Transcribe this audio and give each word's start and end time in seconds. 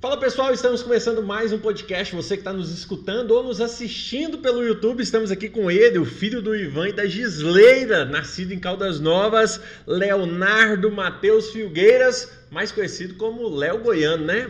Fala 0.00 0.16
pessoal, 0.16 0.50
estamos 0.50 0.82
começando 0.82 1.22
mais 1.22 1.52
um 1.52 1.58
podcast. 1.58 2.16
Você 2.16 2.34
que 2.34 2.40
está 2.40 2.54
nos 2.54 2.72
escutando 2.72 3.32
ou 3.32 3.42
nos 3.42 3.60
assistindo 3.60 4.38
pelo 4.38 4.66
YouTube, 4.66 5.02
estamos 5.02 5.30
aqui 5.30 5.46
com 5.46 5.70
ele, 5.70 5.98
o 5.98 6.06
filho 6.06 6.40
do 6.40 6.56
Ivan 6.56 6.88
e 6.88 6.92
da 6.94 7.04
Gisleira, 7.04 8.06
nascido 8.06 8.54
em 8.54 8.58
Caldas 8.58 8.98
Novas, 8.98 9.60
Leonardo 9.86 10.90
Matheus 10.90 11.50
Filgueiras, 11.50 12.32
mais 12.50 12.72
conhecido 12.72 13.16
como 13.16 13.46
Léo 13.54 13.80
Goiano, 13.80 14.24
né? 14.24 14.48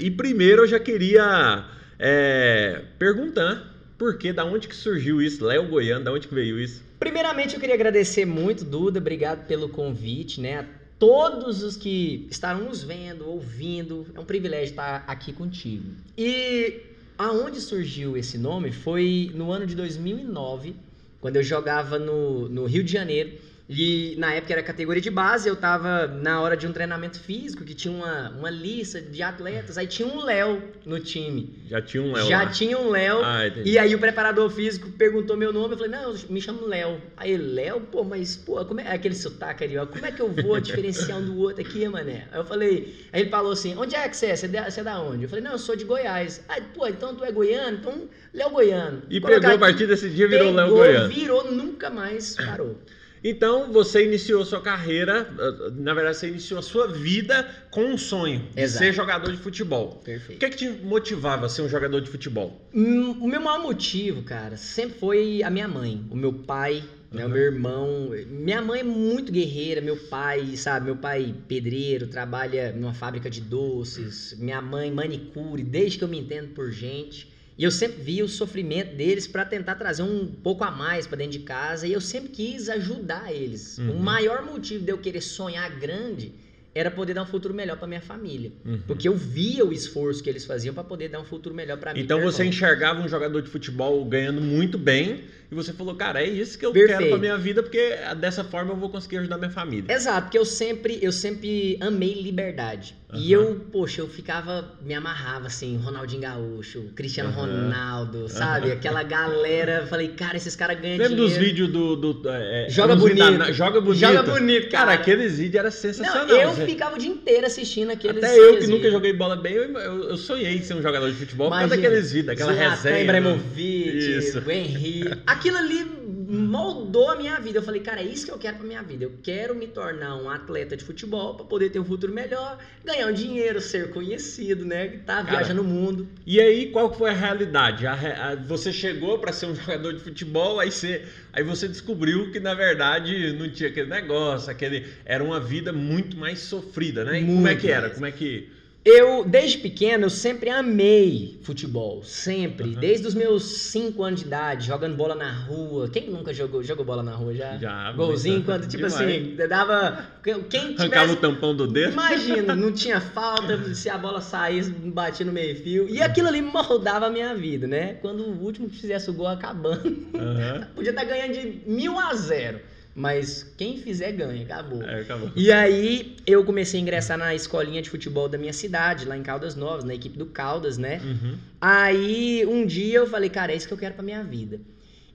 E 0.00 0.10
primeiro 0.10 0.62
eu 0.62 0.66
já 0.66 0.80
queria 0.80 1.66
é, 1.98 2.82
perguntar 2.98 3.77
por 3.98 4.16
que, 4.16 4.32
da 4.32 4.44
onde 4.44 4.68
que 4.68 4.76
surgiu 4.76 5.20
isso? 5.20 5.44
Léo 5.44 5.68
Goiano, 5.68 6.04
da 6.04 6.12
onde 6.12 6.28
que 6.28 6.34
veio 6.34 6.58
isso? 6.58 6.82
Primeiramente 7.00 7.54
eu 7.54 7.60
queria 7.60 7.74
agradecer 7.74 8.24
muito, 8.24 8.64
Duda, 8.64 9.00
obrigado 9.00 9.46
pelo 9.46 9.68
convite, 9.68 10.40
né? 10.40 10.60
A 10.60 10.64
todos 10.98 11.62
os 11.62 11.76
que 11.76 12.26
estarão 12.30 12.64
nos 12.64 12.82
vendo, 12.82 13.28
ouvindo, 13.28 14.06
é 14.14 14.20
um 14.20 14.24
privilégio 14.24 14.70
estar 14.70 15.04
aqui 15.06 15.32
contigo. 15.32 15.90
E 16.16 16.80
aonde 17.18 17.60
surgiu 17.60 18.16
esse 18.16 18.38
nome 18.38 18.70
foi 18.70 19.30
no 19.34 19.50
ano 19.50 19.66
de 19.66 19.74
2009, 19.74 20.76
quando 21.20 21.36
eu 21.36 21.42
jogava 21.42 21.98
no, 21.98 22.48
no 22.48 22.66
Rio 22.66 22.84
de 22.84 22.92
Janeiro 22.92 23.32
e 23.68 24.14
na 24.16 24.32
época 24.32 24.54
era 24.54 24.62
categoria 24.62 25.02
de 25.02 25.10
base, 25.10 25.46
eu 25.46 25.54
tava 25.54 26.06
na 26.06 26.40
hora 26.40 26.56
de 26.56 26.66
um 26.66 26.72
treinamento 26.72 27.20
físico, 27.20 27.64
que 27.64 27.74
tinha 27.74 27.92
uma, 27.92 28.30
uma 28.30 28.48
lista 28.48 28.98
de 28.98 29.22
atletas, 29.22 29.76
aí 29.76 29.86
tinha 29.86 30.08
um 30.08 30.24
Léo 30.24 30.62
no 30.86 30.98
time. 30.98 31.54
Já 31.68 31.82
tinha 31.82 32.02
um 32.02 32.12
Léo 32.12 32.26
Já 32.26 32.42
lá. 32.44 32.50
tinha 32.50 32.78
um 32.78 32.88
Léo. 32.88 33.20
Ah, 33.22 33.46
e 33.62 33.78
aí 33.78 33.94
o 33.94 33.98
preparador 33.98 34.48
físico 34.48 34.90
perguntou 34.92 35.36
meu 35.36 35.52
nome, 35.52 35.74
eu 35.74 35.78
falei, 35.78 35.92
não, 35.92 36.12
eu 36.12 36.18
me 36.30 36.40
chamo 36.40 36.66
Léo. 36.66 36.98
Aí 37.14 37.36
Léo, 37.36 37.80
pô, 37.80 38.02
mas, 38.02 38.36
pô, 38.36 38.64
como 38.64 38.80
é 38.80 38.90
aquele 38.90 39.14
sotaque 39.14 39.64
ali, 39.64 39.76
ó, 39.76 39.84
como 39.84 40.06
é 40.06 40.12
que 40.12 40.22
eu 40.22 40.32
vou 40.32 40.58
diferenciar 40.58 41.18
um 41.18 41.26
do 41.26 41.38
outro 41.38 41.60
aqui, 41.60 41.86
mané? 41.88 42.26
Aí 42.32 42.38
eu 42.38 42.44
falei, 42.44 43.06
aí 43.12 43.20
ele 43.20 43.30
falou 43.30 43.52
assim, 43.52 43.76
onde 43.76 43.94
é 43.94 44.08
que 44.08 44.16
você 44.16 44.26
é? 44.26 44.36
Você 44.36 44.46
é 44.46 44.48
da, 44.48 44.70
você 44.70 44.80
é 44.80 44.84
da 44.84 44.98
onde? 44.98 45.24
Eu 45.24 45.28
falei, 45.28 45.44
não, 45.44 45.52
eu 45.52 45.58
sou 45.58 45.76
de 45.76 45.84
Goiás. 45.84 46.42
Aí, 46.48 46.62
pô, 46.74 46.86
então 46.86 47.14
tu 47.14 47.22
é 47.22 47.30
goiano? 47.30 47.76
Então, 47.76 48.08
Léo 48.32 48.50
Goiano. 48.50 49.02
E 49.10 49.20
Colocar 49.20 49.40
pegou 49.40 49.56
a 49.56 49.58
partir 49.58 49.86
desse 49.86 50.08
dia 50.08 50.26
virou 50.26 50.52
Léo 50.52 50.68
pegou, 50.68 50.78
Goiano. 50.78 51.08
Virou, 51.12 51.52
nunca 51.52 51.90
mais 51.90 52.34
parou. 52.34 52.78
Então 53.22 53.72
você 53.72 54.04
iniciou 54.04 54.44
sua 54.44 54.60
carreira, 54.60 55.28
eh, 55.38 55.70
na 55.76 55.92
verdade 55.94 56.16
você 56.16 56.28
iniciou 56.28 56.58
a 56.58 56.62
sua 56.62 56.86
vida 56.86 57.46
com 57.70 57.84
um 57.84 57.98
sonho 57.98 58.44
de 58.54 58.62
Exato. 58.62 58.84
ser 58.84 58.92
jogador 58.92 59.30
de 59.30 59.38
futebol. 59.38 59.98
O 60.00 60.04
Perfeito. 60.04 60.38
que 60.38 60.44
é 60.44 60.50
que 60.50 60.56
te 60.56 60.68
motivava 60.68 61.46
a 61.46 61.48
ser 61.48 61.62
um 61.62 61.68
jogador 61.68 62.00
de 62.00 62.08
futebol? 62.10 62.60
Hum, 62.72 63.16
O 63.20 63.26
meu 63.26 63.40
maior 63.40 63.60
motivo, 63.60 64.22
cara, 64.22 64.56
sempre 64.56 64.98
foi 64.98 65.42
a 65.42 65.50
minha 65.50 65.66
mãe, 65.68 66.04
o 66.10 66.16
meu 66.16 66.32
pai, 66.32 66.84
né, 67.10 67.22
o 67.24 67.26
Uhum. 67.26 67.32
meu 67.32 67.42
irmão. 67.42 68.10
Minha 68.26 68.60
mãe 68.62 68.80
é 68.80 68.84
muito 68.84 69.32
guerreira, 69.32 69.80
meu 69.80 69.96
pai, 69.96 70.56
sabe, 70.56 70.86
meu 70.86 70.96
pai 70.96 71.34
pedreiro, 71.48 72.06
trabalha 72.06 72.72
numa 72.72 72.92
fábrica 72.94 73.28
de 73.30 73.40
doces, 73.40 74.36
minha 74.38 74.60
mãe 74.60 74.90
manicure, 74.90 75.62
desde 75.62 75.98
que 75.98 76.04
eu 76.04 76.08
me 76.08 76.18
entendo 76.18 76.48
por 76.50 76.70
gente. 76.70 77.32
E 77.58 77.64
eu 77.64 77.72
sempre 77.72 78.00
vi 78.00 78.22
o 78.22 78.28
sofrimento 78.28 78.94
deles 78.94 79.26
para 79.26 79.44
tentar 79.44 79.74
trazer 79.74 80.04
um 80.04 80.26
pouco 80.26 80.62
a 80.62 80.70
mais 80.70 81.08
para 81.08 81.18
dentro 81.18 81.32
de 81.32 81.40
casa 81.40 81.88
e 81.88 81.92
eu 81.92 82.00
sempre 82.00 82.30
quis 82.30 82.68
ajudar 82.68 83.34
eles. 83.34 83.78
Uhum. 83.78 83.96
O 83.96 84.00
maior 84.00 84.44
motivo 84.44 84.84
de 84.84 84.92
eu 84.92 84.98
querer 84.98 85.20
sonhar 85.20 85.68
grande 85.76 86.32
era 86.72 86.88
poder 86.88 87.14
dar 87.14 87.24
um 87.24 87.26
futuro 87.26 87.52
melhor 87.52 87.76
para 87.76 87.88
minha 87.88 88.00
família. 88.00 88.52
Uhum. 88.64 88.80
Porque 88.86 89.08
eu 89.08 89.16
via 89.16 89.64
o 89.64 89.72
esforço 89.72 90.22
que 90.22 90.30
eles 90.30 90.44
faziam 90.44 90.72
para 90.72 90.84
poder 90.84 91.08
dar 91.08 91.20
um 91.20 91.24
futuro 91.24 91.52
melhor 91.52 91.78
para 91.78 91.92
mim. 91.92 92.00
Então 92.00 92.20
você 92.20 92.42
irmão. 92.42 92.54
enxergava 92.54 93.00
um 93.00 93.08
jogador 93.08 93.42
de 93.42 93.50
futebol 93.50 94.04
ganhando 94.04 94.40
muito 94.40 94.78
bem 94.78 95.24
e 95.50 95.54
você 95.54 95.72
falou, 95.72 95.94
cara, 95.94 96.22
é 96.22 96.28
isso 96.28 96.58
que 96.58 96.66
eu 96.66 96.72
Perfeito. 96.72 96.98
quero 96.98 97.10
pra 97.10 97.18
minha 97.18 97.38
vida 97.38 97.62
porque 97.62 97.94
dessa 98.20 98.44
forma 98.44 98.72
eu 98.72 98.76
vou 98.76 98.90
conseguir 98.90 99.18
ajudar 99.18 99.38
minha 99.38 99.50
família. 99.50 99.92
Exato, 99.92 100.22
porque 100.22 100.38
eu 100.38 100.44
sempre, 100.44 100.98
eu 101.00 101.10
sempre 101.12 101.76
amei 101.80 102.20
liberdade. 102.20 102.94
E 103.14 103.34
Aham. 103.34 103.42
eu, 103.42 103.54
poxa, 103.72 104.02
eu 104.02 104.06
ficava, 104.08 104.74
me 104.84 104.92
amarrava 104.92 105.46
assim, 105.46 105.78
Ronaldinho 105.82 106.20
Gaúcho, 106.20 106.90
Cristiano 106.94 107.30
Aham. 107.30 107.40
Ronaldo, 107.64 108.28
sabe? 108.28 108.70
Aquela 108.70 109.02
galera, 109.02 109.86
falei, 109.86 110.08
cara, 110.08 110.36
esses 110.36 110.54
caras 110.54 110.78
ganham 110.78 110.98
Lembra 110.98 111.08
dinheiro. 111.16 111.28
dos 111.30 111.38
vídeos 111.38 111.68
do. 111.72 111.96
do 111.96 112.28
é, 112.28 112.66
é, 112.66 112.68
Joga 112.68 112.92
era 112.92 113.00
vídeos 113.00 113.18
bonito. 113.26 113.38
da- 113.38 113.52
joga 113.52 113.80
bonito. 113.80 114.00
Joga 114.00 114.22
bonito, 114.24 114.68
Cara, 114.68 114.88
cara. 114.88 115.00
aqueles 115.00 115.38
vídeos 115.38 115.54
eram 115.54 115.64
Não, 115.70 115.72
sensacionais. 115.72 116.30
eu 116.30 116.52
né? 116.54 116.66
ficava 116.66 116.96
o 116.96 116.98
dia 116.98 117.08
inteiro 117.08 117.46
assistindo 117.46 117.90
aqueles 117.90 118.22
Até 118.22 118.34
eu 118.38 118.42
que 118.42 118.48
aqueles 118.48 118.68
nunca 118.68 118.76
vídeos. 118.82 118.92
joguei 118.92 119.12
bola 119.14 119.36
bem, 119.36 119.54
eu, 119.54 119.62
eu, 119.72 120.04
eu 120.10 120.16
sonhei 120.18 120.56
em 120.58 120.62
ser 120.62 120.74
um 120.74 120.82
jogador 120.82 121.10
de 121.10 121.16
futebol 121.16 121.48
por 121.48 121.56
causa 121.58 121.66
Imagina, 121.74 121.88
daqueles 121.88 122.12
vídeos, 122.12 122.26
daquela 122.26 122.52
Zlatan 122.52 122.70
resenha. 122.74 122.94
né? 122.94 123.02
Ibrahimovic, 123.04 124.38
o 124.46 124.50
Henry. 124.50 125.04
Aquilo 125.38 125.56
ali 125.56 125.84
moldou 126.28 127.10
a 127.10 127.16
minha 127.16 127.38
vida. 127.40 127.58
Eu 127.58 127.62
falei, 127.62 127.80
cara, 127.80 128.00
é 128.00 128.04
isso 128.04 128.26
que 128.26 128.32
eu 128.32 128.38
quero 128.38 128.56
pra 128.58 128.66
minha 128.66 128.82
vida. 128.82 129.04
Eu 129.04 129.12
quero 129.22 129.54
me 129.54 129.66
tornar 129.66 130.16
um 130.16 130.28
atleta 130.28 130.76
de 130.76 130.84
futebol 130.84 131.34
pra 131.34 131.44
poder 131.44 131.70
ter 131.70 131.78
um 131.78 131.84
futuro 131.84 132.12
melhor, 132.12 132.58
ganhar 132.84 133.06
um 133.06 133.12
dinheiro, 133.12 133.60
ser 133.60 133.90
conhecido, 133.90 134.64
né? 134.64 134.88
Tá 135.06 135.16
Cara, 135.16 135.24
viajando 135.24 135.62
o 135.62 135.64
mundo. 135.64 136.08
E 136.26 136.40
aí, 136.40 136.70
qual 136.70 136.92
foi 136.92 137.10
a 137.10 137.14
realidade? 137.14 137.86
A 137.86 137.94
a- 137.94 138.34
você 138.36 138.72
chegou 138.72 139.18
pra 139.18 139.32
ser 139.32 139.46
um 139.46 139.54
jogador 139.56 139.92
de 139.92 140.00
futebol, 140.00 140.60
aí 140.60 140.70
você, 140.70 141.04
aí 141.32 141.42
você 141.42 141.68
descobriu 141.68 142.30
que 142.32 142.40
na 142.40 142.54
verdade 142.54 143.32
não 143.32 143.48
tinha 143.50 143.68
aquele 143.68 143.88
negócio, 143.88 144.50
aquele 144.50 144.86
era 145.04 145.22
uma 145.22 145.40
vida 145.40 145.72
muito 145.72 146.16
mais 146.16 146.40
sofrida, 146.40 147.04
né? 147.04 147.20
E 147.20 147.24
como 147.24 147.46
é 147.48 147.54
que 147.56 147.70
era? 147.70 147.90
Como 147.90 148.06
é 148.06 148.12
que 148.12 148.48
Eu, 148.88 149.22
desde 149.22 149.58
pequeno, 149.58 150.06
eu 150.06 150.10
sempre 150.10 150.48
amei 150.48 151.38
futebol. 151.42 152.02
Sempre. 152.02 152.68
Uhum. 152.70 152.80
Desde 152.80 153.06
os 153.06 153.14
meus 153.14 153.42
5 153.42 154.02
anos 154.02 154.20
de 154.20 154.26
idade, 154.26 154.66
jogando 154.66 154.96
bola 154.96 155.14
na 155.14 155.30
rua. 155.30 155.90
Quem 155.90 156.08
nunca 156.08 156.32
jogou, 156.32 156.62
jogou 156.62 156.86
bola 156.86 157.02
na 157.02 157.14
rua 157.14 157.34
já? 157.34 157.58
Já, 157.58 157.92
Golzinho, 157.92 158.42
quando, 158.42 158.62
tipo 158.62 158.88
Demais. 158.88 158.94
assim, 158.94 159.36
dava. 159.46 160.06
Quem 160.48 160.74
arrancava 160.74 160.88
tivesse 160.88 161.12
o 161.12 161.16
tampão 161.16 161.54
do 161.54 161.66
dedo? 161.66 161.92
Imagina, 161.92 162.56
não 162.56 162.72
tinha 162.72 162.98
falta, 162.98 163.74
se 163.74 163.90
a 163.90 163.98
bola 163.98 164.22
saísse, 164.22 164.70
batia 164.70 165.26
no 165.26 165.32
meio-fio. 165.32 165.86
E 165.88 166.00
aquilo 166.00 166.28
ali 166.28 166.40
moldava 166.40 167.06
a 167.06 167.10
minha 167.10 167.34
vida, 167.34 167.66
né? 167.66 167.94
Quando 168.00 168.22
o 168.22 168.42
último 168.42 168.70
que 168.70 168.76
fizesse 168.76 169.10
o 169.10 169.12
gol 169.12 169.26
acabando, 169.28 170.08
Aham. 170.14 170.66
podia 170.74 170.90
estar 170.90 171.04
ganhando 171.04 171.34
de 171.34 171.62
mil 171.70 171.98
a 171.98 172.14
zero. 172.14 172.60
Mas 172.98 173.44
quem 173.56 173.76
fizer 173.76 174.10
ganha, 174.10 174.42
acabou. 174.42 174.82
É, 174.82 175.02
acabou. 175.02 175.30
E 175.36 175.52
aí 175.52 176.16
eu 176.26 176.44
comecei 176.44 176.80
a 176.80 176.82
ingressar 176.82 177.16
na 177.16 177.32
escolinha 177.32 177.80
de 177.80 177.88
futebol 177.88 178.28
da 178.28 178.36
minha 178.36 178.52
cidade, 178.52 179.04
lá 179.04 179.16
em 179.16 179.22
Caldas 179.22 179.54
Novas, 179.54 179.84
na 179.84 179.94
equipe 179.94 180.18
do 180.18 180.26
Caldas, 180.26 180.76
né? 180.76 181.00
Uhum. 181.04 181.38
Aí 181.60 182.44
um 182.44 182.66
dia 182.66 182.98
eu 182.98 183.06
falei, 183.06 183.30
cara, 183.30 183.52
é 183.52 183.56
isso 183.56 183.68
que 183.68 183.72
eu 183.72 183.78
quero 183.78 183.94
pra 183.94 184.02
minha 184.02 184.24
vida. 184.24 184.60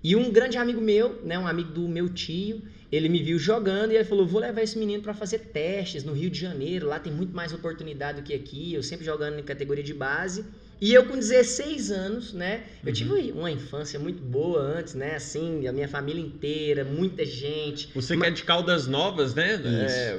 E 0.02 0.16
um 0.16 0.32
grande 0.32 0.58
amigo 0.58 0.80
meu, 0.80 1.20
né, 1.26 1.38
um 1.38 1.46
amigo 1.46 1.72
do 1.72 1.90
meu 1.90 2.08
tio, 2.08 2.62
ele 2.90 3.10
me 3.10 3.22
viu 3.22 3.38
jogando 3.38 3.92
e 3.92 3.96
ele 3.96 4.06
falou: 4.06 4.26
"Vou 4.26 4.40
levar 4.40 4.62
esse 4.62 4.78
menino 4.78 5.04
pra 5.04 5.14
fazer 5.14 5.40
testes 5.40 6.06
no 6.06 6.14
Rio 6.14 6.30
de 6.30 6.40
Janeiro, 6.40 6.88
lá 6.88 7.00
tem 7.00 7.12
muito 7.12 7.36
mais 7.36 7.52
oportunidade 7.52 8.22
do 8.22 8.24
que 8.24 8.34
aqui". 8.34 8.74
Eu 8.74 8.82
sempre 8.82 9.06
jogando 9.06 9.40
em 9.40 9.44
categoria 9.44 9.84
de 9.84 9.94
base. 9.94 10.46
E 10.84 10.94
eu 10.94 11.06
com 11.06 11.16
16 11.18 11.92
anos, 11.92 12.34
né? 12.34 12.64
Eu 12.84 12.90
Uhum. 12.90 12.94
tive 12.94 13.32
uma 13.32 13.50
infância 13.50 13.98
muito 13.98 14.22
boa 14.22 14.60
antes, 14.60 14.96
né? 14.96 15.16
Assim, 15.16 15.66
a 15.66 15.72
minha 15.72 15.88
família 15.88 16.22
inteira, 16.22 16.84
muita 16.84 17.24
gente. 17.24 17.88
Você 17.96 18.18
que 18.18 18.26
é 18.26 18.30
de 18.30 18.44
Caldas 18.44 18.86
Novas, 18.86 19.34
né? 19.34 19.54
Isso. 19.56 19.64
É, 19.66 20.18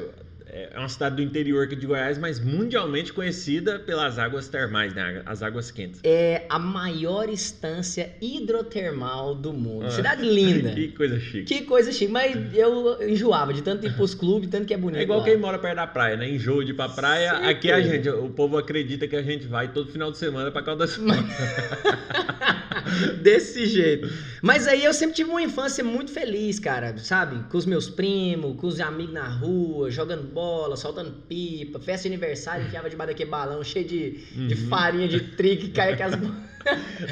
é 0.54 0.78
uma 0.78 0.88
cidade 0.88 1.16
do 1.16 1.22
interior 1.22 1.64
aqui 1.64 1.74
de 1.74 1.84
Goiás, 1.84 2.16
mas 2.16 2.38
mundialmente 2.38 3.12
conhecida 3.12 3.80
pelas 3.80 4.20
águas 4.20 4.46
termais, 4.46 4.94
né? 4.94 5.20
As 5.26 5.42
águas 5.42 5.72
quentes. 5.72 6.00
É 6.04 6.46
a 6.48 6.60
maior 6.60 7.28
instância 7.28 8.12
hidrotermal 8.20 9.34
do 9.34 9.52
mundo. 9.52 9.86
Ah. 9.86 9.90
Cidade 9.90 10.22
linda. 10.22 10.70
que 10.74 10.88
coisa 10.92 11.18
chique. 11.18 11.44
Que 11.44 11.62
coisa 11.62 11.90
chique, 11.90 12.12
mas 12.12 12.36
eu 12.54 13.02
enjoava 13.02 13.52
de 13.52 13.62
tanto 13.62 13.84
ir 13.84 13.94
pros 13.94 14.14
clubes, 14.14 14.48
tanto 14.48 14.66
que 14.66 14.74
é 14.74 14.76
bonito. 14.76 15.00
É 15.00 15.02
igual 15.02 15.18
lá. 15.18 15.24
quem 15.24 15.36
mora 15.36 15.58
perto 15.58 15.74
da 15.74 15.88
praia, 15.88 16.16
né? 16.16 16.30
Enjoo 16.30 16.62
de 16.62 16.70
ir 16.70 16.74
pra 16.74 16.88
praia. 16.88 17.30
Certeza. 17.30 17.50
Aqui 17.50 17.72
a 17.72 17.80
gente, 17.80 18.08
o 18.08 18.28
povo 18.28 18.56
acredita 18.56 19.08
que 19.08 19.16
a 19.16 19.22
gente 19.22 19.48
vai 19.48 19.72
todo 19.72 19.90
final 19.90 20.12
de 20.12 20.18
semana 20.18 20.52
pra 20.52 20.62
Caldas 20.62 21.00
Desse 23.20 23.66
jeito. 23.66 24.08
Mas 24.42 24.66
aí 24.68 24.84
eu 24.84 24.92
sempre 24.92 25.16
tive 25.16 25.30
uma 25.30 25.42
infância 25.42 25.82
muito 25.82 26.10
feliz, 26.10 26.58
cara, 26.58 26.96
sabe? 26.98 27.48
Com 27.50 27.56
os 27.56 27.66
meus 27.66 27.88
primos, 27.88 28.56
com 28.56 28.66
os 28.66 28.78
amigos 28.80 29.14
na 29.14 29.26
rua, 29.26 29.90
jogando 29.90 30.22
bola, 30.22 30.43
soltando 30.76 31.12
pipa, 31.28 31.78
festa 31.78 32.08
de 32.08 32.14
aniversário, 32.14 32.66
enfiava 32.66 32.88
debaixo 32.90 33.12
daquele 33.12 33.30
balão 33.30 33.62
cheio 33.62 33.86
de, 33.86 34.10
de 34.48 34.54
Uhum. 34.54 34.68
farinha 34.68 35.08
de 35.08 35.20
trigo 35.20 35.62
que 35.62 35.68
caia 35.70 35.96
com 35.96 36.02
as 36.04 36.14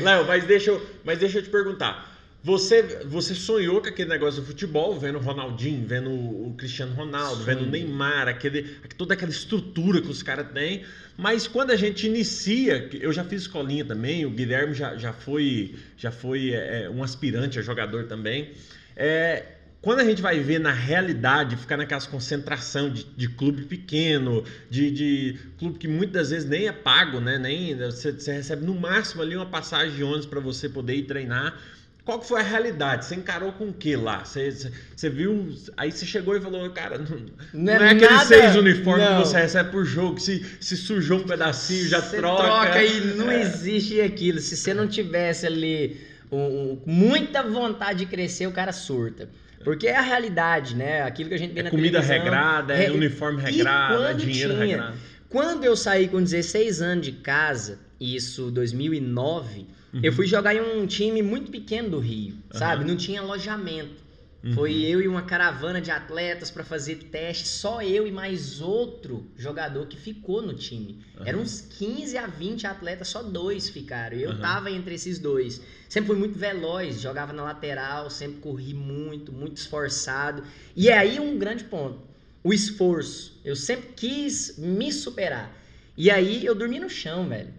Léo, 0.01 0.27
mas 0.27 0.45
deixa, 0.45 0.71
eu, 0.71 0.87
mas 1.05 1.19
deixa 1.19 1.39
eu 1.39 1.43
te 1.43 1.51
perguntar. 1.51 2.11
Você, 2.45 2.83
você 3.05 3.35
sonhou 3.37 3.81
com 3.81 3.89
aquele 3.89 4.09
negócio 4.09 4.41
do 4.41 4.47
futebol, 4.47 4.99
vendo 4.99 5.17
o 5.17 5.21
Ronaldinho, 5.21 5.87
vendo 5.87 6.11
o 6.11 6.53
Cristiano 6.59 6.93
Ronaldo, 6.93 7.45
vendo 7.45 7.63
o. 7.63 7.67
Neymar, 7.67 8.27
aquele, 8.27 8.63
toda 8.99 9.15
aquela 9.15 9.31
estrutura 9.31 10.01
que 10.03 10.11
os 10.11 10.25
caras 10.25 10.49
têm. 10.53 10.83
Mas 11.17 11.47
quando 11.47 11.71
a 11.71 11.77
gente 11.77 12.05
inicia, 12.07 12.89
eu 12.95 13.13
já 13.13 13.23
fiz 13.23 13.43
escolinha 13.43 13.85
também, 13.85 14.27
o 14.27 14.31
Guilherme 14.31 14.75
já, 14.75 14.97
já 14.97 15.13
foi, 15.13 15.77
já 15.97 16.11
foi 16.11 16.51
é, 16.53 16.91
um 16.91 17.05
aspirante 17.05 17.61
a 17.61 17.63
jogador 17.63 18.07
também. 18.07 18.51
É, 18.97 19.45
quando 19.83 19.99
a 20.01 20.05
gente 20.05 20.23
vai 20.23 20.39
ver 20.41 20.61
na 20.61 20.73
realidade, 20.73 21.57
ficar 21.57 21.77
naquelas 21.77 22.07
concentração 22.07 22.89
de, 22.89 23.05
de 23.05 23.29
clube 23.29 23.65
pequeno, 23.65 24.45
de, 24.71 24.91
de 24.91 25.37
clube 25.59 25.79
que 25.79 25.89
muitas 25.89 26.31
vezes 26.31 26.49
nem 26.49 26.69
é 26.69 26.73
pago, 26.73 27.21
né? 27.21 27.37
Nem 27.37 27.77
você, 27.77 28.13
você 28.13 28.33
recebe 28.33 28.65
no 28.65 28.75
máximo 28.75 29.23
ali 29.23 29.37
uma 29.37 29.45
passagem 29.47 29.95
de 29.97 30.05
ônibus 30.05 30.27
para 30.27 30.39
você 30.41 30.69
poder 30.69 30.95
ir 30.95 31.03
treinar. 31.03 31.59
qual 32.05 32.21
que 32.21 32.29
foi 32.29 32.41
a 32.41 32.45
realidade? 32.45 33.07
Você 33.07 33.17
encarou 33.17 33.53
com 33.53 33.71
o 33.71 33.73
que 33.73 33.97
lá? 33.97 34.25
Você, 34.25 34.51
você, 34.97 35.11
viu. 35.11 35.53
Aí 35.77 35.91
você 35.91 36.07
chegou 36.07 36.37
e 36.37 36.41
falou, 36.41 36.71
cara, 36.71 36.99
não, 36.99 37.27
não, 37.53 37.73
é 37.73 37.77
é, 37.77 37.89
aqueles 37.91 38.11
nada- 38.11 38.25
seis 38.25 38.55
uniformes 38.57 39.09
que 39.09 39.15
você 39.19 39.37
recebe 39.39 39.71
por 39.73 39.85
jogo, 39.85 40.15
que 40.15 40.23
se, 40.23 40.47
se 40.61 40.77
sujou 40.77 41.19
um 41.19 41.25
pedacinho, 41.25 41.89
já 41.89 42.01
Você 42.01 42.17
troca. 42.19 42.43
troca 42.45 42.85
e 42.85 43.01
não 43.17 43.29
É. 43.31 43.43
existe 43.43 44.01
aquilo. 44.01 44.39
Se 44.39 44.57
você 44.57 44.73
não 44.75 44.87
tivesse 44.87 45.45
ali 45.45 46.01
um- 46.31 46.37
um- 46.39 46.83
muita 46.87 47.43
vontade 47.43 48.01
de 48.01 48.07
crescer, 48.07 48.47
o 48.47 48.53
cara 48.53 48.73
surta. 48.73 49.29
Porque 49.65 49.87
é 49.89 49.97
a 49.97 50.01
realidade, 50.03 50.75
né? 50.77 51.03
Aquilo 51.03 51.29
que 51.29 51.35
a 51.35 51.39
gente 51.39 51.53
vê 51.55 51.61
É 51.61 51.63
na 51.65 51.71
comida 51.71 52.01
televisão. 52.01 52.17
regrada, 52.25 52.75
é 52.75 52.87
É, 52.87 52.91
uniforme 52.91 53.41
regrado, 53.43 54.03
é 54.05 54.15
dinheiro 54.15 54.53
tinha? 54.55 54.65
regrado. 54.67 54.97
Quando 55.29 55.65
eu 55.65 55.75
saí 55.77 56.09
com 56.09 56.23
16 56.23 56.83
anos 56.83 57.07
de 57.07 57.13
casa, 57.13 57.79
isso 58.01 58.51
2009, 58.51 59.67
eu 60.03 60.11
Uhum. 60.11 60.17
fui 60.17 60.27
jogar 60.27 60.55
em 60.55 60.61
um 60.61 60.87
time 60.87 61.23
muito 61.23 61.51
pequeno 61.51 61.91
do 61.91 61.99
Rio, 62.01 62.35
sabe? 62.51 62.85
Não 62.85 62.97
tinha 62.97 63.21
alojamento. 63.21 64.02
Uhum. 64.45 64.53
Foi 64.55 64.75
eu 64.75 65.01
e 65.01 65.07
uma 65.07 65.23
caravana 65.23 65.81
de 65.81 65.91
atletas 65.91 66.51
pra 66.51 66.65
fazer 66.65 66.97
teste, 66.97 67.47
só 67.47 67.81
eu 67.81 68.07
e 68.07 68.11
mais 68.11 68.61
outro 68.61 69.31
jogador 69.37 69.87
que 69.87 69.97
ficou 69.97 70.43
no 70.43 70.53
time. 70.53 71.01
Aham. 71.17 71.29
Eram 71.29 71.41
uns 71.43 71.61
15 71.61 72.19
a 72.19 72.27
20 72.27 72.67
atletas, 72.67 73.07
só 73.09 73.23
dois 73.23 73.69
ficaram. 73.69 74.17
Eu 74.17 74.31
Aham. 74.31 74.41
tava 74.41 74.71
entre 74.71 74.97
esses 74.97 75.21
dois. 75.21 75.63
Sempre 75.89 76.09
fui 76.09 76.17
muito 76.17 76.37
veloz, 76.37 77.01
jogava 77.01 77.33
na 77.33 77.45
lateral, 77.45 78.11
sempre 78.11 78.41
corri 78.41 78.75
muito, 78.75 79.31
muito 79.33 79.59
esforçado. 79.59 80.43
E 80.75 80.89
é 80.89 80.99
aí 80.99 81.21
um 81.21 81.39
grande 81.39 81.63
ponto, 81.65 82.01
o 82.43 82.53
esforço. 82.53 83.41
Eu 83.45 83.55
sempre 83.55 83.91
quis 83.95 84.59
me 84.59 84.91
superar. 84.91 85.57
E 85.97 86.11
aí 86.11 86.45
eu 86.45 86.55
dormi 86.55 86.81
no 86.81 86.91
chão, 86.91 87.29
velho. 87.29 87.53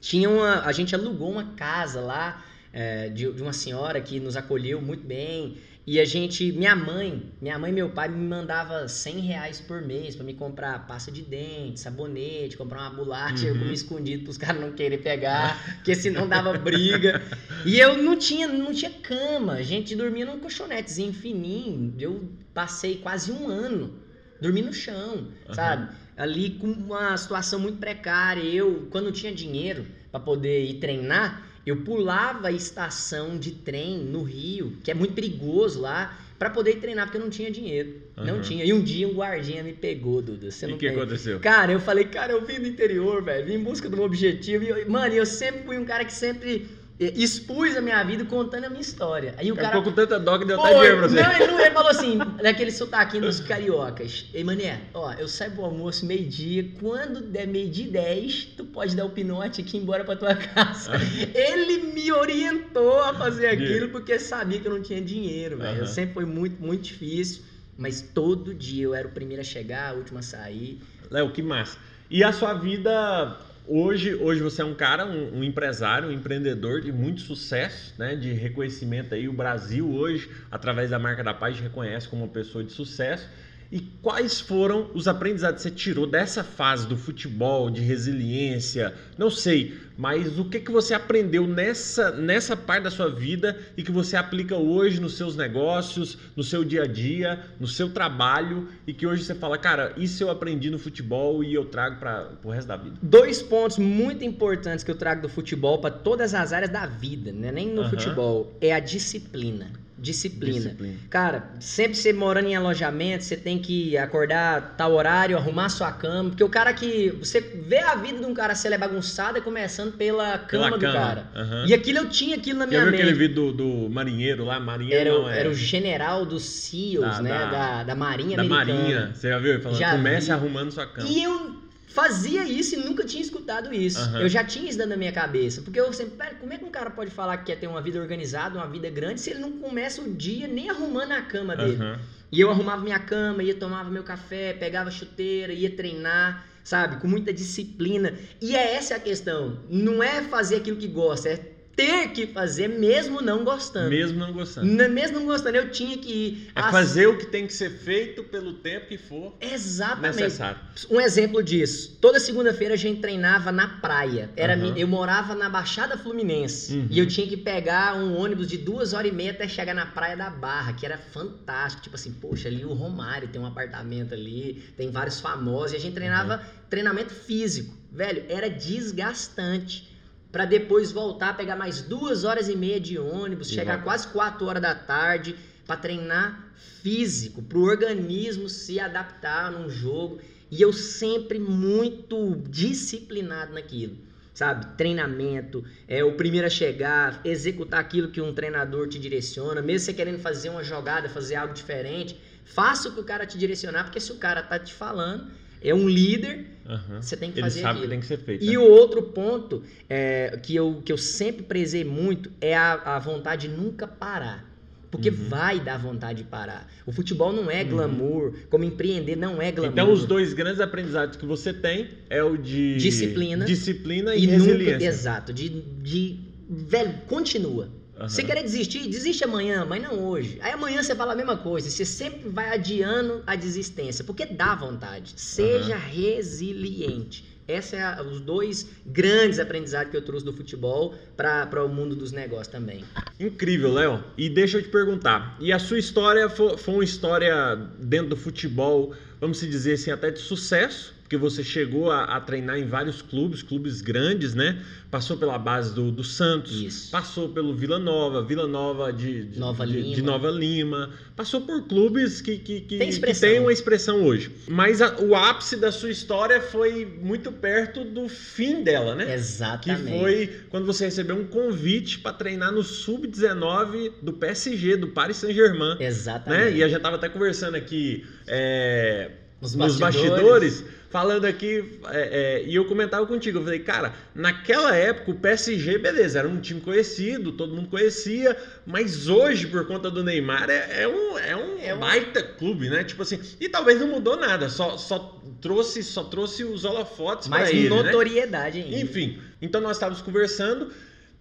Tinha 0.00 0.30
uma, 0.30 0.60
a 0.60 0.72
gente 0.72 0.94
alugou 0.94 1.30
uma 1.30 1.54
casa 1.54 2.00
lá 2.00 2.44
é, 2.72 3.08
de, 3.08 3.30
de 3.32 3.42
uma 3.42 3.52
senhora 3.52 4.00
que 4.00 4.18
nos 4.18 4.36
acolheu 4.36 4.80
muito 4.80 5.06
bem. 5.06 5.56
E 5.86 6.00
a 6.00 6.04
gente, 6.06 6.50
minha 6.52 6.74
mãe, 6.74 7.22
minha 7.42 7.58
mãe 7.58 7.70
e 7.70 7.74
meu 7.74 7.90
pai 7.90 8.08
me 8.08 8.16
mandava 8.16 8.88
100 8.88 9.20
reais 9.20 9.60
por 9.60 9.82
mês 9.82 10.16
pra 10.16 10.24
me 10.24 10.32
comprar 10.32 10.86
pasta 10.86 11.12
de 11.12 11.20
dente, 11.20 11.78
sabonete, 11.78 12.56
comprar 12.56 12.80
uma 12.80 12.90
bolacha, 12.90 13.46
eu 13.46 13.52
Uhum. 13.52 13.58
comia 13.60 13.74
escondido 13.74 14.24
pros 14.24 14.38
caras 14.38 14.60
não 14.62 14.72
querem 14.72 14.98
pegar, 14.98 15.62
porque 15.76 15.94
senão 15.94 16.26
dava 16.26 16.54
briga. 16.54 17.20
E 17.62 17.78
eu 17.78 17.98
não 17.98 18.16
tinha, 18.16 18.48
não 18.48 18.72
tinha 18.72 18.90
cama, 18.90 19.54
a 19.54 19.62
gente 19.62 19.94
dormia 19.94 20.24
num 20.24 20.38
colchonetezinho 20.38 21.12
fininho. 21.12 21.94
Eu 21.98 22.30
passei 22.54 22.96
quase 22.96 23.30
um 23.30 23.46
ano 23.46 23.92
dormindo 24.40 24.66
no 24.66 24.72
chão, 24.72 25.26
Aham. 25.46 25.54
sabe? 25.54 25.88
Ali 26.16 26.50
com 26.50 26.66
uma 26.68 27.16
situação 27.16 27.58
muito 27.58 27.78
precária. 27.78 28.42
Eu, 28.42 28.86
quando 28.90 29.10
tinha 29.12 29.32
dinheiro 29.32 29.86
pra 30.10 30.20
poder 30.20 30.64
ir 30.64 30.74
treinar, 30.74 31.42
eu 31.66 31.76
pulava 31.78 32.48
a 32.48 32.52
estação 32.52 33.38
de 33.38 33.52
trem 33.52 33.98
no 33.98 34.22
Rio, 34.22 34.74
que 34.82 34.90
é 34.90 34.94
muito 34.94 35.14
perigoso 35.14 35.80
lá, 35.80 36.18
pra 36.38 36.50
poder 36.50 36.76
treinar, 36.76 37.06
porque 37.06 37.16
eu 37.18 37.22
não 37.22 37.30
tinha 37.30 37.50
dinheiro. 37.50 37.94
Não 38.16 38.34
Aham. 38.34 38.42
tinha. 38.42 38.64
E 38.64 38.72
um 38.72 38.82
dia 38.82 39.08
um 39.08 39.14
guardinha 39.14 39.62
me 39.62 39.72
pegou, 39.72 40.20
Duda. 40.22 40.50
Você 40.50 40.66
E 40.66 40.68
não 40.68 40.76
o 40.76 40.78
que 40.78 40.88
tem. 40.88 40.96
aconteceu? 40.96 41.40
Cara, 41.40 41.72
eu 41.72 41.80
falei, 41.80 42.04
cara, 42.04 42.32
eu 42.32 42.44
vim 42.44 42.60
do 42.60 42.66
interior, 42.66 43.22
velho, 43.22 43.46
vim 43.46 43.54
em 43.54 43.62
busca 43.62 43.88
de 43.88 43.96
um 43.96 44.02
objetivo. 44.02 44.64
E, 44.64 44.68
eu- 44.68 44.90
mano, 44.90 45.14
eu 45.14 45.26
sempre 45.26 45.62
fui 45.64 45.78
um 45.78 45.84
cara 45.84 46.04
que 46.04 46.12
sempre 46.12 46.66
expus 46.98 47.76
a 47.76 47.80
minha 47.80 48.02
vida 48.04 48.24
contando 48.24 48.64
a 48.64 48.68
minha 48.68 48.80
história. 48.80 49.34
Aí 49.36 49.50
o 49.50 49.56
Ficou 49.56 49.70
cara. 49.70 49.82
com 49.82 49.92
tanta 49.92 50.18
dó 50.18 50.38
que 50.38 50.44
deu 50.44 50.60
até 50.60 50.74
dinheiro 50.74 50.98
pra 50.98 51.08
você. 51.08 51.22
Não, 51.22 51.32
ele, 51.32 51.46
não, 51.46 51.60
ele 51.60 51.70
falou 51.70 51.90
assim, 51.90 52.18
naquele 52.40 52.70
sotaquinho 52.70 53.22
dos 53.22 53.40
cariocas. 53.40 54.26
Ei, 54.32 54.44
mané, 54.44 54.82
ó, 54.94 55.12
eu 55.14 55.26
saio 55.26 55.50
pro 55.52 55.64
almoço 55.64 56.06
meio-dia. 56.06 56.70
Quando 56.80 57.20
der 57.20 57.48
meio-dia 57.48 57.86
e 57.86 57.90
10, 57.90 58.44
tu 58.56 58.64
pode 58.64 58.94
dar 58.94 59.04
o 59.04 59.10
pinote 59.10 59.60
aqui 59.60 59.76
e 59.76 59.80
ir 59.80 59.82
embora 59.82 60.04
pra 60.04 60.14
tua 60.14 60.34
casa. 60.36 60.92
ele 61.34 61.92
me 61.92 62.12
orientou 62.12 63.02
a 63.02 63.12
fazer 63.12 63.48
aquilo 63.48 63.88
porque 63.88 64.18
sabia 64.18 64.60
que 64.60 64.68
eu 64.68 64.72
não 64.72 64.82
tinha 64.82 65.00
dinheiro, 65.00 65.58
velho. 65.58 65.78
Aham. 65.78 65.86
Sempre 65.86 66.14
foi 66.14 66.24
muito, 66.24 66.62
muito 66.62 66.82
difícil. 66.82 67.42
Mas 67.76 68.00
todo 68.00 68.54
dia 68.54 68.84
eu 68.84 68.94
era 68.94 69.08
o 69.08 69.10
primeiro 69.10 69.40
a 69.40 69.44
chegar, 69.44 69.94
o 69.94 69.98
último 69.98 70.20
a 70.20 70.22
sair. 70.22 70.78
Léo, 71.10 71.32
que 71.32 71.42
massa. 71.42 71.76
E 72.08 72.22
a 72.22 72.32
sua 72.32 72.54
vida 72.54 73.36
hoje, 73.66 74.14
hoje 74.14 74.42
você 74.42 74.62
é 74.62 74.64
um 74.64 74.74
cara, 74.74 75.06
um, 75.06 75.38
um 75.38 75.44
empresário, 75.44 76.08
um 76.08 76.12
empreendedor 76.12 76.80
de 76.80 76.92
muito 76.92 77.20
sucesso, 77.20 77.94
né? 77.98 78.14
De 78.14 78.32
reconhecimento 78.32 79.14
aí. 79.14 79.28
O 79.28 79.32
Brasil 79.32 79.90
hoje, 79.90 80.30
através 80.50 80.90
da 80.90 80.98
marca 80.98 81.22
da 81.22 81.34
paz, 81.34 81.58
reconhece 81.58 82.08
como 82.08 82.24
uma 82.24 82.32
pessoa 82.32 82.62
de 82.62 82.72
sucesso. 82.72 83.28
E 83.70 83.80
quais 84.02 84.40
foram 84.40 84.90
os 84.94 85.08
aprendizados 85.08 85.62
que 85.62 85.68
você 85.68 85.74
tirou 85.74 86.06
dessa 86.06 86.44
fase 86.44 86.86
do 86.86 86.96
futebol, 86.96 87.70
de 87.70 87.80
resiliência? 87.80 88.94
Não 89.18 89.30
sei, 89.30 89.74
mas 89.96 90.38
o 90.38 90.44
que, 90.44 90.60
que 90.60 90.70
você 90.70 90.92
aprendeu 90.92 91.46
nessa, 91.46 92.10
nessa 92.10 92.56
parte 92.56 92.84
da 92.84 92.90
sua 92.90 93.08
vida 93.08 93.56
e 93.76 93.82
que 93.82 93.92
você 93.92 94.16
aplica 94.16 94.56
hoje 94.56 95.00
nos 95.00 95.16
seus 95.16 95.36
negócios, 95.36 96.18
no 96.34 96.42
seu 96.42 96.64
dia 96.64 96.82
a 96.82 96.86
dia, 96.86 97.44
no 97.60 97.66
seu 97.66 97.88
trabalho 97.90 98.68
e 98.86 98.92
que 98.92 99.06
hoje 99.06 99.24
você 99.24 99.34
fala, 99.34 99.56
cara, 99.56 99.92
isso 99.96 100.22
eu 100.22 100.30
aprendi 100.30 100.70
no 100.70 100.78
futebol 100.78 101.44
e 101.44 101.54
eu 101.54 101.64
trago 101.64 101.98
para 101.98 102.32
o 102.42 102.50
resto 102.50 102.68
da 102.68 102.76
vida. 102.76 102.96
Dois 103.02 103.40
pontos 103.40 103.78
muito 103.78 104.24
importantes 104.24 104.84
que 104.84 104.90
eu 104.90 104.96
trago 104.96 105.22
do 105.22 105.28
futebol 105.28 105.78
para 105.78 105.94
todas 105.94 106.34
as 106.34 106.52
áreas 106.52 106.70
da 106.70 106.86
vida, 106.86 107.32
né? 107.32 107.52
Nem 107.52 107.68
no 107.68 107.82
Aham. 107.82 107.90
futebol, 107.90 108.56
é 108.60 108.72
a 108.72 108.80
disciplina. 108.80 109.83
Disciplina. 109.96 110.54
Disciplina. 110.54 110.94
Cara, 111.08 111.50
sempre 111.60 111.96
você 111.96 112.12
morando 112.12 112.48
em 112.48 112.56
alojamento, 112.56 113.22
você 113.22 113.36
tem 113.36 113.58
que 113.60 113.96
acordar 113.96 114.74
tal 114.76 114.92
horário, 114.92 115.36
arrumar 115.36 115.68
sua 115.68 115.92
cama, 115.92 116.30
porque 116.30 116.42
o 116.42 116.48
cara 116.48 116.72
que. 116.74 117.10
Você 117.20 117.40
vê 117.40 117.78
a 117.78 117.94
vida 117.94 118.18
de 118.18 118.24
um 118.26 118.34
cara 118.34 118.54
se 118.56 118.66
ela 118.66 118.74
é 118.74 118.78
bagunçada 118.78 119.40
começando 119.40 119.92
pela 119.96 120.36
cama 120.36 120.64
Pela 120.64 120.70
do 120.70 120.80
cama. 120.80 120.92
cara. 120.92 121.26
Aham. 121.34 121.66
E 121.68 121.72
aquilo 121.74 121.98
eu 121.98 122.08
tinha 122.08 122.36
aquilo 122.36 122.58
na 122.58 122.66
minha 122.66 122.80
viu 122.82 122.90
mente. 122.90 123.00
aquele 123.02 123.16
vídeo 123.16 123.52
do, 123.52 123.84
do 123.84 123.88
marinheiro 123.90 124.44
lá? 124.44 124.58
Marinheiro 124.58 125.00
Era, 125.00 125.14
o- 125.14 125.22
não, 125.22 125.30
é 125.30 125.38
era 125.40 125.48
o 125.50 125.54
general 125.54 126.26
dos 126.26 126.42
SEALs, 126.42 127.16
Da- 127.18 127.22
né? 127.22 127.30
da- 127.30 127.46
Da, 127.50 127.82
da 127.84 127.94
Marinha 127.94 128.36
da 128.36 128.42
Americana. 128.42 128.78
marinha. 128.80 129.10
Você 129.14 129.28
já 129.28 129.38
viu? 129.38 129.52
ele 129.52 129.62
Falando, 129.62 129.78
Já 129.78 129.92
comece 129.92 130.26
vi. 130.26 130.32
arrumando 130.32 130.70
sua 130.72 130.86
cama. 130.86 131.08
E 131.08 131.22
eu 131.22 131.63
fazia 131.86 132.44
isso 132.44 132.74
e 132.74 132.78
nunca 132.78 133.04
tinha 133.04 133.22
escutado 133.22 133.72
isso. 133.72 133.98
Aham. 133.98 134.20
Eu 134.20 134.28
já 134.28 134.44
tinha 134.44 134.68
isso 134.68 134.76
dentro 134.76 134.90
da 134.90 134.96
minha 134.96 135.12
cabeça. 135.12 135.62
Porque 135.62 135.80
eu 135.80 135.92
sempre, 135.92 136.16
"Pera, 136.16 136.34
como 136.34 136.52
é 136.52 136.58
que 136.58 136.64
um 136.64 136.70
cara 136.70 136.90
pode 136.90 137.10
falar 137.10 137.36
que 137.38 137.44
quer 137.44 137.56
ter 137.56 137.66
uma 137.66 137.80
vida 137.80 138.00
organizada, 138.00 138.58
uma 138.58 138.68
vida 138.68 138.90
grande, 138.90 139.20
se 139.20 139.30
ele 139.30 139.40
não 139.40 139.52
começa 139.52 140.02
o 140.02 140.12
dia 140.12 140.48
nem 140.48 140.70
arrumando 140.70 141.12
a 141.12 141.22
cama 141.22 141.56
dele? 141.56 141.76
Aham. 141.76 141.98
E 142.32 142.40
eu 142.40 142.50
arrumava 142.50 142.82
minha 142.82 142.98
cama, 142.98 143.42
ia 143.44 143.54
tomava 143.54 143.88
meu 143.90 144.02
café, 144.02 144.52
pegava 144.52 144.90
chuteira, 144.90 145.52
ia 145.52 145.70
treinar, 145.70 146.44
sabe? 146.64 146.96
Com 146.96 147.06
muita 147.06 147.32
disciplina. 147.32 148.14
E 148.42 148.56
é 148.56 148.74
essa 148.74 148.96
a 148.96 148.98
questão. 148.98 149.60
Não 149.68 150.02
é 150.02 150.20
fazer 150.22 150.56
aquilo 150.56 150.76
que 150.76 150.88
gosta, 150.88 151.28
é 151.28 151.53
ter 151.76 152.08
que 152.08 152.26
fazer 152.26 152.68
mesmo 152.68 153.20
não 153.20 153.44
gostando. 153.44 153.90
Mesmo 153.90 154.18
não 154.18 154.32
gostando. 154.32 154.66
N- 154.66 154.88
Mesmo 154.88 155.18
não 155.18 155.26
gostando, 155.26 155.56
eu 155.56 155.70
tinha 155.70 155.98
que 155.98 156.08
ir. 156.12 156.48
É 156.54 156.62
fazer 156.70 157.06
o 157.08 157.18
que 157.18 157.26
tem 157.26 157.46
que 157.46 157.52
ser 157.52 157.70
feito 157.70 158.22
pelo 158.24 158.52
tempo 158.54 158.86
que 158.86 158.96
for 158.96 159.34
Exatamente. 159.40 160.16
necessário. 160.16 160.60
Um 160.90 161.00
exemplo 161.00 161.42
disso. 161.42 161.96
Toda 162.00 162.20
segunda-feira 162.20 162.74
a 162.74 162.76
gente 162.76 163.00
treinava 163.00 163.50
na 163.50 163.66
praia. 163.66 164.30
Era, 164.36 164.56
mi- 164.56 164.72
Eu 164.80 164.86
morava 164.88 165.34
na 165.34 165.48
Baixada 165.48 165.96
Fluminense. 165.96 166.74
Uhum. 166.74 166.86
E 166.90 166.98
eu 166.98 167.06
tinha 167.06 167.26
que 167.26 167.36
pegar 167.36 167.96
um 167.96 168.16
ônibus 168.16 168.46
de 168.46 168.56
duas 168.56 168.92
horas 168.92 169.10
e 169.10 169.14
meia 169.14 169.32
até 169.32 169.48
chegar 169.48 169.74
na 169.74 169.86
Praia 169.86 170.16
da 170.16 170.30
Barra, 170.30 170.72
que 170.74 170.86
era 170.86 170.96
fantástico. 170.98 171.82
Tipo 171.82 171.96
assim, 171.96 172.12
poxa, 172.12 172.48
ali 172.48 172.64
o 172.64 172.72
Romário 172.72 173.28
tem 173.28 173.40
um 173.40 173.46
apartamento 173.46 174.14
ali, 174.14 174.62
tem 174.76 174.90
vários 174.90 175.20
famosos. 175.20 175.72
E 175.72 175.76
a 175.76 175.80
gente 175.80 175.94
treinava 175.94 176.40
treinamento 176.70 177.12
físico. 177.12 177.74
Velho, 177.92 178.24
era 178.28 178.48
desgastante. 178.50 179.93
Pra 180.34 180.46
depois 180.46 180.90
voltar, 180.90 181.36
pegar 181.36 181.54
mais 181.54 181.80
duas 181.80 182.24
horas 182.24 182.48
e 182.48 182.56
meia 182.56 182.80
de 182.80 182.98
ônibus, 182.98 183.48
E 183.48 183.54
chegar 183.54 183.84
quase 183.84 184.08
quatro 184.08 184.44
horas 184.48 184.60
da 184.60 184.74
tarde 184.74 185.36
pra 185.64 185.76
treinar 185.76 186.52
físico, 186.82 187.40
pro 187.40 187.62
organismo 187.62 188.48
se 188.48 188.80
adaptar 188.80 189.52
num 189.52 189.70
jogo. 189.70 190.18
E 190.50 190.60
eu 190.60 190.72
sempre 190.72 191.38
muito 191.38 192.34
disciplinado 192.50 193.54
naquilo. 193.54 193.96
Sabe? 194.34 194.66
Treinamento, 194.76 195.64
é 195.86 196.02
o 196.02 196.16
primeiro 196.16 196.48
a 196.48 196.50
chegar, 196.50 197.20
executar 197.24 197.78
aquilo 197.78 198.08
que 198.08 198.20
um 198.20 198.34
treinador 198.34 198.88
te 198.88 198.98
direciona, 198.98 199.62
mesmo 199.62 199.86
você 199.86 199.92
querendo 199.94 200.18
fazer 200.18 200.48
uma 200.48 200.64
jogada, 200.64 201.08
fazer 201.08 201.36
algo 201.36 201.54
diferente, 201.54 202.18
faça 202.44 202.88
o 202.88 202.92
que 202.92 202.98
o 202.98 203.04
cara 203.04 203.24
te 203.24 203.38
direcionar, 203.38 203.84
porque 203.84 204.00
se 204.00 204.10
o 204.10 204.16
cara 204.16 204.42
tá 204.42 204.58
te 204.58 204.74
falando, 204.74 205.28
é 205.68 205.74
um 205.74 205.88
líder, 205.88 206.46
Aham. 206.66 207.00
você 207.02 207.16
tem 207.16 207.30
que 207.32 207.38
Ele 207.38 207.42
fazer 207.42 207.60
sabe 207.62 207.72
que 207.72 207.78
aquilo. 207.78 207.90
tem 207.90 208.00
que 208.00 208.06
ser 208.06 208.18
feito. 208.18 208.44
E 208.44 208.50
né? 208.52 208.58
o 208.58 208.62
outro 208.68 209.02
ponto 209.02 209.62
é, 209.88 210.38
que, 210.42 210.54
eu, 210.54 210.82
que 210.84 210.92
eu 210.92 210.96
sempre 210.98 211.42
prezei 211.42 211.84
muito 211.84 212.30
é 212.40 212.54
a, 212.56 212.96
a 212.96 212.98
vontade 212.98 213.48
de 213.48 213.54
nunca 213.54 213.86
parar. 213.86 214.52
Porque 214.90 215.08
Uhum. 215.08 215.16
vai 215.28 215.58
dar 215.58 215.76
vontade 215.76 216.22
de 216.22 216.28
parar. 216.28 216.70
O 216.86 216.92
futebol 216.92 217.32
não 217.32 217.50
é 217.50 217.62
Uhum. 217.64 217.68
glamour, 217.70 218.32
como 218.48 218.62
empreender 218.62 219.16
não 219.16 219.42
é 219.42 219.50
glamour. 219.50 219.72
Então, 219.72 219.92
os 219.92 220.04
dois 220.04 220.32
grandes 220.32 220.60
aprendizados 220.60 221.16
que 221.16 221.26
você 221.26 221.52
tem 221.52 221.88
é 222.08 222.22
o 222.22 222.36
de 222.36 222.76
Disciplina. 222.76 223.44
disciplina 223.44 224.14
e, 224.14 224.22
e 224.22 224.26
resiliência. 224.26 224.72
nunca, 224.74 224.84
exato, 224.84 225.32
de, 225.32 225.48
de 225.48 226.20
velho, 226.48 226.92
continua. 227.08 227.68
Aham. 227.96 228.08
Você 228.08 228.24
querer 228.24 228.42
desistir, 228.42 228.88
desiste 228.88 229.24
amanhã, 229.24 229.64
mas 229.64 229.82
não 229.82 230.04
hoje. 230.04 230.38
Aí 230.40 230.52
amanhã 230.52 230.82
você 230.82 230.94
fala 230.94 231.12
a 231.12 231.16
mesma 231.16 231.36
coisa. 231.36 231.70
Você 231.70 231.84
sempre 231.84 232.28
vai 232.28 232.52
adiando 232.52 233.22
a 233.26 233.36
desistência, 233.36 234.04
porque 234.04 234.26
dá 234.26 234.54
vontade. 234.54 235.14
Seja 235.16 235.76
resiliente. 235.76 237.24
Esses 237.46 237.74
é 237.74 238.00
os 238.00 238.20
dois 238.20 238.66
grandes 238.86 239.38
aprendizados 239.38 239.90
que 239.90 239.96
eu 239.96 240.02
trouxe 240.02 240.24
do 240.24 240.32
futebol 240.32 240.94
para 241.16 241.62
o 241.62 241.68
mundo 241.68 241.94
dos 241.94 242.10
negócios 242.10 242.48
também. 242.48 242.84
Incrível, 243.20 243.72
Léo. 243.72 244.02
E 244.16 244.30
deixa 244.30 244.58
eu 244.58 244.62
te 244.62 244.68
perguntar, 244.68 245.36
e 245.38 245.52
a 245.52 245.58
sua 245.58 245.78
história 245.78 246.28
foi, 246.28 246.56
foi 246.56 246.74
uma 246.74 246.84
história 246.84 247.54
dentro 247.78 248.08
do 248.08 248.16
futebol, 248.16 248.94
vamos 249.20 249.40
dizer 249.40 249.74
assim, 249.74 249.90
até 249.90 250.10
de 250.10 250.20
sucesso? 250.20 250.93
Porque 251.14 251.16
você 251.16 251.44
chegou 251.44 251.90
a, 251.90 252.04
a, 252.04 252.20
treinar 252.20 252.58
em 252.58 252.66
vários 252.66 253.00
clubes, 253.00 253.42
clubes 253.42 253.80
grandes, 253.80 254.34
né? 254.34 254.60
Passou 254.90 255.16
pela 255.16 255.38
base 255.38 255.74
do, 255.74 255.90
do 255.90 256.02
Santos, 256.04 256.60
Isso. 256.60 256.90
passou 256.90 257.28
pelo 257.28 257.54
Vila 257.54 257.78
Nova, 257.78 258.22
Vila 258.22 258.46
Nova 258.46 258.92
de, 258.92 259.24
de, 259.24 259.38
Nova, 259.38 259.66
de, 259.66 259.72
Lima. 259.72 259.94
de 259.94 260.02
Nova 260.02 260.30
Lima, 260.30 260.90
passou 261.16 261.40
por 261.40 261.66
clubes 261.66 262.20
que, 262.20 262.38
que, 262.38 262.60
que, 262.60 262.78
tem, 262.78 262.90
que 262.90 263.20
tem 263.20 263.40
uma 263.40 263.52
expressão 263.52 264.04
hoje. 264.04 264.30
Mas 264.48 264.80
a, 264.80 264.96
o 265.00 265.14
ápice 265.14 265.56
da 265.56 265.70
sua 265.70 265.90
história 265.90 266.40
foi 266.40 266.84
muito 266.84 267.30
perto 267.32 267.84
do 267.84 268.08
fim 268.08 268.62
dela, 268.62 268.94
né? 268.94 269.14
Exatamente. 269.14 269.84
Que 269.84 269.98
foi 269.98 270.30
quando 270.48 270.66
você 270.66 270.84
recebeu 270.84 271.16
um 271.16 271.26
convite 271.26 271.98
para 271.98 272.12
treinar 272.12 272.52
no 272.52 272.62
Sub-19 272.62 273.92
do 274.02 274.12
PSG, 274.12 274.76
do 274.76 274.88
Paris 274.88 275.16
Saint-Germain. 275.18 275.76
Exatamente. 275.80 276.52
Né? 276.52 276.56
E 276.56 276.64
a 276.64 276.68
gente 276.68 276.80
tava 276.80 276.96
até 276.96 277.08
conversando 277.08 277.56
aqui. 277.56 278.04
É, 278.26 279.10
nos 279.52 279.76
bastidores. 279.76 280.00
bastidores, 280.00 280.64
falando 280.90 281.24
aqui, 281.24 281.78
é, 281.90 282.42
é, 282.42 282.44
e 282.46 282.54
eu 282.54 282.64
comentava 282.66 283.06
contigo, 283.06 283.38
eu 283.38 283.44
falei, 283.44 283.58
cara, 283.58 283.92
naquela 284.14 284.74
época 284.74 285.10
o 285.10 285.14
PSG, 285.14 285.78
beleza, 285.78 286.20
era 286.20 286.28
um 286.28 286.40
time 286.40 286.60
conhecido, 286.60 287.32
todo 287.32 287.54
mundo 287.54 287.68
conhecia, 287.68 288.36
mas 288.64 289.08
hoje, 289.08 289.46
por 289.46 289.66
conta 289.66 289.90
do 289.90 290.02
Neymar, 290.02 290.48
é, 290.48 290.82
é 290.82 290.88
um, 290.88 291.18
é 291.18 291.36
um 291.36 291.58
é 291.58 291.76
baita 291.76 292.22
clube, 292.22 292.70
né? 292.70 292.84
Tipo 292.84 293.02
assim, 293.02 293.20
e 293.40 293.48
talvez 293.48 293.80
não 293.80 293.88
mudou 293.88 294.16
nada, 294.16 294.48
só, 294.48 294.76
só 294.78 295.20
trouxe 295.40 295.82
só 295.82 296.04
trouxe 296.04 296.44
os 296.44 296.64
holofotes 296.64 297.28
para 297.28 297.50
ele, 297.50 297.68
né? 297.68 297.82
notoriedade 297.82 298.60
né? 298.60 298.64
ainda. 298.64 298.78
Enfim, 298.78 299.18
então 299.42 299.60
nós 299.60 299.76
estávamos 299.76 300.00
conversando, 300.00 300.70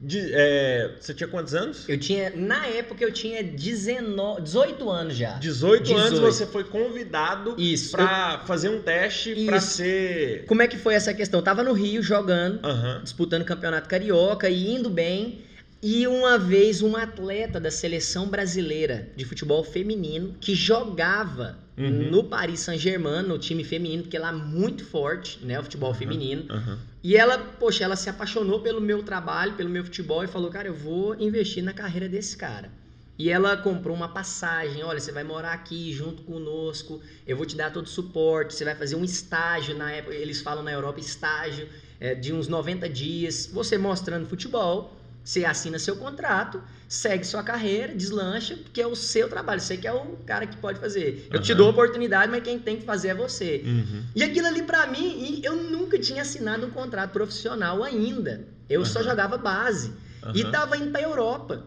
de, 0.03 0.19
é, 0.33 0.91
você 0.99 1.13
tinha 1.13 1.29
quantos 1.29 1.53
anos? 1.53 1.87
Eu 1.87 1.97
tinha, 1.97 2.33
na 2.35 2.67
época 2.67 3.01
eu 3.01 3.11
tinha 3.11 3.41
19, 3.41 4.41
18 4.41 4.89
anos 4.89 5.15
já. 5.15 5.37
18, 5.37 5.83
18. 5.83 6.01
anos 6.01 6.19
você 6.19 6.45
foi 6.45 6.65
convidado 6.65 7.55
para 7.89 8.39
eu... 8.41 8.45
fazer 8.45 8.67
um 8.67 8.81
teste 8.81 9.45
para 9.45 9.61
ser. 9.61 10.43
Como 10.45 10.61
é 10.61 10.67
que 10.67 10.77
foi 10.77 10.95
essa 10.95 11.13
questão? 11.13 11.39
Eu 11.39 11.43
tava 11.43 11.63
no 11.63 11.71
Rio 11.71 12.03
jogando, 12.03 12.59
uhum. 12.65 13.01
disputando 13.01 13.43
o 13.43 13.45
campeonato 13.45 13.87
carioca 13.87 14.49
e 14.49 14.75
indo 14.75 14.89
bem. 14.89 15.41
E 15.85 16.07
uma 16.07 16.39
vez 16.39 16.81
um 16.81 16.95
atleta 16.95 17.59
da 17.59 17.69
seleção 17.69 18.29
brasileira 18.29 19.09
de 19.17 19.25
futebol 19.25 19.61
feminino 19.65 20.33
que 20.39 20.55
jogava 20.55 21.59
uhum. 21.77 22.09
no 22.09 22.23
Paris 22.23 22.61
Saint-Germain, 22.61 23.23
no 23.23 23.37
time 23.37 23.65
feminino, 23.65 24.03
porque 24.03 24.17
lá 24.17 24.29
é 24.29 24.31
muito 24.31 24.85
forte, 24.85 25.43
né, 25.43 25.59
o 25.59 25.63
futebol 25.63 25.89
uhum. 25.89 25.95
feminino. 25.95 26.45
Uhum. 26.49 26.77
E 27.03 27.17
ela, 27.17 27.37
poxa, 27.37 27.83
ela 27.83 27.97
se 27.97 28.09
apaixonou 28.09 28.61
pelo 28.61 28.79
meu 28.79 29.03
trabalho, 29.03 29.55
pelo 29.55 29.69
meu 29.69 29.83
futebol 29.83 30.23
e 30.23 30.27
falou: 30.27 30.49
"Cara, 30.49 30.69
eu 30.69 30.73
vou 30.73 31.15
investir 31.19 31.61
na 31.61 31.73
carreira 31.73 32.07
desse 32.07 32.37
cara". 32.37 32.71
E 33.19 33.29
ela 33.29 33.57
comprou 33.57 33.93
uma 33.93 34.07
passagem, 34.07 34.83
olha, 34.83 35.01
você 35.01 35.11
vai 35.11 35.25
morar 35.25 35.51
aqui 35.51 35.91
junto 35.91 36.23
conosco, 36.23 37.01
eu 37.27 37.35
vou 37.35 37.45
te 37.45 37.57
dar 37.57 37.71
todo 37.73 37.85
o 37.85 37.89
suporte, 37.89 38.53
você 38.53 38.63
vai 38.63 38.73
fazer 38.73 38.95
um 38.95 39.03
estágio 39.03 39.77
na 39.77 39.91
época, 39.91 40.15
eles 40.15 40.41
falam 40.41 40.63
na 40.63 40.71
Europa 40.71 41.01
estágio 41.01 41.67
é, 41.99 42.15
de 42.15 42.31
uns 42.31 42.47
90 42.47 42.87
dias, 42.87 43.49
você 43.51 43.77
mostrando 43.77 44.25
futebol, 44.27 45.02
você 45.23 45.45
assina 45.45 45.79
seu 45.79 45.95
contrato, 45.95 46.61
segue 46.87 47.23
sua 47.25 47.41
carreira, 47.41 47.95
deslancha, 47.95 48.57
porque 48.57 48.81
é 48.81 48.87
o 48.87 48.95
seu 48.95 49.29
trabalho. 49.29 49.61
Você 49.61 49.77
que 49.77 49.87
é 49.87 49.93
o 49.93 50.17
cara 50.25 50.45
que 50.45 50.57
pode 50.57 50.79
fazer. 50.79 51.27
Eu 51.31 51.37
uhum. 51.37 51.43
te 51.43 51.53
dou 51.53 51.67
a 51.67 51.69
oportunidade, 51.69 52.29
mas 52.29 52.43
quem 52.43 52.59
tem 52.59 52.77
que 52.77 52.85
fazer 52.85 53.09
é 53.09 53.15
você. 53.15 53.63
Uhum. 53.65 54.03
E 54.15 54.21
aquilo 54.21 54.47
ali 54.47 54.63
para 54.63 54.85
mim, 54.87 55.39
eu 55.43 55.55
nunca 55.55 55.97
tinha 55.97 56.21
assinado 56.21 56.67
um 56.67 56.71
contrato 56.71 57.11
profissional 57.11 57.83
ainda. 57.83 58.45
Eu 58.69 58.81
uhum. 58.81 58.85
só 58.85 59.01
jogava 59.01 59.37
base. 59.37 59.93
E 60.33 60.43
tava 60.51 60.77
indo 60.77 60.91
pra 60.91 61.01
Europa. 61.01 61.65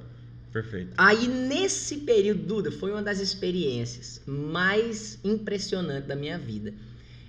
Perfeito. 0.53 0.93
Aí 0.97 1.29
nesse 1.29 1.99
período, 1.99 2.43
Duda, 2.43 2.71
foi 2.71 2.91
uma 2.91 3.03
das 3.03 3.21
experiências 3.21 4.23
mais 4.27 5.19
impressionantes 5.23 6.09
da 6.09 6.17
minha 6.17 6.39
vida. 6.39 6.73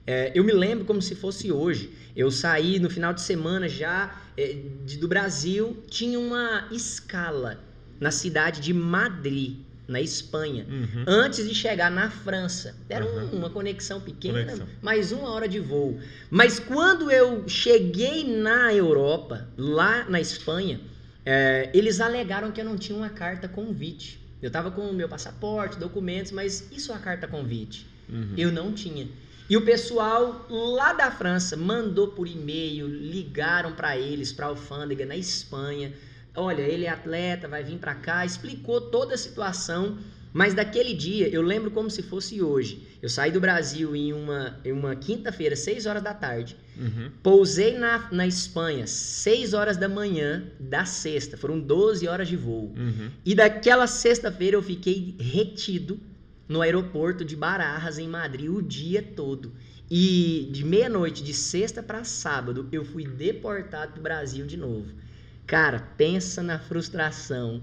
É, 0.05 0.31
eu 0.33 0.43
me 0.43 0.53
lembro 0.53 0.85
como 0.85 1.01
se 1.01 1.15
fosse 1.15 1.51
hoje. 1.51 1.91
Eu 2.15 2.31
saí 2.31 2.79
no 2.79 2.89
final 2.89 3.13
de 3.13 3.21
semana 3.21 3.67
já 3.67 4.15
do 4.99 5.07
Brasil, 5.07 5.83
tinha 5.89 6.19
uma 6.19 6.67
escala 6.71 7.59
na 7.99 8.11
cidade 8.11 8.61
de 8.61 8.73
Madrid, 8.73 9.57
na 9.87 10.01
Espanha, 10.01 10.65
uhum. 10.69 11.05
antes 11.07 11.47
de 11.47 11.55
chegar 11.55 11.89
na 11.89 12.11
França. 12.11 12.75
Era 12.89 13.05
uhum. 13.05 13.31
uma 13.31 13.49
conexão 13.49 13.99
pequena, 13.99 14.43
conexão. 14.43 14.67
mais 14.81 15.11
uma 15.11 15.29
hora 15.31 15.47
de 15.47 15.59
voo. 15.59 15.99
Mas 16.29 16.59
quando 16.59 17.09
eu 17.09 17.47
cheguei 17.47 18.23
na 18.25 18.73
Europa, 18.73 19.47
lá 19.57 20.05
na 20.09 20.19
Espanha, 20.19 20.79
é, 21.25 21.69
eles 21.73 21.99
alegaram 21.99 22.51
que 22.51 22.61
eu 22.61 22.65
não 22.65 22.77
tinha 22.77 22.97
uma 22.97 23.09
carta 23.09 23.47
convite. 23.47 24.19
Eu 24.41 24.47
estava 24.47 24.69
com 24.69 24.81
o 24.81 24.93
meu 24.93 25.09
passaporte, 25.09 25.79
documentos, 25.79 26.31
mas 26.31 26.69
isso 26.71 26.91
é 26.91 26.95
a 26.95 26.99
carta 26.99 27.27
convite? 27.27 27.87
Uhum. 28.07 28.33
Eu 28.37 28.51
não 28.51 28.71
tinha. 28.71 29.07
E 29.49 29.55
o 29.55 29.61
pessoal 29.61 30.45
lá 30.49 30.91
da 30.91 31.09
França 31.09 31.55
mandou 31.55 32.09
por 32.09 32.27
e-mail, 32.27 32.87
ligaram 32.87 33.73
para 33.73 33.97
eles, 33.97 34.33
para 34.33 34.45
a 34.45 34.49
alfândega 34.49 35.05
na 35.05 35.15
Espanha. 35.15 35.93
Olha, 36.35 36.61
ele 36.61 36.85
é 36.85 36.89
atleta, 36.89 37.47
vai 37.47 37.63
vir 37.63 37.77
para 37.77 37.95
cá, 37.95 38.25
explicou 38.25 38.81
toda 38.81 39.15
a 39.15 39.17
situação. 39.17 39.97
Mas 40.33 40.53
daquele 40.53 40.93
dia, 40.93 41.29
eu 41.29 41.41
lembro 41.41 41.71
como 41.71 41.89
se 41.89 42.03
fosse 42.03 42.41
hoje. 42.41 42.85
Eu 43.01 43.07
saí 43.07 43.31
do 43.31 43.39
Brasil 43.39 43.95
em 43.95 44.11
uma, 44.11 44.59
em 44.63 44.71
uma 44.71 44.95
quinta-feira, 44.95 45.55
6 45.55 45.85
horas 45.85 46.03
da 46.03 46.13
tarde. 46.13 46.55
Uhum. 46.77 47.09
Pousei 47.23 47.77
na, 47.77 48.07
na 48.11 48.27
Espanha, 48.27 48.85
6 48.85 49.53
horas 49.53 49.77
da 49.77 49.87
manhã 49.87 50.43
da 50.59 50.85
sexta. 50.85 51.37
Foram 51.37 51.59
12 51.59 52.07
horas 52.07 52.27
de 52.27 52.35
voo. 52.35 52.73
Uhum. 52.77 53.09
E 53.25 53.33
daquela 53.33 53.87
sexta-feira 53.87 54.57
eu 54.57 54.61
fiquei 54.61 55.15
retido 55.19 55.99
no 56.47 56.61
aeroporto 56.61 57.25
de 57.25 57.35
Barajas, 57.35 57.97
em 57.97 58.07
Madrid, 58.07 58.49
o 58.49 58.61
dia 58.61 59.01
todo. 59.01 59.51
E 59.89 60.49
de 60.51 60.65
meia-noite, 60.65 61.23
de 61.23 61.33
sexta 61.33 61.81
para 61.81 62.03
sábado, 62.03 62.67
eu 62.71 62.83
fui 62.83 63.07
deportado 63.07 63.91
para 63.93 63.99
o 63.99 64.03
Brasil 64.03 64.45
de 64.45 64.57
novo. 64.57 64.91
Cara, 65.45 65.79
pensa 65.97 66.43
na 66.43 66.59
frustração. 66.59 67.61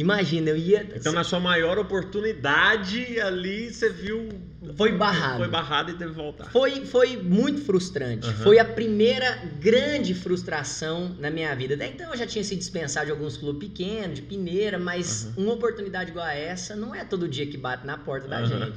Imagina, 0.00 0.48
eu 0.50 0.56
ia. 0.56 0.86
Então, 0.94 1.12
na 1.12 1.22
sua 1.22 1.38
maior 1.38 1.78
oportunidade 1.78 3.20
ali, 3.20 3.72
você 3.72 3.90
viu. 3.90 4.28
Foi 4.76 4.92
barrado. 4.92 5.38
Foi 5.38 5.48
barrado 5.48 5.90
e 5.90 5.94
teve 5.94 6.10
que 6.12 6.16
voltar. 6.16 6.44
Foi, 6.50 6.84
foi 6.86 7.16
muito 7.16 7.62
frustrante. 7.62 8.26
Uhum. 8.26 8.34
Foi 8.34 8.58
a 8.58 8.64
primeira 8.64 9.42
grande 9.60 10.14
frustração 10.14 11.14
na 11.18 11.30
minha 11.30 11.54
vida. 11.54 11.74
Até 11.74 11.88
então 11.88 12.10
eu 12.10 12.16
já 12.16 12.26
tinha 12.26 12.44
sido 12.44 12.58
dispensado 12.58 13.06
de 13.06 13.12
alguns 13.12 13.36
clubes 13.36 13.68
pequenos, 13.68 14.16
de 14.16 14.22
Pineira, 14.22 14.78
mas 14.78 15.28
Uhum. 15.36 15.44
uma 15.44 15.52
oportunidade 15.54 16.10
igual 16.10 16.24
a 16.24 16.34
essa 16.34 16.74
não 16.76 16.94
é 16.94 17.04
todo 17.04 17.26
dia 17.28 17.46
que 17.46 17.56
bate 17.56 17.86
na 17.86 17.96
porta 17.98 18.28
da 18.28 18.40
Uhum. 18.40 18.46
gente. 18.46 18.72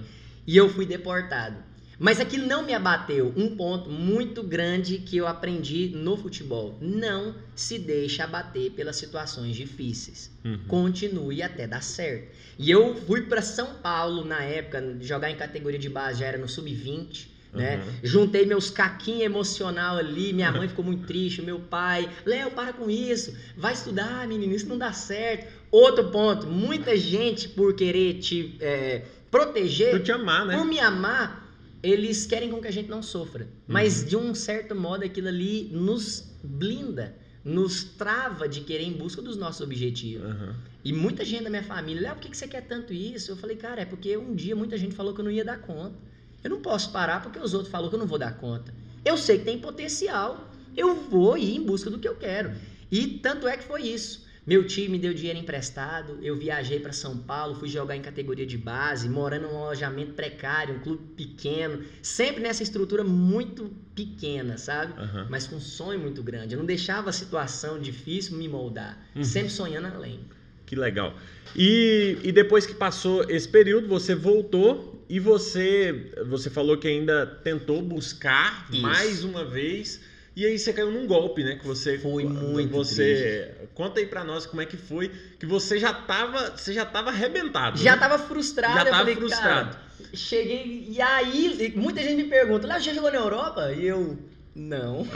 E 0.47 0.57
eu 0.57 0.67
fui 0.69 0.85
deportado. 0.85 1.55
Mas 2.03 2.19
aquilo 2.19 2.45
não 2.45 2.65
me 2.65 2.73
abateu. 2.73 3.31
Um 3.33 3.55
ponto 3.55 3.89
muito 3.89 4.43
grande 4.43 4.97
que 4.97 5.15
eu 5.15 5.25
aprendi 5.25 5.89
no 5.95 6.17
futebol: 6.17 6.77
não 6.81 7.33
se 7.55 7.79
deixe 7.79 8.21
abater 8.21 8.71
pelas 8.71 8.97
situações 8.97 9.55
difíceis. 9.55 10.29
Uhum. 10.43 10.59
Continue 10.67 11.41
até 11.41 11.65
dar 11.65 11.81
certo. 11.81 12.27
E 12.59 12.69
eu 12.69 12.93
fui 12.93 13.21
para 13.21 13.41
São 13.41 13.75
Paulo 13.75 14.25
na 14.25 14.43
época, 14.43 14.97
jogar 14.99 15.31
em 15.31 15.37
categoria 15.37 15.79
de 15.79 15.87
base 15.87 16.19
já 16.19 16.25
era 16.25 16.37
no 16.37 16.49
sub-20. 16.49 17.27
Né? 17.53 17.77
Uhum. 17.77 17.91
Juntei 18.03 18.45
meus 18.45 18.69
caquinhos 18.69 19.21
emocional 19.21 19.95
ali, 19.95 20.33
minha 20.33 20.51
mãe 20.51 20.67
ficou 20.67 20.83
muito 20.83 21.05
triste, 21.05 21.41
meu 21.41 21.59
pai, 21.59 22.09
Léo, 22.25 22.51
para 22.51 22.73
com 22.73 22.89
isso, 22.89 23.33
vai 23.55 23.73
estudar, 23.73 24.27
menino, 24.27 24.53
isso 24.53 24.67
não 24.67 24.77
dá 24.77 24.91
certo. 24.91 25.53
Outro 25.71 26.09
ponto, 26.09 26.47
muita 26.47 26.97
gente 26.97 27.47
por 27.47 27.75
querer 27.75 28.15
te 28.15 28.57
é, 28.59 29.03
proteger, 29.31 29.91
Por 29.91 30.01
te 30.01 30.11
amar, 30.11 30.45
né? 30.45 30.57
por 30.57 30.65
me 30.65 30.79
amar, 30.79 31.42
eles 31.83 32.25
querem 32.25 32.49
com 32.49 32.61
que 32.61 32.67
a 32.67 32.71
gente 32.71 32.89
não 32.89 33.03
sofra. 33.03 33.47
Mas 33.67 34.01
Uhum. 34.01 34.07
de 34.07 34.17
um 34.17 34.33
certo 34.35 34.73
modo 34.73 35.03
aquilo 35.03 35.27
ali 35.27 35.69
nos 35.71 36.33
blinda, 36.41 37.15
nos 37.43 37.83
trava 37.83 38.47
de 38.47 38.61
querer 38.61 38.85
em 38.85 38.93
busca 38.93 39.21
dos 39.21 39.35
nossos 39.35 39.59
objetivos. 39.59 40.25
Uhum. 40.31 40.53
E 40.83 40.93
muita 40.93 41.25
gente 41.25 41.43
da 41.43 41.49
minha 41.49 41.63
família, 41.63 42.03
Léo, 42.03 42.15
por 42.15 42.21
que 42.21 42.29
que 42.29 42.37
você 42.37 42.47
quer 42.47 42.61
tanto 42.61 42.93
isso? 42.93 43.29
Eu 43.31 43.35
falei, 43.35 43.57
cara, 43.57 43.81
é 43.81 43.85
porque 43.85 44.15
um 44.15 44.33
dia 44.33 44.55
muita 44.55 44.77
gente 44.77 44.95
falou 44.95 45.13
que 45.13 45.19
eu 45.19 45.25
não 45.25 45.31
ia 45.31 45.43
dar 45.43 45.59
conta. 45.59 45.95
Eu 46.41 46.49
não 46.49 46.61
posso 46.61 46.91
parar 46.91 47.21
porque 47.21 47.39
os 47.39 47.53
outros 47.53 47.69
falaram 47.71 47.89
que 47.89 47.95
eu 47.95 47.99
não 47.99 48.07
vou 48.07 48.17
dar 48.17 48.37
conta. 48.37 48.73
Eu 49.03 49.17
sei 49.17 49.39
que 49.39 49.45
tem 49.45 49.59
potencial. 49.59 50.49
Eu 50.75 50.95
vou 50.95 51.37
ir 51.37 51.55
em 51.55 51.61
busca 51.61 51.89
do 51.89 51.99
que 51.99 52.07
eu 52.07 52.15
quero. 52.15 52.51
E 52.91 53.07
tanto 53.19 53.47
é 53.47 53.57
que 53.57 53.63
foi 53.63 53.81
isso. 53.83 54.22
Meu 54.45 54.67
time 54.67 54.89
me 54.89 54.99
deu 54.99 55.13
dinheiro 55.13 55.39
emprestado, 55.39 56.19
eu 56.21 56.35
viajei 56.35 56.77
para 56.77 56.91
São 56.91 57.17
Paulo, 57.17 57.55
fui 57.55 57.69
jogar 57.69 57.95
em 57.95 58.01
categoria 58.01 58.45
de 58.45 58.57
base, 58.57 59.07
morando 59.07 59.47
num 59.47 59.57
alojamento 59.63 60.11
precário, 60.13 60.75
um 60.75 60.79
clube 60.79 61.01
pequeno, 61.15 61.79
sempre 62.01 62.43
nessa 62.43 62.61
estrutura 62.61 63.05
muito 63.05 63.71
pequena, 63.95 64.57
sabe? 64.57 64.99
Uhum. 64.99 65.27
Mas 65.29 65.47
com 65.47 65.55
um 65.55 65.61
sonho 65.61 65.97
muito 65.97 66.21
grande. 66.21 66.55
Eu 66.55 66.59
não 66.59 66.65
deixava 66.65 67.09
a 67.09 67.13
situação 67.13 67.79
difícil 67.79 68.35
me 68.37 68.49
moldar, 68.49 68.99
Uhum. 69.15 69.23
sempre 69.23 69.49
sonhando 69.49 69.87
além. 69.87 70.19
Que 70.65 70.75
legal. 70.75 71.15
E, 71.55 72.17
e 72.21 72.31
depois 72.33 72.65
que 72.65 72.73
passou 72.73 73.23
esse 73.29 73.47
período, 73.47 73.87
você 73.87 74.13
voltou 74.13 75.05
e 75.07 75.19
você, 75.21 76.11
você 76.25 76.49
falou 76.49 76.77
que 76.77 76.87
ainda 76.87 77.25
tentou 77.25 77.81
buscar 77.81 78.67
Isso. 78.69 78.81
mais 78.81 79.23
uma 79.23 79.45
vez 79.45 80.01
E 80.35 80.45
aí 80.45 80.57
você 80.57 80.73
caiu 80.73 80.91
num 80.91 81.05
golpe, 81.05 81.43
né? 81.43 81.55
Que 81.55 81.65
você 81.65 81.97
Foi 81.99 82.23
muito 82.23 82.71
Você 82.71 83.51
conta 83.75 83.99
aí 83.99 84.05
pra 84.07 84.23
nós 84.23 84.45
como 84.45 84.61
é 84.61 84.65
que 84.65 84.77
foi, 84.77 85.11
que 85.39 85.45
você 85.45 85.77
já 85.77 85.93
tava, 85.93 86.51
você 86.57 86.73
já 86.73 86.85
tava 86.85 87.09
arrebentado. 87.09 87.77
Já 87.77 87.93
né? 87.93 87.99
tava 87.99 88.17
frustrado. 88.17 88.73
Já 88.73 88.85
tava 88.85 88.97
falei, 88.97 89.15
frustrado. 89.15 89.77
Cheguei. 90.13 90.87
E 90.89 91.01
aí, 91.01 91.73
muita 91.75 92.01
gente 92.01 92.15
me 92.15 92.29
pergunta: 92.29 92.67
Léo, 92.67 92.81
já 92.81 92.93
jogou 92.93 93.11
na 93.11 93.17
Europa? 93.17 93.71
E 93.71 93.85
eu. 93.85 94.17
Não. 94.55 95.07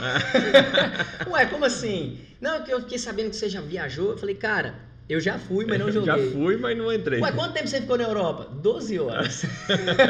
Ué, 1.30 1.46
como 1.46 1.64
assim? 1.64 2.18
Não, 2.40 2.62
que 2.62 2.72
eu 2.72 2.80
fiquei 2.80 2.98
sabendo 2.98 3.30
que 3.30 3.36
você 3.36 3.48
já 3.48 3.60
viajou. 3.60 4.12
Eu 4.12 4.18
falei, 4.18 4.34
cara, 4.34 4.74
eu 5.08 5.20
já 5.20 5.38
fui, 5.38 5.64
mas 5.64 5.78
não 5.78 5.90
joguei. 5.92 6.26
Já 6.26 6.32
fui, 6.32 6.56
mas 6.56 6.76
não 6.76 6.92
entrei. 6.92 7.20
Ué, 7.20 7.32
quanto 7.32 7.54
tempo 7.54 7.66
você 7.66 7.80
ficou 7.80 7.96
na 7.96 8.04
Europa? 8.04 8.48
12 8.52 8.98
horas. 8.98 9.44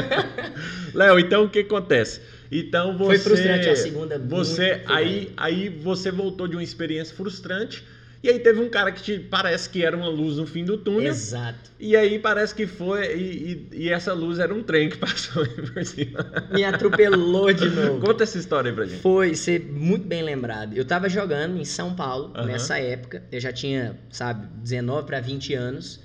Léo, 0.93 1.19
então 1.19 1.45
o 1.45 1.49
que 1.49 1.61
acontece? 1.61 2.21
Então 2.51 2.97
você 2.97 3.19
Foi 3.19 3.19
frustrante 3.19 3.69
a 3.69 3.77
segunda. 3.77 4.19
Você 4.19 4.81
aí 4.87 5.33
aí 5.37 5.69
você 5.69 6.11
voltou 6.11 6.49
de 6.49 6.57
uma 6.57 6.63
experiência 6.63 7.15
frustrante 7.15 7.85
e 8.23 8.29
aí 8.29 8.41
teve 8.41 8.59
um 8.61 8.69
cara 8.69 8.91
que 8.91 9.01
te 9.01 9.19
parece 9.21 9.71
que 9.71 9.85
era 9.85 9.97
uma 9.97 10.09
luz 10.09 10.37
no 10.39 10.47
fim 10.47 10.65
do 10.65 10.77
túnel. 10.77 11.13
Exato. 11.13 11.71
E 11.79 11.95
aí 11.97 12.19
parece 12.19 12.53
que 12.53 12.67
foi 12.67 13.15
e, 13.17 13.53
e- 13.53 13.69
e 13.85 13.89
essa 13.91 14.13
luz 14.13 14.41
era 14.41 14.53
um 14.53 14.63
trem 14.63 14.89
que 14.89 14.97
passou 14.99 15.43
aí 15.45 15.49
por 15.51 15.85
cima. 15.85 16.27
Me 16.51 16.65
atropelou 16.65 17.53
de 17.53 17.69
novo. 17.71 18.01
Conta 18.01 18.25
essa 18.25 18.37
história 18.39 18.71
aí 18.71 18.75
pra 18.75 18.87
gente. 18.87 19.01
Foi 19.01 19.35
ser 19.37 19.61
muito 19.61 20.07
bem 20.07 20.23
lembrado. 20.23 20.75
Eu 20.75 20.85
tava 20.85 21.09
jogando 21.09 21.57
em 21.59 21.65
São 21.65 21.95
Paulo 21.95 22.33
Aham. 22.35 22.47
nessa 22.47 22.79
época. 22.81 23.23
Eu 23.31 23.39
já 23.39 23.53
tinha, 23.53 23.97
sabe, 24.11 24.49
19 24.57 25.07
para 25.07 25.21
20 25.21 25.55
anos. 25.55 26.01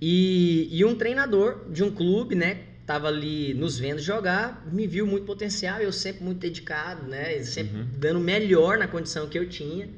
E, 0.00 0.68
e 0.70 0.84
um 0.84 0.94
treinador 0.94 1.62
de 1.68 1.82
um 1.82 1.90
clube, 1.90 2.34
né? 2.36 2.58
Tava 2.86 3.08
ali 3.08 3.52
nos 3.52 3.78
vendo 3.78 4.00
jogar, 4.00 4.64
me 4.70 4.86
viu 4.86 5.04
muito 5.06 5.24
potencial, 5.26 5.80
eu 5.80 5.90
sempre 5.90 6.22
muito 6.22 6.38
dedicado, 6.38 7.02
né? 7.08 7.42
Sempre 7.42 7.78
Uhum. 7.78 7.86
dando 7.98 8.20
melhor 8.20 8.78
na 8.78 8.86
condição 8.86 9.28
que 9.28 9.36
eu 9.36 9.48
tinha. 9.48 9.88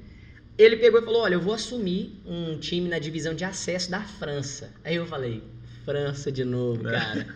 Ele 0.56 0.76
pegou 0.76 0.98
e 1.00 1.04
falou: 1.04 1.20
Olha, 1.22 1.34
eu 1.34 1.40
vou 1.40 1.52
assumir 1.52 2.18
um 2.24 2.56
time 2.58 2.88
na 2.88 2.98
divisão 2.98 3.34
de 3.34 3.44
acesso 3.44 3.90
da 3.90 4.00
França. 4.00 4.70
Aí 4.82 4.96
eu 4.96 5.04
falei: 5.06 5.42
França 5.84 6.32
de 6.32 6.44
novo, 6.44 6.88
É. 6.88 6.92
cara. 6.92 7.26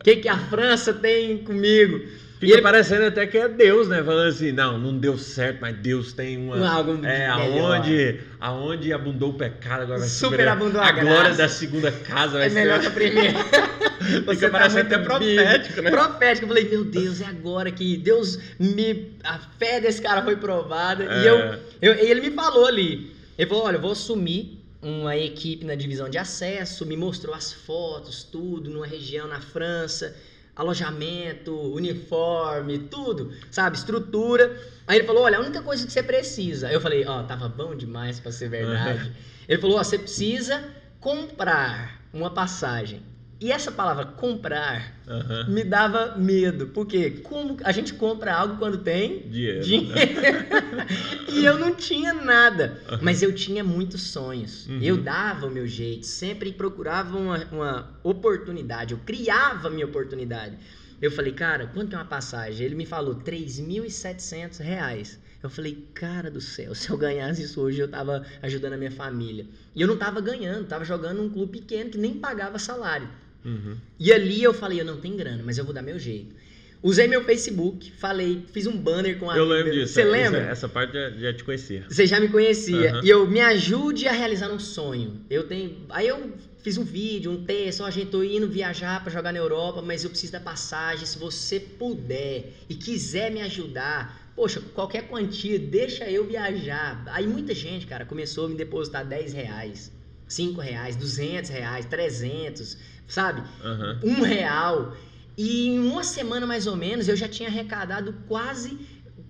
O 0.00 0.02
que, 0.02 0.16
que 0.16 0.28
a 0.28 0.38
França 0.38 0.92
tem 0.94 1.36
comigo? 1.38 1.98
E 1.98 2.46
Fica 2.46 2.54
ele- 2.54 2.62
parecendo 2.62 3.04
até 3.04 3.26
que 3.26 3.38
é 3.38 3.48
Deus, 3.48 3.88
né? 3.88 4.02
Falando 4.02 4.28
assim, 4.28 4.52
não, 4.52 4.76
não 4.78 4.98
deu 4.98 5.16
certo, 5.16 5.58
mas 5.60 5.76
Deus 5.76 6.12
tem 6.12 6.36
uma. 6.36 6.56
Um 6.56 6.64
algo 6.66 7.04
é, 7.06 7.26
aonde, 7.26 8.20
aonde 8.40 8.92
abundou 8.92 9.30
o 9.30 9.34
pecado, 9.34 9.82
agora 9.82 10.00
vai 10.00 10.08
Super 10.08 10.30
superar. 10.32 10.56
abundou 10.56 10.80
a 10.80 10.88
a 10.88 10.92
glória 10.92 11.34
da 11.34 11.48
segunda 11.48 11.90
casa 11.92 12.38
vai 12.38 12.46
É 12.48 12.50
melhor 12.50 12.80
que 12.80 12.86
a 12.86 12.90
primeira. 12.90 13.34
Fica 14.28 14.50
parecendo 14.50 14.80
até 14.94 14.98
profético, 14.98 15.82
né? 15.82 15.90
Profético. 15.90 16.44
Eu 16.44 16.48
falei, 16.48 16.68
meu 16.68 16.84
Deus, 16.84 17.20
é 17.20 17.26
agora 17.26 17.70
que 17.70 17.96
Deus 17.96 18.38
me. 18.58 19.12
A 19.22 19.38
fé 19.38 19.80
desse 19.80 20.00
cara 20.02 20.22
foi 20.22 20.36
provada. 20.36 21.04
E 21.04 21.26
É. 21.26 21.30
eu, 21.30 21.58
eu- 21.82 21.94
e 22.04 22.10
ele 22.10 22.20
me 22.20 22.30
falou 22.30 22.66
ali. 22.66 23.14
Ele 23.38 23.48
falou: 23.48 23.64
olha, 23.64 23.76
eu 23.76 23.80
vou 23.80 23.92
assumir 23.92 24.60
uma 24.82 25.16
equipe 25.16 25.64
na 25.64 25.74
divisão 25.74 26.08
de 26.08 26.18
acesso, 26.18 26.84
me 26.84 26.96
mostrou 26.96 27.34
as 27.34 27.52
fotos, 27.52 28.22
tudo, 28.22 28.70
numa 28.70 28.86
região 28.86 29.26
na 29.26 29.40
França, 29.40 30.14
alojamento, 30.54 31.52
uniforme, 31.72 32.78
tudo, 32.78 33.32
sabe? 33.50 33.76
Estrutura. 33.76 34.54
Aí 34.86 34.98
ele 34.98 35.06
falou: 35.06 35.22
olha, 35.24 35.38
a 35.38 35.40
única 35.40 35.62
coisa 35.62 35.86
que 35.86 35.92
você 35.92 36.02
precisa. 36.02 36.70
Eu 36.70 36.80
falei: 36.80 37.04
ó, 37.06 37.22
tava 37.22 37.48
bom 37.48 37.74
demais 37.74 38.20
pra 38.20 38.30
ser 38.30 38.48
verdade. 38.48 39.10
Ele 39.48 39.60
falou: 39.60 39.78
ó, 39.78 39.84
você 39.84 39.98
precisa 39.98 40.64
comprar 41.00 42.00
uma 42.12 42.30
passagem. 42.30 43.02
E 43.40 43.50
essa 43.50 43.70
palavra 43.70 44.06
comprar 44.06 44.94
Aham. 45.06 45.48
me 45.48 45.64
dava 45.64 46.16
medo, 46.16 46.68
porque 46.68 47.10
como 47.10 47.56
a 47.62 47.72
gente 47.72 47.92
compra 47.94 48.34
algo 48.34 48.56
quando 48.56 48.78
tem 48.78 49.28
Dinheiro. 49.28 49.62
dinheiro? 49.62 49.94
e 51.28 51.44
eu 51.44 51.58
não 51.58 51.74
tinha 51.74 52.14
nada, 52.14 52.80
mas 53.02 53.22
eu 53.22 53.34
tinha 53.34 53.62
muitos 53.62 54.02
sonhos. 54.02 54.66
Uhum. 54.66 54.80
Eu 54.80 54.96
dava 54.96 55.46
o 55.46 55.50
meu 55.50 55.66
jeito, 55.66 56.06
sempre 56.06 56.52
procurava 56.52 57.16
uma, 57.16 57.44
uma 57.50 57.98
oportunidade, 58.02 58.94
eu 58.94 59.00
criava 59.04 59.68
a 59.68 59.70
minha 59.70 59.86
oportunidade. 59.86 60.56
Eu 61.02 61.10
falei, 61.10 61.32
cara, 61.32 61.66
quanto 61.66 61.94
é 61.94 61.98
uma 61.98 62.04
passagem? 62.04 62.64
Ele 62.64 62.74
me 62.74 62.86
falou, 62.86 63.16
3.700 63.16 64.60
reais. 64.60 65.18
Eu 65.42 65.50
falei, 65.50 65.86
cara 65.92 66.30
do 66.30 66.40
céu, 66.40 66.74
se 66.74 66.88
eu 66.88 66.96
ganhasse 66.96 67.42
isso 67.42 67.60
hoje, 67.60 67.78
eu 67.78 67.88
tava 67.88 68.24
ajudando 68.40 68.72
a 68.72 68.76
minha 68.78 68.90
família. 68.90 69.46
E 69.74 69.82
eu 69.82 69.86
não 69.86 69.98
tava 69.98 70.18
ganhando, 70.22 70.66
tava 70.66 70.86
jogando 70.86 71.18
num 71.18 71.28
clube 71.28 71.58
pequeno 71.58 71.90
que 71.90 71.98
nem 71.98 72.14
pagava 72.14 72.58
salário. 72.58 73.06
Uhum. 73.44 73.76
E 73.98 74.12
ali 74.12 74.42
eu 74.42 74.54
falei, 74.54 74.80
eu 74.80 74.84
não 74.84 74.96
tenho 75.00 75.16
grana, 75.16 75.42
mas 75.44 75.58
eu 75.58 75.64
vou 75.64 75.74
dar 75.74 75.82
meu 75.82 75.98
jeito. 75.98 76.34
Usei 76.82 77.06
meu 77.08 77.24
Facebook, 77.24 77.90
falei, 77.92 78.44
fiz 78.52 78.66
um 78.66 78.76
banner 78.76 79.18
com 79.18 79.30
a 79.30 79.36
Eu 79.38 79.44
lembro 79.46 79.72
disso. 79.72 79.94
Você 79.94 80.02
essa- 80.02 80.10
lembra? 80.10 80.40
Essa, 80.42 80.68
parte 80.68 80.92
já, 80.92 81.10
já 81.10 81.32
te 81.32 81.42
conhecia. 81.42 81.84
Você 81.88 82.06
já 82.06 82.20
me 82.20 82.28
conhecia. 82.28 82.90
Aham. 82.92 83.00
E 83.02 83.08
eu 83.08 83.26
me 83.26 83.40
ajude 83.40 84.06
a 84.06 84.12
realizar 84.12 84.50
um 84.52 84.58
sonho. 84.58 85.22
Eu 85.30 85.44
tenho. 85.48 85.86
Aí 85.88 86.06
eu 86.06 86.32
fiz 86.62 86.76
um 86.76 86.84
vídeo, 86.84 87.30
um 87.30 87.42
texto, 87.42 87.82
ó, 87.82 87.90
gente, 87.90 88.10
tô 88.10 88.22
indo 88.22 88.46
viajar 88.48 89.02
para 89.02 89.10
jogar 89.10 89.32
na 89.32 89.38
Europa, 89.38 89.80
mas 89.80 90.04
eu 90.04 90.10
preciso 90.10 90.32
da 90.32 90.40
passagem. 90.40 91.06
Se 91.06 91.18
você 91.18 91.58
puder 91.58 92.52
e 92.68 92.74
quiser 92.74 93.30
me 93.30 93.40
ajudar, 93.40 94.30
poxa, 94.36 94.60
qualquer 94.74 95.08
quantia, 95.08 95.58
deixa 95.58 96.04
eu 96.10 96.26
viajar. 96.26 97.02
Aí 97.06 97.26
muita 97.26 97.54
gente, 97.54 97.86
cara, 97.86 98.04
começou 98.04 98.44
a 98.44 98.48
me 98.50 98.56
depositar 98.56 99.06
10 99.06 99.32
reais, 99.32 99.90
5 100.28 100.60
reais, 100.60 100.96
200 100.96 101.50
reais, 101.50 101.86
300, 101.86 102.76
sabe? 103.06 103.42
Aham. 103.62 104.00
um 104.02 104.22
real. 104.22 104.96
E 105.36 105.68
em 105.68 105.78
uma 105.80 106.04
semana 106.04 106.46
mais 106.46 106.66
ou 106.66 106.76
menos 106.76 107.08
eu 107.08 107.16
já 107.16 107.28
tinha 107.28 107.48
arrecadado 107.48 108.14
quase 108.28 108.78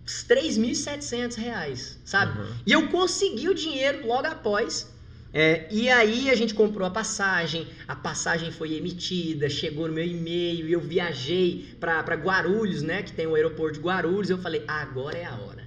3.700 0.06 1.34
reais, 1.36 1.98
sabe? 2.04 2.38
Uhum. 2.38 2.54
E 2.66 2.72
eu 2.72 2.88
consegui 2.88 3.48
o 3.48 3.54
dinheiro 3.54 4.06
logo 4.06 4.26
após. 4.26 4.92
É, 5.32 5.66
e 5.68 5.90
aí 5.90 6.30
a 6.30 6.34
gente 6.36 6.54
comprou 6.54 6.86
a 6.86 6.90
passagem, 6.90 7.66
a 7.88 7.96
passagem 7.96 8.52
foi 8.52 8.74
emitida, 8.74 9.48
chegou 9.48 9.88
no 9.88 9.94
meu 9.94 10.06
e-mail, 10.06 10.68
e 10.68 10.72
eu 10.72 10.80
viajei 10.80 11.76
para 11.80 12.14
Guarulhos, 12.14 12.82
né? 12.82 13.02
Que 13.02 13.12
tem 13.12 13.26
o 13.26 13.34
aeroporto 13.34 13.78
de 13.78 13.84
Guarulhos. 13.84 14.30
Eu 14.30 14.38
falei, 14.38 14.62
agora 14.68 15.18
é 15.18 15.24
a 15.24 15.34
hora. 15.34 15.64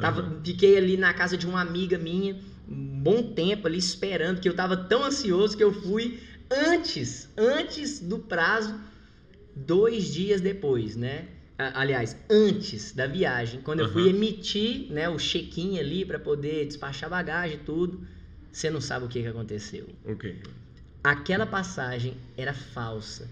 Tava, 0.00 0.22
Uhum. 0.22 0.40
Fiquei 0.42 0.78
ali 0.78 0.96
na 0.96 1.12
casa 1.12 1.36
de 1.36 1.46
uma 1.46 1.60
amiga 1.60 1.98
minha, 1.98 2.34
um 2.66 3.02
bom 3.02 3.22
tempo 3.34 3.66
ali 3.66 3.76
esperando, 3.76 4.40
que 4.40 4.48
eu 4.48 4.54
tava 4.54 4.76
tão 4.76 5.04
ansioso 5.04 5.56
que 5.56 5.62
eu 5.62 5.72
fui 5.72 6.18
antes, 6.52 7.28
antes 7.36 8.00
do 8.00 8.18
prazo, 8.18 8.78
dois 9.54 10.12
dias 10.12 10.40
depois, 10.40 10.96
né? 10.96 11.26
Aliás, 11.58 12.16
antes 12.28 12.92
da 12.92 13.06
viagem, 13.06 13.60
quando 13.60 13.80
eu 13.80 13.92
fui 13.92 14.08
emitir 14.08 14.90
né, 14.90 15.08
o 15.08 15.16
check-in 15.16 15.78
ali 15.78 16.04
para 16.04 16.18
poder 16.18 16.66
despachar 16.66 17.08
bagagem 17.08 17.56
e 17.56 17.60
tudo, 17.60 18.04
você 18.50 18.68
não 18.68 18.80
sabe 18.80 19.06
o 19.06 19.08
que, 19.08 19.22
que 19.22 19.28
aconteceu. 19.28 19.88
Ok. 20.04 20.36
Aquela 21.04 21.46
passagem 21.46 22.16
era 22.36 22.52
falsa. 22.52 23.28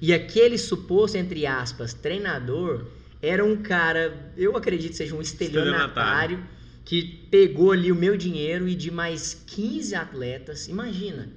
E 0.00 0.12
aquele 0.12 0.58
suposto, 0.58 1.16
entre 1.16 1.46
aspas, 1.46 1.92
treinador 1.94 2.86
era 3.20 3.44
um 3.44 3.56
cara, 3.62 4.32
eu 4.36 4.56
acredito 4.56 4.90
que 4.90 4.96
seja 4.96 5.14
um 5.14 5.20
estelionatário, 5.22 6.44
que 6.84 7.26
pegou 7.30 7.70
ali 7.70 7.92
o 7.92 7.94
meu 7.94 8.16
dinheiro 8.16 8.68
e 8.68 8.74
de 8.74 8.90
mais 8.90 9.34
15 9.46 9.94
atletas, 9.94 10.66
imagina, 10.68 11.28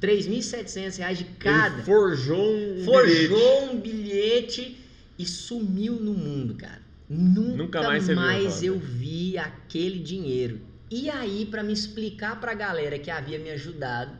3.700 0.00 0.96
reais 0.98 1.18
de 1.18 1.24
cada, 1.24 1.76
Ele 1.76 1.82
forjou 1.82 2.38
um 2.54 2.74
bilhete. 2.74 2.84
forjou 2.84 3.64
um 3.70 3.80
bilhete 3.80 4.78
e 5.18 5.26
sumiu 5.26 5.94
no 5.94 6.14
mundo, 6.14 6.54
cara. 6.54 6.80
Nunca, 7.08 7.56
Nunca 7.56 7.82
mais 7.82 8.08
mais 8.10 8.62
eu 8.62 8.78
vi 8.78 9.36
aquele 9.38 9.98
dinheiro. 9.98 10.60
E 10.90 11.08
aí, 11.10 11.46
pra 11.46 11.62
me 11.62 11.72
explicar 11.72 12.38
pra 12.40 12.54
galera 12.54 12.98
que 12.98 13.10
havia 13.10 13.38
me 13.38 13.50
ajudado, 13.50 14.12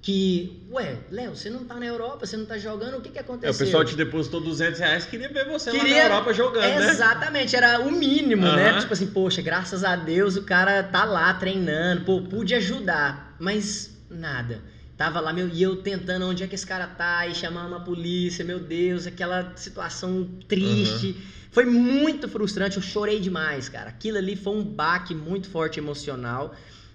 que, 0.00 0.66
ué, 0.70 0.98
Léo, 1.12 1.36
você 1.36 1.48
não 1.48 1.64
tá 1.64 1.76
na 1.78 1.86
Europa, 1.86 2.26
você 2.26 2.36
não 2.36 2.44
tá 2.44 2.58
jogando, 2.58 2.98
o 2.98 3.00
que 3.00 3.10
que 3.10 3.18
É, 3.18 3.22
aconteceu? 3.22 3.52
o 3.54 3.58
pessoal 3.58 3.84
te 3.84 3.94
depositou 3.94 4.40
200 4.40 4.80
reais, 4.80 5.06
queria 5.06 5.28
ver 5.28 5.46
você 5.46 5.70
lá 5.70 5.78
Queria- 5.78 5.96
na 6.08 6.14
Europa 6.14 6.32
jogando, 6.34 6.80
né? 6.80 6.90
Exatamente, 6.90 7.54
era 7.54 7.80
o 7.80 7.90
mínimo, 7.92 8.42
né? 8.42 8.70
Aham. 8.70 8.80
Tipo 8.80 8.92
assim, 8.94 9.06
poxa, 9.06 9.40
graças 9.42 9.84
a 9.84 9.94
Deus 9.94 10.34
o 10.36 10.42
cara 10.42 10.82
tá 10.82 11.04
lá 11.04 11.32
treinando, 11.34 12.04
pô, 12.04 12.20
pude 12.22 12.52
ajudar, 12.54 13.36
mas 13.38 13.96
nada. 14.10 14.60
Tava 15.02 15.18
lá, 15.18 15.32
meu, 15.32 15.48
e 15.48 15.60
eu 15.60 15.74
tentando 15.82 16.26
onde 16.26 16.44
é 16.44 16.46
que 16.46 16.54
esse 16.54 16.64
cara 16.64 16.86
tá, 16.86 17.26
e 17.26 17.34
chamar 17.34 17.66
uma 17.66 17.80
polícia, 17.80 18.44
meu 18.44 18.60
Deus, 18.60 19.04
aquela 19.04 19.52
situação 19.56 20.28
triste. 20.46 21.16
Foi 21.50 21.64
muito 21.64 22.28
frustrante, 22.28 22.76
eu 22.76 22.82
chorei 22.82 23.18
demais, 23.18 23.68
cara. 23.68 23.90
Aquilo 23.90 24.18
ali 24.18 24.36
foi 24.36 24.54
um 24.54 24.62
baque 24.62 25.12
muito 25.12 25.48
forte 25.48 25.80
emocional. 25.80 26.54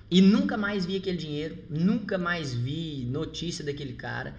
E 0.10 0.22
nunca 0.22 0.56
mais 0.56 0.86
vi 0.86 0.96
aquele 0.96 1.18
dinheiro, 1.18 1.58
nunca 1.70 2.18
mais 2.18 2.54
vi 2.54 3.06
notícia 3.12 3.66
daquele 3.66 3.92
cara. 3.92 4.34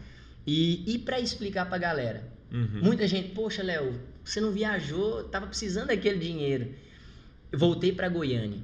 E, 0.47 0.95
e 0.95 0.99
para 0.99 1.21
explicar 1.21 1.67
pra 1.67 1.77
galera, 1.77 2.39
Uhum. 2.51 2.81
Muita 2.83 3.07
gente, 3.07 3.31
poxa, 3.31 3.63
Léo, 3.63 4.01
você 4.25 4.41
não 4.41 4.53
viajou, 4.53 5.25
tava 5.25 5.47
precisando 5.47 5.89
daquele 5.89 6.19
dinheiro. 6.19 6.69
Eu 7.53 7.59
voltei 7.59 7.93
para 7.93 8.09
Goiânia. 8.09 8.61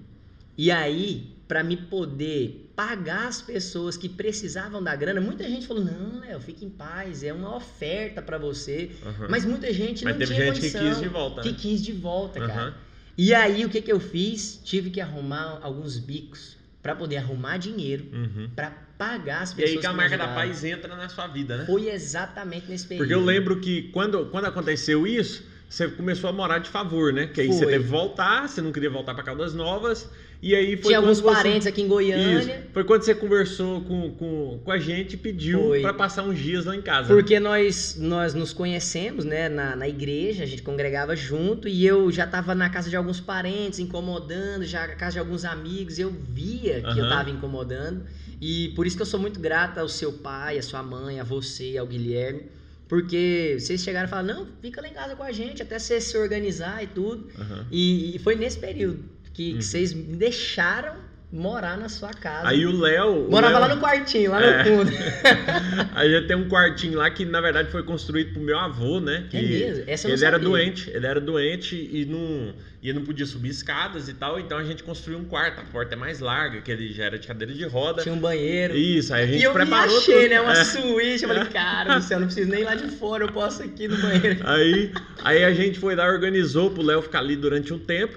E 0.57 0.71
aí, 0.71 1.31
para 1.47 1.63
me 1.63 1.77
poder 1.77 2.64
pagar 2.75 3.29
as 3.29 3.41
pessoas 3.41 3.97
que 3.97 4.09
precisavam 4.09 4.83
da 4.83 4.95
grana, 4.97 5.21
muita 5.21 5.45
gente 5.49 5.67
falou: 5.67 5.85
"Não, 5.85 6.21
Léo, 6.21 6.41
fique 6.41 6.65
em 6.65 6.71
paz, 6.71 7.23
é 7.23 7.33
uma 7.33 7.55
oferta 7.57 8.21
para 8.21 8.39
você". 8.39 8.91
Aham. 9.03 9.27
Mas 9.29 9.45
muita 9.45 9.73
gente 9.73 10.05
Mas 10.05 10.15
não 10.15 10.19
teve 10.19 10.35
tinha 10.35 10.47
gente 10.47 10.61
que 10.61 10.71
condição, 10.71 10.89
quis 10.89 11.01
de 11.01 11.09
volta, 11.09 11.43
que 11.43 11.51
né? 11.53 11.57
quis 11.59 11.83
de 11.83 11.93
volta, 11.93 12.41
cara. 12.41 12.61
Aham. 12.61 12.75
E 13.17 13.33
aí 13.33 13.65
o 13.65 13.69
que, 13.69 13.81
que 13.81 13.93
eu 13.93 14.01
fiz? 14.01 14.61
Tive 14.65 14.91
que 14.91 15.01
arrumar 15.01 15.61
alguns 15.63 15.99
bicos 15.99 16.57
para 16.83 16.95
poder 16.95 17.17
arrumar 17.19 17.59
dinheiro 17.59 18.07
Uhum. 18.13 18.51
para 18.55 18.71
pagar 18.99 19.43
as 19.43 19.53
E 19.53 19.57
pessoas 19.57 19.77
aí 19.77 19.81
que 19.81 19.87
a 19.87 19.93
marca 19.93 20.19
da 20.19 20.29
paz 20.29 20.65
entra 20.65 20.97
na 20.97 21.09
sua 21.09 21.27
vida, 21.29 21.57
né? 21.57 21.65
Foi 21.65 21.89
exatamente 21.89 22.69
nesse 22.69 22.87
período. 22.87 23.07
Porque 23.09 23.15
eu 23.15 23.25
lembro 23.25 23.61
que 23.61 23.91
quando, 23.93 24.27
quando 24.27 24.47
aconteceu 24.47 25.07
isso, 25.07 25.45
você 25.69 25.89
começou 25.89 26.29
a 26.29 26.33
morar 26.33 26.59
de 26.59 26.69
favor, 26.69 27.13
né? 27.13 27.27
Que 27.27 27.41
aí 27.41 27.53
você 27.53 27.61
Foi. 27.65 27.73
teve 27.73 27.85
que 27.85 27.91
voltar, 27.91 28.49
você 28.49 28.61
não 28.61 28.71
queria 28.73 28.91
voltar 28.91 29.15
para 29.15 29.25
Caldas 29.25 29.55
Novas. 29.55 30.09
E 30.43 30.55
aí 30.55 30.77
foi 30.77 30.89
Tinha 30.89 30.99
alguns 30.99 31.21
você... 31.21 31.35
parentes 31.35 31.67
aqui 31.67 31.81
em 31.81 31.89
Goiânia. 31.89 32.57
Isso. 32.57 32.65
Foi 32.73 32.85
quando 32.85 33.03
você 33.03 33.15
conversou 33.15 33.81
com, 33.83 34.11
com, 34.13 34.61
com 34.63 34.71
a 34.71 34.79
gente 34.79 35.15
e 35.15 35.17
pediu 35.17 35.71
para 35.81 35.95
passar 35.95 36.23
uns 36.23 36.39
dias 36.39 36.67
lá 36.67 36.77
em 36.77 36.83
casa. 36.83 37.09
Porque 37.09 37.41
nós, 37.41 37.97
nós 37.99 38.35
nos 38.35 38.53
conhecemos, 38.53 39.25
né, 39.25 39.49
na, 39.49 39.75
na 39.75 39.89
igreja, 39.89 40.43
a 40.43 40.47
gente 40.47 40.63
congregava 40.63 41.17
junto 41.17 41.67
e 41.67 41.87
eu 41.87 42.11
já 42.11 42.27
tava 42.27 42.55
na 42.55 42.69
casa 42.69 42.91
de 42.91 42.97
alguns 42.97 43.21
parentes, 43.21 43.79
incomodando, 43.79 44.65
já 44.65 44.87
na 44.87 44.95
casa 44.95 45.15
de 45.15 45.19
alguns 45.21 45.45
amigos, 45.45 45.99
eu 45.99 46.11
via 46.11 46.83
que 46.83 46.99
eu 46.99 47.05
Aham. 47.05 47.09
tava 47.09 47.31
incomodando. 47.31 48.05
E 48.41 48.73
por 48.77 48.87
isso 48.87 48.97
que 48.97 49.03
eu 49.03 49.07
sou 49.07 49.19
muito 49.19 49.41
grata 49.41 49.81
ao 49.81 49.89
seu 49.89 50.13
pai, 50.13 50.59
à 50.59 50.63
sua 50.63 50.83
mãe, 50.83 51.21
a 51.21 51.25
você, 51.25 51.79
ao 51.79 51.87
Guilherme, 51.87 52.43
porque 52.87 53.57
vocês 53.59 53.83
chegaram 53.83 54.07
e 54.07 54.11
falaram, 54.11 54.41
não, 54.41 54.49
fica 54.61 54.83
lá 54.83 54.89
em 54.89 54.93
casa 54.93 55.17
com 55.17 55.23
a 55.23 55.33
gente, 55.33 55.63
até 55.63 55.79
você 55.79 56.01
se 56.01 56.19
organizar 56.19 56.83
e 56.83 56.87
tudo. 56.87 57.29
Aham. 57.39 57.67
E, 57.71 58.17
e 58.17 58.19
foi 58.19 58.35
nesse 58.35 58.59
período 58.59 59.14
que, 59.35 59.51
que 59.51 59.55
Uhum. 59.57 59.61
vocês 59.61 59.93
me 59.93 60.17
deixaram 60.17 61.05
morar 61.33 61.77
na 61.77 61.89
sua 61.89 62.11
casa. 62.11 62.47
Aí 62.49 62.65
o 62.65 62.71
Léo. 62.79 63.29
Morava 63.29 63.59
Léo- 63.59 63.69
lá 63.69 63.75
no 63.75 63.81
quartinho, 63.81 64.31
lá 64.31 64.41
É. 64.41 64.59
no 64.59 64.65
fundo. 64.85 64.93
Aí 65.95 66.11
já 66.13 66.23
tem 66.29 66.37
um 66.37 66.49
quartinho 66.49 66.97
lá 66.99 67.11
que 67.11 67.25
na 67.25 67.41
verdade 67.41 67.71
foi 67.73 67.83
construído 67.83 68.33
pro 68.35 68.41
meu 68.43 68.57
avô, 68.57 69.01
né? 69.01 69.27
Que 69.29 69.37
É 69.37 69.43
mesmo? 69.43 69.85
Essa 69.89 70.09
eu 70.09 70.15
ele 70.15 70.25
era 70.25 70.39
doente, 70.39 70.91
ele 70.95 71.05
era 71.05 71.21
doente 71.21 71.75
e 71.75 72.05
não, 72.05 72.55
e 72.81 72.93
não 72.93 73.03
podia 73.05 73.27
subir 73.27 73.49
escadas 73.49 74.09
e 74.09 74.15
tal, 74.15 74.39
então 74.39 74.57
a 74.57 74.63
gente 74.63 74.85
construiu 74.85 75.19
um 75.19 75.25
quarto. 75.25 75.61
A 75.61 75.65
porta 75.65 75.95
é 75.95 75.97
mais 75.97 76.21
larga, 76.21 76.61
que 76.61 76.71
ele 76.71 76.93
já 76.93 77.03
era 77.07 77.19
de 77.19 77.27
cadeira 77.27 77.53
de 77.53 77.65
roda. 77.65 78.03
Tinha 78.03 78.15
um 78.15 78.21
banheiro. 78.21 78.77
Isso, 78.77 79.13
aí 79.13 79.25
a 79.25 79.27
gente 79.27 79.41
e 79.41 79.43
eu 79.43 79.53
preparou 79.53 79.91
me 79.93 79.99
achei, 79.99 80.15
tudo. 80.21 80.29
né? 80.31 80.41
Uma 80.41 80.53
É. 80.53 80.65
suíte. 80.65 81.23
Eu 81.25 81.29
falei, 81.31 81.45
cara 81.47 81.97
do 81.99 82.03
céu, 82.05 82.21
não 82.21 82.27
preciso 82.29 82.49
nem 82.49 82.61
ir 82.61 82.65
lá 82.65 82.77
de 82.77 82.89
fora, 82.93 83.25
eu 83.25 83.33
posso 83.33 83.61
aqui 83.61 83.89
no 83.89 83.97
banheiro. 83.97 84.39
Aí, 84.45 84.93
aí 85.25 85.45
a 85.45 85.53
gente 85.53 85.81
foi 85.81 85.97
lá, 85.97 86.07
organizou 86.07 86.71
pro 86.71 86.83
Léo 86.83 87.03
ficar 87.03 87.19
ali 87.19 87.35
durante 87.35 87.75
um 87.75 87.79
tempo. 87.81 88.17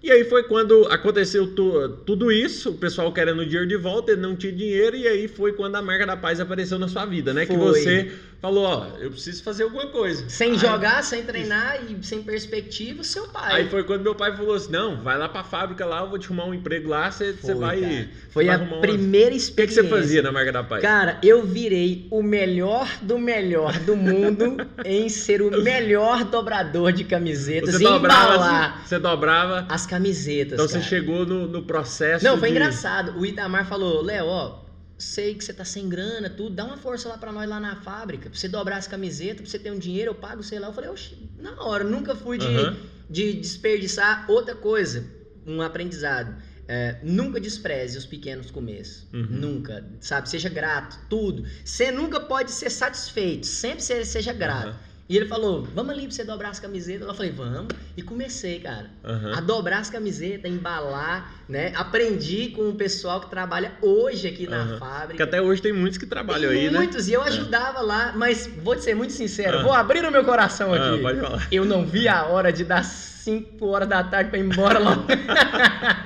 E 0.00 0.12
aí 0.12 0.24
foi 0.24 0.44
quando 0.44 0.86
aconteceu 0.86 1.54
tu- 1.54 1.88
tudo 2.06 2.30
isso, 2.30 2.70
o 2.70 2.74
pessoal 2.74 3.12
querendo 3.12 3.40
o 3.40 3.44
dinheiro 3.44 3.66
de 3.66 3.76
volta, 3.76 4.12
ele 4.12 4.20
não 4.20 4.36
tinha 4.36 4.52
dinheiro, 4.52 4.96
e 4.96 5.08
aí 5.08 5.26
foi 5.26 5.52
quando 5.52 5.74
a 5.74 5.82
marca 5.82 6.06
da 6.06 6.16
paz 6.16 6.38
apareceu 6.38 6.78
na 6.78 6.86
sua 6.86 7.04
vida, 7.04 7.34
né? 7.34 7.44
Que 7.44 7.56
Foi. 7.56 7.58
você 7.58 8.12
falou, 8.40 8.64
ó, 8.64 8.86
eu 9.00 9.10
preciso 9.10 9.42
fazer 9.42 9.64
alguma 9.64 9.86
coisa. 9.88 10.28
Sem 10.28 10.52
Aí- 10.52 10.58
jogar, 10.58 11.02
sem 11.02 11.22
treinar 11.24 11.78
e 11.88 12.04
sem 12.04 12.22
perspectiva, 12.22 13.02
seu 13.02 13.28
pai. 13.28 13.62
Aí 13.62 13.68
foi 13.68 13.82
quando 13.84 14.02
meu 14.02 14.14
pai 14.14 14.36
falou 14.36 14.54
assim: 14.54 14.70
não, 14.70 15.02
vai 15.02 15.18
lá 15.18 15.28
pra 15.28 15.42
fábrica 15.44 15.84
lá, 15.84 16.00
eu 16.00 16.08
vou 16.10 16.18
te 16.18 16.26
arrumar 16.26 16.44
um 16.46 16.54
emprego 16.54 16.88
lá, 16.88 17.10
você 17.10 17.32
você 17.32 17.54
vai. 17.54 17.80
cara. 17.80 18.08
Foi 18.30 18.44
vai 18.46 18.54
a 18.54 18.58
arrumar 18.58 18.76
uma- 18.76 18.80
primeira 18.80 19.28
O 19.28 19.30
que, 19.30 19.36
que 19.38 19.42
experiência. 19.42 19.82
você 19.82 19.88
fazia 19.88 20.22
na 20.22 20.30
marca 20.32 20.52
da 20.52 20.62
paz? 20.62 20.82
Cara, 20.82 21.18
eu 21.22 21.42
virei 21.44 22.06
o 22.10 22.22
melhor 22.22 22.88
do 23.02 23.18
melhor 23.18 23.78
do 23.80 23.96
mundo 23.96 24.56
em 24.84 25.08
ser 25.08 25.42
o 25.42 25.62
melhor 25.62 26.24
dobrador 26.24 26.92
de 26.92 27.04
camisetas 27.04 27.74
você 27.74 27.80
e 27.82 27.84
dobrava, 27.84 28.34
embalar 28.34 28.74
assim, 28.78 28.86
você 28.88 28.98
dobrava. 28.98 29.66
as 29.68 29.86
camisetas. 29.86 30.52
Então 30.54 30.66
você 30.68 30.74
cara. 30.74 30.84
chegou 30.84 31.26
no, 31.26 31.46
no 31.46 31.62
processo. 31.62 32.24
Não, 32.24 32.38
foi 32.38 32.48
de- 32.50 32.54
engraçado. 32.56 33.18
O 33.18 33.26
Itamar 33.26 33.66
falou, 33.66 34.02
Léo, 34.02 34.26
ó, 34.26 34.67
sei 34.98 35.34
que 35.34 35.44
você 35.44 35.52
tá 35.52 35.64
sem 35.64 35.88
grana, 35.88 36.28
tudo, 36.28 36.54
dá 36.56 36.64
uma 36.64 36.76
força 36.76 37.08
lá 37.08 37.16
pra 37.16 37.32
nós 37.32 37.48
lá 37.48 37.60
na 37.60 37.76
fábrica, 37.76 38.28
pra 38.28 38.38
você 38.38 38.48
dobrar 38.48 38.76
as 38.78 38.86
camisetas, 38.86 39.42
pra 39.42 39.46
você 39.50 39.58
ter 39.58 39.70
um 39.70 39.78
dinheiro, 39.78 40.10
eu 40.10 40.14
pago, 40.14 40.42
sei 40.42 40.58
lá. 40.58 40.66
Eu 40.68 40.72
falei, 40.72 40.90
oxe, 40.90 41.16
na 41.38 41.62
hora, 41.62 41.84
nunca 41.84 42.14
fui 42.16 42.36
de, 42.38 42.46
Aham. 42.46 42.76
de 43.08 43.32
desperdiçar 43.34 44.24
outra 44.28 44.54
coisa, 44.54 45.06
um 45.46 45.62
aprendizado. 45.62 46.36
É, 46.70 46.98
nunca 47.02 47.40
despreze 47.40 47.96
os 47.96 48.04
pequenos 48.04 48.50
começos. 48.50 49.06
Uhum. 49.10 49.26
Nunca. 49.30 49.88
Sabe? 50.00 50.28
Seja 50.28 50.50
grato. 50.50 50.98
Tudo. 51.08 51.44
Você 51.64 51.90
nunca 51.90 52.20
pode 52.20 52.50
ser 52.50 52.68
satisfeito. 52.68 53.46
Sempre 53.46 53.82
se- 53.82 54.04
seja 54.04 54.34
grato. 54.34 54.68
Aham. 54.68 54.78
E 55.08 55.16
ele 55.16 55.26
falou: 55.26 55.62
Vamos 55.74 55.90
ali 55.92 56.02
pra 56.02 56.10
você 56.10 56.22
dobrar 56.22 56.50
as 56.50 56.60
camisetas. 56.60 57.08
Eu 57.08 57.14
falei: 57.14 57.30
Vamos. 57.32 57.68
E 57.96 58.02
comecei, 58.02 58.60
cara. 58.60 58.90
Aham. 59.04 59.32
A 59.36 59.40
dobrar 59.40 59.78
as 59.78 59.88
camisetas, 59.88 60.50
embalar, 60.50 61.32
né? 61.48 61.72
Aprendi 61.74 62.50
com 62.50 62.68
o 62.68 62.74
pessoal 62.74 63.20
que 63.20 63.30
trabalha 63.30 63.72
hoje 63.80 64.28
aqui 64.28 64.46
na. 64.46 64.64
Porque 64.66 64.78
fábrica. 64.78 65.24
até 65.24 65.40
hoje 65.40 65.62
tem 65.62 65.72
muitos 65.72 65.96
que 65.98 66.04
trabalham 66.06 66.50
Tem 66.50 66.66
aí, 66.66 66.70
né? 66.70 66.78
muitos, 66.78 67.08
e 67.08 67.12
eu 67.14 67.22
ajudava 67.22 67.80
lá, 67.80 68.12
mas 68.16 68.46
vou 68.62 68.76
te 68.76 68.82
ser 68.84 68.94
muito 68.94 69.12
sincero, 69.14 69.58
Ah. 69.58 69.62
vou 69.62 69.72
abrir 69.72 70.04
o 70.04 70.10
meu 70.12 70.24
coração 70.24 70.74
Ah, 70.74 70.90
aqui. 70.92 71.00
pode 71.02 71.20
falar. 71.20 71.48
Eu 71.50 71.64
não 71.64 71.86
vi 71.86 72.06
a 72.06 72.24
hora 72.26 72.52
de 72.52 72.64
dar 72.64 72.84
5 72.84 73.66
horas 73.66 73.88
da 73.88 74.04
tarde 74.04 74.30
pra 74.30 74.38
ir 74.38 74.42
embora 74.44 74.78
lá. 74.78 75.04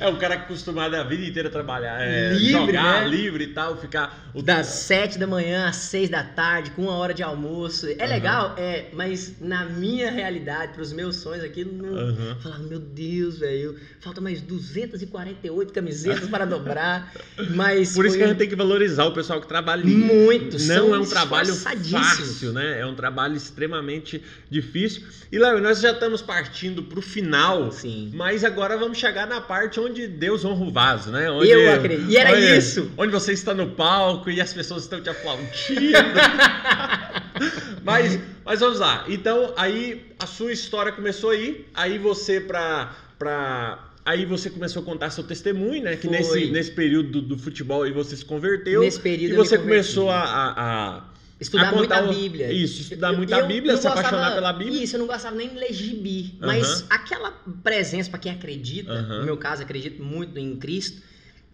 É 0.00 0.08
o 0.08 0.16
cara 0.16 0.36
que 0.38 0.44
acostumado 0.44 0.94
a 0.94 1.02
vida 1.04 1.24
inteira 1.26 1.48
a 1.48 1.52
trabalhar, 1.52 2.00
é, 2.00 2.32
Livre, 2.32 2.52
jogar 2.52 3.02
né? 3.02 3.08
livre 3.08 3.44
e 3.44 3.48
tal, 3.48 3.76
ficar. 3.76 4.30
O... 4.32 4.40
Das 4.42 4.66
7 4.66 5.18
da 5.18 5.26
manhã 5.26 5.66
às 5.68 5.76
6 5.76 6.08
da 6.08 6.22
tarde, 6.24 6.70
com 6.70 6.82
uma 6.84 6.94
hora 6.94 7.12
de 7.12 7.22
almoço. 7.22 7.86
É 7.86 7.92
Aham. 8.02 8.06
legal? 8.06 8.54
É, 8.56 8.86
mas 8.94 9.34
na 9.40 9.66
minha 9.66 10.10
realidade, 10.10 10.72
pros 10.72 10.92
meus 10.92 11.16
sonhos, 11.16 11.44
aquilo 11.44 11.72
não. 11.72 11.96
Aham. 11.98 12.30
Eu 12.30 12.36
Falava, 12.40 12.62
meu 12.62 12.78
Deus, 12.78 13.38
velho, 13.38 13.76
falta 14.00 14.20
mais 14.20 14.40
248 14.40 15.72
camisetas 15.72 16.28
para 16.28 16.44
dobrar. 16.44 17.12
Mas 17.54 17.94
Por 17.94 18.06
isso 18.06 18.16
que 18.16 18.22
a 18.22 18.26
um- 18.26 18.28
gente 18.30 18.38
tem 18.38 18.48
que 18.48 18.56
valorizar 18.56 19.04
o 19.04 19.12
pessoal 19.12 19.40
que 19.40 19.46
trabalha. 19.48 19.84
Muito, 19.84 20.58
Não 20.62 20.94
é 20.94 20.98
um 20.98 21.04
trabalho 21.04 21.54
fácil, 21.54 22.52
né? 22.52 22.80
É 22.80 22.86
um 22.86 22.94
trabalho 22.94 23.36
extremamente 23.36 24.22
difícil. 24.48 25.02
E 25.30 25.38
Léo, 25.38 25.60
nós 25.60 25.80
já 25.80 25.92
estamos 25.92 26.22
partindo 26.22 26.82
pro 26.84 27.02
final. 27.02 27.70
Sim. 27.70 28.10
Mas 28.14 28.44
agora 28.44 28.76
vamos 28.76 28.98
chegar 28.98 29.26
na 29.26 29.40
parte 29.40 29.78
onde 29.78 29.89
Deus 30.08 30.44
honra 30.44 30.64
o 30.64 30.70
vaso, 30.70 31.10
né? 31.10 31.30
Onde, 31.30 31.50
Eu 31.50 31.72
acredito. 31.72 32.10
E 32.10 32.16
era 32.16 32.32
onde- 32.36 32.56
isso. 32.58 32.90
Onde 32.96 33.12
você 33.12 33.32
está 33.32 33.52
no 33.54 33.68
palco 33.70 34.30
e 34.30 34.40
as 34.40 34.52
pessoas 34.52 34.82
estão 34.84 35.00
te 35.00 35.08
aplaudindo. 35.10 35.50
mas, 37.84 38.18
mas 38.44 38.60
vamos 38.60 38.78
lá. 38.78 39.04
Então, 39.08 39.52
aí 39.56 40.02
a 40.18 40.26
sua 40.26 40.52
história 40.52 40.92
começou 40.92 41.30
aí. 41.30 41.66
Aí 41.74 41.98
você 41.98 42.40
pra. 42.40 42.94
pra 43.18 43.86
Aí 44.02 44.24
você 44.24 44.48
começou 44.48 44.80
a 44.82 44.84
contar 44.84 45.10
seu 45.10 45.22
testemunho, 45.22 45.82
né? 45.84 45.94
Que 45.94 46.08
Foi. 46.08 46.16
nesse, 46.16 46.46
nesse 46.46 46.70
período 46.72 47.20
do, 47.20 47.20
do 47.20 47.38
futebol 47.38 47.82
aí 47.82 47.92
você 47.92 48.16
se 48.16 48.24
converteu. 48.24 48.80
Nesse 48.80 48.98
período 48.98 49.34
E 49.34 49.36
você 49.36 49.58
começou 49.58 50.10
a, 50.10 50.20
a- 50.20 50.54
a- 50.96 51.04
Estudar 51.40 51.72
muito 51.74 51.90
a 51.92 52.02
Bíblia. 52.02 52.52
Isso, 52.52 52.82
estudar 52.82 53.12
muito 53.12 53.32
a 53.34 53.38
eu 53.38 53.46
Bíblia, 53.46 53.76
se 53.76 53.86
apaixonar 53.86 54.10
gostava- 54.10 54.34
pela 54.34 54.52
Bíblia. 54.52 54.84
Isso, 54.84 54.96
eu 54.96 55.00
não 55.00 55.06
gostava 55.06 55.34
nem 55.34 55.48
de 55.48 55.54
ler 55.56 55.72
gibi. 55.72 56.36
Mas 56.38 56.84
aquela 56.90 57.30
presença, 57.62 58.10
pra 58.10 58.18
quem 58.18 58.30
acredita, 58.32 58.92
Aham. 58.92 59.20
no 59.20 59.24
meu 59.24 59.36
caso, 59.38 59.62
acredito 59.62 60.02
muito 60.02 60.38
em 60.38 60.54
Cristo, 60.56 61.00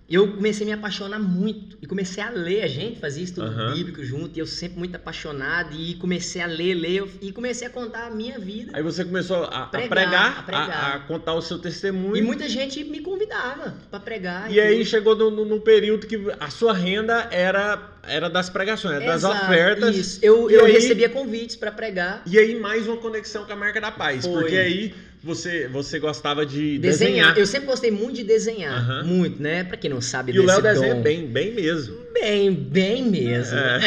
eu 0.08 0.32
comecei 0.34 0.64
a 0.64 0.66
me 0.68 0.72
apaixonar 0.72 1.18
muito. 1.18 1.76
E 1.82 1.86
comecei 1.86 2.22
a 2.22 2.30
ler, 2.30 2.62
a 2.62 2.68
gente 2.68 3.00
fazia 3.00 3.24
estudo 3.24 3.48
Aham. 3.48 3.74
bíblico 3.74 4.04
junto, 4.04 4.36
e 4.36 4.40
eu 4.40 4.46
sempre 4.46 4.78
muito 4.78 4.94
apaixonado. 4.94 5.74
E 5.74 5.94
comecei 5.96 6.40
a 6.40 6.46
ler, 6.46 6.74
ler, 6.74 7.04
e 7.20 7.32
comecei 7.32 7.66
a 7.66 7.70
contar 7.70 8.06
a 8.06 8.10
minha 8.10 8.38
vida. 8.38 8.70
Aí 8.74 8.82
você 8.82 9.04
começou 9.04 9.44
a, 9.44 9.64
a 9.64 9.66
Pregar, 9.66 9.88
pregar, 9.88 10.38
a 10.38 10.42
pregar. 10.42 10.70
A, 10.70 10.94
a 10.94 10.98
contar 11.00 11.34
o 11.34 11.42
seu 11.42 11.58
testemunho. 11.58 12.16
E 12.16 12.22
muita 12.22 12.48
gente 12.48 12.84
me 12.84 13.00
convidava 13.00 13.74
pra 13.90 13.98
pregar. 13.98 14.50
E 14.50 14.60
aí 14.60 14.78
tudo. 14.78 14.86
chegou 14.86 15.16
num, 15.16 15.44
num 15.44 15.60
período 15.60 16.06
que 16.06 16.16
a 16.38 16.50
sua 16.50 16.72
renda 16.72 17.28
era, 17.32 17.90
era 18.06 18.30
das 18.30 18.48
pregações, 18.48 18.96
era 19.02 19.06
das 19.06 19.24
ofertas. 19.24 19.96
Isso. 19.96 20.18
Eu, 20.22 20.48
E 20.50 20.54
eu 20.54 20.64
aí- 20.66 20.72
recebia 20.72 21.08
convites 21.08 21.56
pra 21.56 21.72
pregar. 21.72 22.22
E 22.26 22.38
aí 22.38 22.58
mais 22.58 22.86
uma 22.86 22.96
conexão 22.96 23.44
com 23.44 23.52
a 23.52 23.56
marca 23.56 23.80
da 23.80 23.90
paz. 23.90 24.24
Foi. 24.24 24.40
Porque 24.42 24.56
aí 24.56 24.94
você, 25.22 25.66
você 25.68 25.98
gostava 25.98 26.44
de 26.46 26.78
Desenhar. 26.78 27.10
desenhar. 27.32 27.38
Eu 27.38 27.46
sempre 27.46 27.66
gostei 27.66 27.90
muito 27.90 28.16
de 28.16 28.24
desenhar. 28.24 29.04
Muito, 29.04 29.42
né? 29.42 29.64
Pra 29.64 29.76
quem 29.76 29.90
não 29.90 30.00
sabe 30.00 30.32
E 30.32 30.38
o 30.38 30.44
Léo 30.44 30.62
desenha 30.62 30.94
dom. 30.94 31.02
bem, 31.02 31.26
bem 31.26 31.52
mesmo. 31.52 31.96
Bem, 32.12 32.52
bem 32.52 33.02
mesmo. 33.04 33.56
É. 33.58 33.80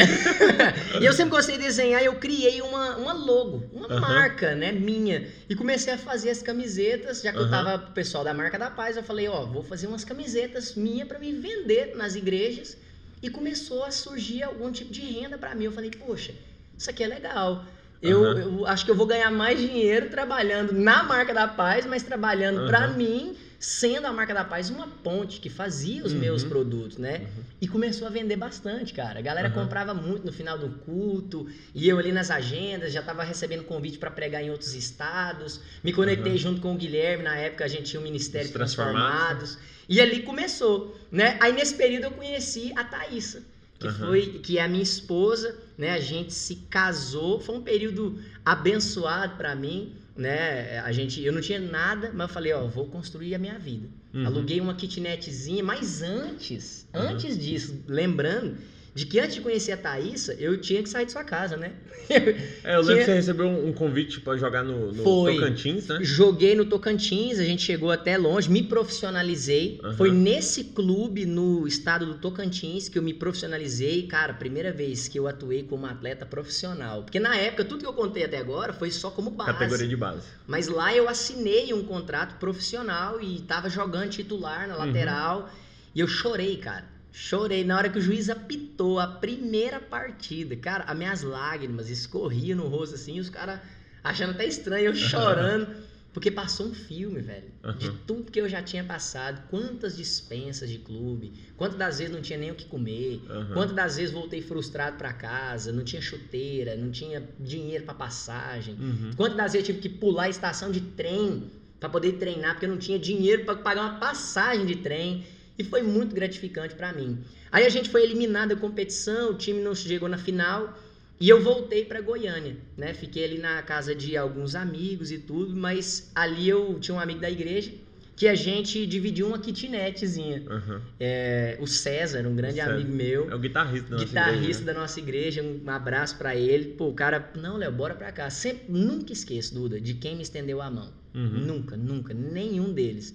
e 1.01 1.05
eu 1.05 1.13
sempre 1.13 1.31
gostei 1.31 1.57
de 1.57 1.63
desenhar 1.63 2.01
e 2.01 2.05
eu 2.05 2.15
criei 2.15 2.61
uma, 2.61 2.95
uma 2.97 3.13
logo, 3.13 3.65
uma 3.73 3.99
marca, 3.99 4.53
né, 4.53 4.71
minha. 4.71 5.27
E 5.49 5.55
comecei 5.55 5.93
a 5.93 5.97
fazer 5.97 6.29
as 6.29 6.41
camisetas, 6.41 7.21
já 7.21 7.31
que 7.31 7.39
eu 7.39 7.49
tava 7.49 7.79
pro 7.79 7.91
pessoal 7.93 8.23
da 8.23 8.33
marca 8.33 8.59
da 8.59 8.69
paz, 8.69 8.97
eu 8.97 9.03
falei, 9.03 9.27
ó, 9.27 9.45
vou 9.45 9.63
fazer 9.63 9.87
umas 9.87 10.03
camisetas 10.03 10.75
minha 10.75 11.05
pra 11.05 11.17
me 11.17 11.31
vender 11.31 11.95
nas 11.95 12.15
igrejas. 12.15 12.77
E 13.21 13.29
começou 13.29 13.83
a 13.83 13.91
surgir 13.91 14.43
algum 14.43 14.71
tipo 14.71 14.93
de 14.93 15.01
renda 15.01 15.37
pra 15.37 15.53
mim. 15.55 15.65
Eu 15.65 15.71
falei, 15.71 15.91
poxa, 15.91 16.31
isso 16.77 16.89
aqui 16.89 17.03
é 17.03 17.07
legal. 17.07 17.65
Eu, 18.01 18.23
Aham. 18.23 18.39
eu 18.39 18.65
acho 18.65 18.85
que 18.85 18.91
eu 18.91 18.95
vou 18.95 19.05
ganhar 19.05 19.29
mais 19.29 19.59
dinheiro 19.59 20.09
trabalhando 20.09 20.71
na 20.71 21.03
marca 21.03 21.33
da 21.33 21.47
paz, 21.47 21.85
mas 21.85 22.01
trabalhando 22.01 22.65
pra 22.65 22.85
Aham. 22.85 22.93
mim, 22.93 23.35
sendo 23.59 24.07
a 24.07 24.13
marca 24.13 24.33
da 24.33 24.45
paz 24.45 24.69
uma 24.69 24.87
ponte 24.87 25.41
que 25.41 25.49
fazia 25.49 26.01
os 26.05 26.13
Uhum. 26.13 26.19
meus 26.19 26.43
produtos, 26.45 26.97
né? 26.97 27.17
Uhum. 27.19 27.43
E 27.59 27.67
começou 27.67 28.07
a 28.07 28.09
vender 28.09 28.37
bastante, 28.37 28.93
cara. 28.93 29.19
A 29.19 29.21
galera 29.21 29.49
comprava 29.49 29.93
muito 29.93 30.25
no 30.25 30.31
final 30.31 30.57
do 30.57 30.69
culto. 30.69 31.45
E 31.75 31.89
eu 31.89 31.99
ali 31.99 32.13
nas 32.13 32.31
agendas, 32.31 32.93
já 32.93 33.01
tava 33.01 33.21
recebendo 33.21 33.63
convite 33.63 33.99
para 33.99 34.09
pregar 34.09 34.41
em 34.41 34.49
outros 34.49 34.73
estados. 34.73 35.59
Me 35.83 35.91
conectei 35.91 36.37
junto 36.37 36.61
com 36.61 36.73
o 36.73 36.77
Guilherme, 36.77 37.23
na 37.23 37.35
época 37.35 37.65
a 37.65 37.67
gente 37.67 37.89
tinha 37.91 37.99
o 37.99 38.03
Ministério 38.03 38.45
Os 38.47 38.53
Transformados. 38.53 39.55
Transformados. 39.55 39.57
E 39.89 39.99
ali 39.99 40.21
começou, 40.21 40.95
né? 41.11 41.35
Aí 41.41 41.51
nesse 41.51 41.75
período 41.75 42.05
eu 42.05 42.11
conheci 42.11 42.71
a 42.77 42.83
Thaísa, 42.85 43.43
que 43.77 43.89
foi 43.89 44.21
que 44.41 44.57
é 44.57 44.63
a 44.63 44.67
minha 44.69 44.83
esposa, 44.83 45.57
né? 45.79 45.91
A 45.93 45.99
gente 45.99 46.33
se 46.33 46.55
casou, 46.69 47.39
foi 47.39 47.55
um 47.55 47.61
período 47.61 48.19
abençoado 48.45 49.35
para 49.37 49.55
mim. 49.55 49.93
né? 50.15 50.79
A 50.81 50.91
gente, 50.91 51.23
eu 51.23 51.31
não 51.31 51.39
tinha 51.39 51.59
nada, 51.59 52.11
mas 52.13 52.27
eu 52.27 52.33
falei, 52.33 52.51
ó, 52.51 52.67
vou 52.67 52.85
construir 52.87 53.33
a 53.33 53.39
minha 53.39 53.57
vida. 53.57 53.87
Uhum. 54.13 54.25
Aluguei 54.25 54.59
uma 54.59 54.73
kitnetzinha, 54.73 55.63
mas 55.63 56.01
antes, 56.01 56.85
Uhum. 56.93 56.99
antes 57.01 57.37
disso, 57.39 57.81
lembrando 57.87 58.57
de 58.99 59.05
que 59.05 59.17
antes 59.19 59.35
de 59.35 59.41
conhecer 59.41 59.71
a 59.71 59.77
Thaísa, 59.77 60.33
eu 60.37 60.59
tinha 60.59 60.83
que 60.83 60.89
sair 60.89 61.05
de 61.05 61.11
sua 61.13 61.23
casa, 61.23 61.55
né? 61.55 61.71
É, 62.63 62.75
eu 62.75 62.81
lembro 62.81 62.85
Tinha- 62.85 62.97
que 62.97 63.05
você 63.05 63.13
recebeu 63.13 63.47
um, 63.47 63.71
convite 63.71 64.19
pra 64.19 64.35
jogar 64.35 64.63
no, 64.63 64.91
no 64.91 65.03
Foi. 65.03 65.35
Tocantins, 65.35 65.87
né? 65.87 65.99
Joguei 66.01 66.53
no 66.55 66.65
Tocantins, 66.65 67.39
a 67.39 67.45
gente 67.45 67.61
chegou 67.63 67.91
até 67.91 68.17
longe, 68.17 68.49
me 68.49 68.61
profissionalizei. 68.63 69.79
Aham. 69.83 69.93
Foi 69.95 70.11
nesse 70.11 70.63
clube 70.65 71.25
no 71.25 71.67
estado 71.67 72.05
do 72.05 72.15
Tocantins 72.15 72.89
que 72.89 72.97
eu 72.97 73.03
me 73.03 73.13
profissionalizei. 73.13 74.03
Cara, 74.07 74.33
primeira 74.33 74.71
vez 74.73 75.07
que 75.07 75.17
eu 75.17 75.27
atuei 75.27 75.63
como 75.63 75.85
atleta 75.85 76.25
profissional. 76.25 77.03
Porque 77.03 77.19
na 77.19 77.35
época, 77.37 77.63
tudo 77.63 77.81
que 77.81 77.87
eu 77.87 77.93
contei 77.93 78.23
até 78.25 78.37
agora 78.37 78.73
foi 78.73 78.91
só 78.91 79.09
como 79.11 79.29
base. 79.29 79.51
Categoria 79.53 79.87
de 79.87 79.95
base. 79.95 80.23
Mas 80.47 80.67
lá 80.67 80.93
eu 80.93 81.07
assinei 81.07 81.73
um 81.73 81.83
contrato 81.83 82.37
profissional 82.39 83.21
e 83.21 83.39
tava 83.41 83.69
jogando 83.69 84.09
titular 84.09 84.67
na 84.67 84.73
Uhum. 84.77 84.85
lateral. 84.85 85.49
E 85.93 85.99
eu 85.99 86.07
chorei, 86.07 86.57
cara. 86.57 86.85
Chorei 87.11 87.63
na 87.63 87.77
hora 87.77 87.89
que 87.89 87.97
o 87.97 88.01
juiz 88.01 88.29
apitou 88.29 88.99
a 88.99 89.07
primeira 89.07 89.79
partida. 89.79 90.55
Cara, 90.55 90.83
as 90.85 90.97
minhas 90.97 91.21
lágrimas 91.23 91.89
escorriam 91.89 92.57
no 92.57 92.67
rosto 92.67 92.95
assim, 92.95 93.19
os 93.19 93.29
caras 93.29 93.59
achando 94.03 94.31
até 94.31 94.45
estranho, 94.45 94.85
eu 94.87 94.95
chorando. 94.95 95.89
Porque 96.11 96.31
passou 96.31 96.67
um 96.67 96.73
filme, 96.73 97.21
velho. 97.21 97.51
De 97.77 97.87
Uhum. 97.87 97.97
tudo 98.07 98.31
que 98.31 98.41
eu 98.41 98.49
já 98.49 98.63
tinha 98.63 98.83
passado. 98.83 99.43
Quantas 99.47 99.95
dispensas 99.95 100.67
de 100.67 100.79
clube. 100.79 101.33
Quantas 101.55 101.77
das 101.77 101.99
vezes 101.99 102.11
não 102.13 102.19
tinha 102.21 102.37
nem 102.39 102.49
o 102.49 102.55
que 102.55 102.65
comer. 102.65 103.21
Aham. 103.29 103.53
Quantas 103.53 103.75
das 103.75 103.95
vezes 103.97 104.11
voltei 104.11 104.41
frustrado 104.41 104.97
pra 104.97 105.13
casa. 105.13 105.71
Não 105.71 105.83
tinha 105.83 106.01
chuteira, 106.01 106.75
não 106.75 106.89
tinha 106.89 107.23
dinheiro 107.39 107.85
pra 107.85 107.93
passagem. 107.93 108.73
Uhum. 108.73 109.11
Quantas 109.15 109.37
das 109.37 109.53
vezes 109.53 109.69
eu 109.69 109.75
tive 109.75 109.87
que 109.87 109.95
pular 109.97 110.23
a 110.23 110.29
estação 110.29 110.71
de 110.71 110.81
trem 110.81 111.51
para 111.79 111.89
poder 111.89 112.13
treinar, 112.13 112.53
porque 112.55 112.65
eu 112.65 112.69
não 112.71 112.79
tinha 112.79 112.97
dinheiro 112.97 113.45
para 113.45 113.55
pagar 113.57 113.81
uma 113.83 113.99
passagem 113.99 114.65
de 114.65 114.77
trem. 114.77 115.23
E 115.59 115.63
foi 115.63 115.83
muito 115.83 116.15
gratificante 116.15 116.73
para 116.73 116.93
mim. 116.93 117.19
Aí 117.51 117.65
a 117.65 117.69
gente 117.69 117.89
foi 117.89 118.01
eliminado 118.03 118.49
da 118.49 118.55
competição, 118.55 119.31
o 119.31 119.33
time 119.35 119.59
não 119.61 119.75
chegou 119.75 120.07
na 120.07 120.17
final. 120.17 120.79
E 121.19 121.27
eu 121.27 121.43
voltei 121.43 121.83
para 121.83 121.99
Goiânia, 121.99 122.55
né? 122.77 122.93
Fiquei 122.93 123.25
ali 123.25 123.37
na 123.37 123.61
casa 123.61 123.93
de 123.93 124.15
alguns 124.15 124.55
amigos 124.55 125.11
e 125.11 125.17
tudo, 125.17 125.53
mas 125.53 126.09
ali 126.15 126.47
eu 126.47 126.79
tinha 126.79 126.95
um 126.95 126.99
amigo 126.99 127.19
da 127.19 127.29
igreja 127.29 127.73
que 128.15 128.25
a 128.27 128.35
gente 128.35 128.85
dividiu 128.85 129.27
uma 129.27 129.39
kitnetzinha. 129.39 130.43
Aham. 130.47 130.81
É, 130.99 131.57
o 131.59 131.67
César, 131.67 132.25
um 132.25 132.35
grande 132.35 132.55
César. 132.55 132.73
amigo 132.73 132.91
meu, 132.91 133.29
É 133.29 133.35
o 133.35 133.39
guitarrista 133.39 133.89
da 133.89 133.95
nossa 133.95 134.05
guitarrista 134.05 134.39
igreja, 134.41 134.59
né? 134.59 134.65
da 134.73 134.79
nossa 134.79 134.99
igreja, 134.99 135.43
um 135.43 135.69
abraço 135.69 136.17
pra 136.17 136.35
ele. 136.35 136.65
Pô, 136.77 136.87
o 136.87 136.93
cara, 136.93 137.31
não, 137.35 137.57
Léo, 137.57 137.71
bora 137.71 137.95
pra 137.95 138.11
cá. 138.13 138.29
Sempre, 138.29 138.65
nunca 138.69 139.11
esqueço, 139.11 139.53
Duda, 139.53 139.79
de 139.79 139.93
quem 139.93 140.15
me 140.15 140.21
estendeu 140.21 140.61
a 140.61 140.69
mão. 140.69 140.91
Uhum. 141.13 141.45
Nunca, 141.45 141.75
nunca, 141.75 142.13
nenhum 142.13 142.71
deles. 142.71 143.13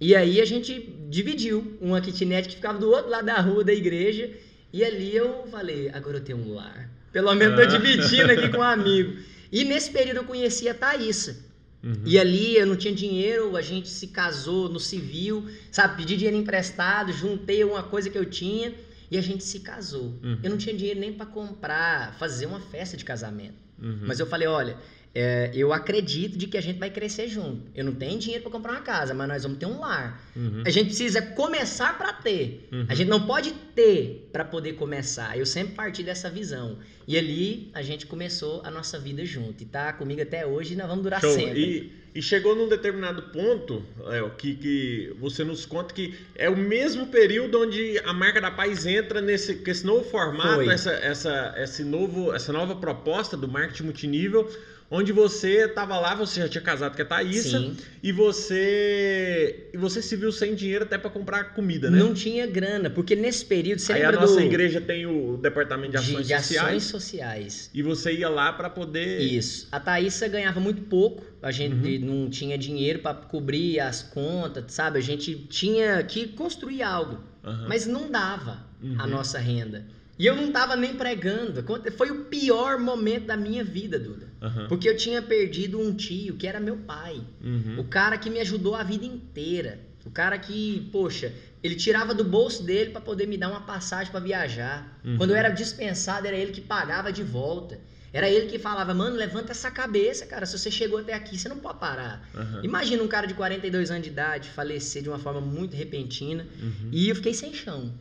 E 0.00 0.14
aí 0.16 0.40
a 0.40 0.44
gente 0.44 0.80
dividiu 1.08 1.76
uma 1.80 2.00
kitnet 2.00 2.48
que 2.48 2.56
ficava 2.56 2.78
do 2.78 2.88
outro 2.90 3.10
lado 3.10 3.26
da 3.26 3.40
rua 3.40 3.62
da 3.62 3.72
igreja. 3.72 4.30
E 4.72 4.84
ali 4.84 5.14
eu 5.14 5.46
falei, 5.50 5.90
agora 5.92 6.18
eu 6.18 6.24
tenho 6.24 6.38
um 6.38 6.54
lar. 6.54 6.88
Pelo 7.12 7.34
menos 7.34 7.56
tô 7.56 7.62
Ah. 7.62 7.66
dividindo 7.78 8.30
aqui 8.32 8.48
com 8.48 8.58
um 8.58 8.62
amigo. 8.78 9.16
E 9.52 9.64
nesse 9.64 9.90
período 9.90 10.18
eu 10.18 10.24
conheci 10.24 10.68
a 10.68 10.74
Thaísa. 10.74 11.36
Uhum. 11.82 12.02
E 12.04 12.18
ali 12.18 12.56
eu 12.56 12.66
não 12.66 12.76
tinha 12.76 12.94
dinheiro, 12.94 13.56
a 13.56 13.62
gente 13.62 13.88
se 13.88 14.06
casou 14.08 14.68
no 14.68 14.78
civil, 14.78 15.46
sabe? 15.72 15.96
Pedi 15.96 16.16
dinheiro 16.16 16.36
emprestado, 16.36 17.10
juntei 17.12 17.64
uma 17.64 17.82
coisa 17.82 18.08
que 18.10 18.16
eu 18.18 18.24
tinha 18.26 18.72
e 19.10 19.16
a 19.18 19.20
gente 19.20 19.42
se 19.42 19.60
casou. 19.60 20.14
Uhum. 20.22 20.38
Eu 20.42 20.50
não 20.50 20.56
tinha 20.58 20.74
dinheiro 20.76 21.00
nem 21.00 21.12
para 21.12 21.26
comprar, 21.26 22.14
fazer 22.18 22.46
uma 22.46 22.60
festa 22.60 22.96
de 22.96 23.04
casamento. 23.04 23.54
Uhum. 23.82 24.00
Mas 24.02 24.20
eu 24.20 24.26
falei, 24.26 24.46
olha, 24.46 24.76
é, 25.12 25.50
eu 25.54 25.72
acredito 25.72 26.38
de 26.38 26.46
que 26.46 26.56
a 26.56 26.60
gente 26.60 26.78
vai 26.78 26.88
crescer 26.88 27.26
junto. 27.26 27.62
Eu 27.74 27.84
não 27.84 27.94
tenho 27.94 28.18
dinheiro 28.18 28.42
para 28.42 28.52
comprar 28.52 28.72
uma 28.72 28.80
casa, 28.80 29.12
mas 29.12 29.28
nós 29.28 29.42
vamos 29.42 29.58
ter 29.58 29.66
um 29.66 29.80
lar. 29.80 30.22
Uhum. 30.36 30.62
A 30.64 30.70
gente 30.70 30.86
precisa 30.86 31.20
começar 31.20 31.98
para 31.98 32.12
ter. 32.12 32.68
Uhum. 32.70 32.86
A 32.88 32.94
gente 32.94 33.08
não 33.08 33.26
pode 33.26 33.50
ter 33.74 34.28
para 34.30 34.44
poder 34.44 34.74
começar. 34.74 35.36
Eu 35.36 35.44
sempre 35.44 35.74
parti 35.74 36.04
dessa 36.04 36.30
visão. 36.30 36.78
E 37.08 37.18
ali 37.18 37.70
a 37.74 37.82
gente 37.82 38.06
começou 38.06 38.62
a 38.64 38.70
nossa 38.70 39.00
vida 39.00 39.24
junto. 39.24 39.60
E 39.62 39.66
tá 39.66 39.92
comigo 39.92 40.22
até 40.22 40.46
hoje 40.46 40.74
e 40.74 40.76
nós 40.76 40.86
vamos 40.86 41.02
durar 41.02 41.20
Show. 41.20 41.32
sempre. 41.32 41.60
E, 41.60 41.92
e 42.14 42.22
chegou 42.22 42.54
num 42.54 42.68
determinado 42.68 43.22
ponto, 43.32 43.84
Léo, 43.98 44.30
que, 44.38 44.54
que 44.54 45.16
você 45.18 45.42
nos 45.42 45.66
conta 45.66 45.92
que 45.92 46.14
é 46.36 46.48
o 46.48 46.56
mesmo 46.56 47.08
período 47.08 47.60
onde 47.60 47.98
a 48.04 48.12
marca 48.12 48.40
da 48.40 48.52
Paz 48.52 48.86
entra 48.86 49.20
nesse 49.20 49.56
com 49.56 49.70
esse 49.70 49.84
novo 49.84 50.04
formato, 50.08 50.54
Foi. 50.54 50.68
essa, 50.72 50.92
essa, 50.92 51.54
esse 51.56 51.82
novo, 51.82 52.32
essa 52.32 52.52
nova 52.52 52.76
proposta 52.76 53.36
do 53.36 53.48
marketing 53.48 53.84
multinível, 53.84 54.48
onde 54.90 55.12
você 55.12 55.66
estava 55.66 55.98
lá, 56.00 56.14
você 56.14 56.40
já 56.40 56.48
tinha 56.48 56.62
casado 56.62 56.96
com 56.96 57.02
a 57.02 57.04
Thaísa, 57.04 57.58
Sim. 57.60 57.76
e 58.02 58.10
você 58.12 59.68
e 59.72 59.76
você 59.76 60.02
se 60.02 60.16
viu 60.16 60.32
sem 60.32 60.54
dinheiro 60.54 60.84
até 60.84 60.98
para 60.98 61.10
comprar 61.10 61.54
comida, 61.54 61.90
né? 61.90 61.98
Não 61.98 62.12
tinha 62.12 62.46
grana, 62.46 62.90
porque 62.90 63.14
nesse 63.14 63.44
período, 63.44 63.78
você 63.78 63.92
Aí 63.92 64.04
a 64.04 64.12
nossa 64.12 64.34
do... 64.34 64.40
igreja 64.42 64.80
tem 64.80 65.06
o 65.06 65.36
departamento 65.36 65.92
de 65.92 65.96
ações 65.98 66.26
de 66.26 66.34
sociais 66.36 66.66
ações 66.66 66.82
sociais. 66.84 67.70
e 67.72 67.82
você 67.82 68.12
ia 68.12 68.28
lá 68.28 68.52
para 68.52 68.68
poder 68.68 69.20
Isso. 69.20 69.68
A 69.70 69.78
Thaísa 69.78 70.26
ganhava 70.28 70.58
muito 70.60 70.82
pouco, 70.82 71.24
a 71.42 71.50
gente 71.50 71.70
Uhum. 71.98 72.22
não 72.22 72.30
tinha 72.30 72.58
dinheiro 72.58 72.98
para 72.98 73.14
cobrir 73.14 73.78
as 73.80 74.02
contas, 74.02 74.64
sabe? 74.72 74.98
A 74.98 75.02
gente 75.02 75.34
tinha 75.48 76.02
que 76.02 76.26
construir 76.28 76.82
algo, 76.82 77.20
Aham. 77.44 77.66
mas 77.68 77.86
não 77.86 78.10
dava 78.10 78.64
a 78.98 79.04
Uhum. 79.04 79.10
nossa 79.10 79.38
renda. 79.38 79.86
E 80.18 80.26
eu 80.26 80.36
não 80.36 80.50
tava 80.52 80.76
nem 80.76 80.94
pregando. 80.94 81.64
Foi 81.96 82.10
o 82.10 82.24
pior 82.24 82.78
momento 82.78 83.26
da 83.26 83.36
minha 83.38 83.64
vida, 83.64 83.98
Duda. 83.98 84.29
Aham. 84.42 84.68
Porque 84.68 84.88
eu 84.88 84.96
tinha 84.96 85.20
perdido 85.20 85.78
um 85.80 85.94
tio 85.94 86.36
que 86.36 86.46
era 86.46 86.58
meu 86.60 86.76
pai. 86.76 87.20
Uhum. 87.42 87.80
O 87.80 87.84
cara 87.84 88.16
que 88.16 88.30
me 88.30 88.40
ajudou 88.40 88.74
a 88.74 88.82
vida 88.82 89.04
inteira. 89.04 89.80
O 90.04 90.10
cara 90.10 90.38
que, 90.38 90.88
poxa, 90.90 91.32
ele 91.62 91.74
tirava 91.74 92.14
do 92.14 92.24
bolso 92.24 92.62
dele 92.62 92.90
para 92.90 93.00
poder 93.02 93.26
me 93.26 93.36
dar 93.36 93.50
uma 93.50 93.60
passagem 93.60 94.10
para 94.10 94.20
viajar. 94.20 94.98
Uhum. 95.04 95.16
Quando 95.18 95.30
eu 95.30 95.36
era 95.36 95.50
dispensado, 95.50 96.26
era 96.26 96.36
ele 96.36 96.52
que 96.52 96.60
pagava 96.60 97.12
de 97.12 97.22
volta. 97.22 97.78
Era 98.12 98.28
ele 98.28 98.46
que 98.46 98.58
falava, 98.58 98.92
mano, 98.92 99.14
levanta 99.16 99.52
essa 99.52 99.70
cabeça, 99.70 100.26
cara. 100.26 100.44
Se 100.46 100.58
você 100.58 100.70
chegou 100.70 100.98
até 100.98 101.12
aqui, 101.14 101.38
você 101.38 101.48
não 101.48 101.58
pode 101.58 101.78
parar. 101.78 102.28
Aham. 102.34 102.60
Imagina 102.64 103.02
um 103.02 103.08
cara 103.08 103.26
de 103.26 103.34
42 103.34 103.90
anos 103.90 104.02
de 104.02 104.08
idade 104.10 104.48
falecer 104.48 105.02
de 105.02 105.08
uma 105.08 105.18
forma 105.18 105.40
muito 105.40 105.76
repentina. 105.76 106.44
Uhum. 106.60 106.88
E 106.90 107.08
eu 107.08 107.14
fiquei 107.14 107.34
sem 107.34 107.52
chão. 107.54 107.92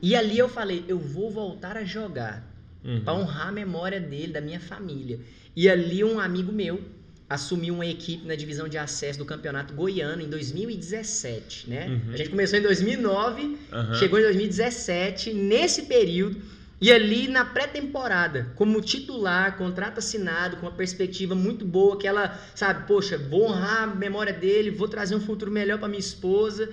E 0.00 0.14
ali 0.16 0.38
eu 0.38 0.48
falei, 0.48 0.84
eu 0.88 0.98
vou 0.98 1.30
voltar 1.30 1.76
a 1.76 1.84
jogar 1.84 2.48
Uhum. 2.82 3.02
para 3.04 3.12
honrar 3.12 3.48
a 3.48 3.52
memória 3.52 4.00
dele, 4.00 4.32
da 4.32 4.40
minha 4.40 4.58
família. 4.58 5.20
E 5.54 5.68
ali 5.68 6.02
um 6.04 6.18
amigo 6.18 6.52
meu 6.52 6.80
assumiu 7.28 7.74
uma 7.74 7.86
equipe 7.86 8.26
na 8.26 8.34
divisão 8.34 8.68
de 8.68 8.76
acesso 8.76 9.18
do 9.18 9.24
Campeonato 9.24 9.72
Goiano 9.72 10.20
em 10.20 10.28
2017, 10.28 11.70
né? 11.70 11.86
Uhum. 11.86 12.12
A 12.12 12.16
gente 12.16 12.30
começou 12.30 12.58
em 12.58 12.62
2009, 12.62 13.56
Aham. 13.72 13.94
chegou 13.94 14.18
em 14.18 14.22
2017, 14.22 15.32
nesse 15.32 15.82
período, 15.82 16.42
e 16.80 16.90
ali 16.90 17.28
na 17.28 17.44
pré-temporada, 17.44 18.50
como 18.56 18.80
titular, 18.80 19.56
contrato 19.56 19.98
assinado, 19.98 20.56
com 20.56 20.66
uma 20.66 20.72
perspectiva 20.72 21.34
muito 21.34 21.64
boa, 21.64 21.96
que 21.96 22.06
ela, 22.06 22.36
sabe, 22.54 22.86
poxa, 22.88 23.16
vou 23.16 23.44
honrar 23.44 23.84
a 23.84 23.86
memória 23.94 24.32
dele, 24.32 24.70
vou 24.70 24.88
trazer 24.88 25.14
um 25.14 25.20
futuro 25.20 25.52
melhor 25.52 25.78
para 25.78 25.88
minha 25.88 26.00
esposa, 26.00 26.68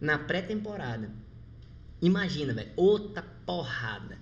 na 0.00 0.18
pré-temporada. 0.18 1.10
Imagina, 2.02 2.54
velho, 2.54 2.70
outra 2.74 3.22
porrada. 3.44 4.18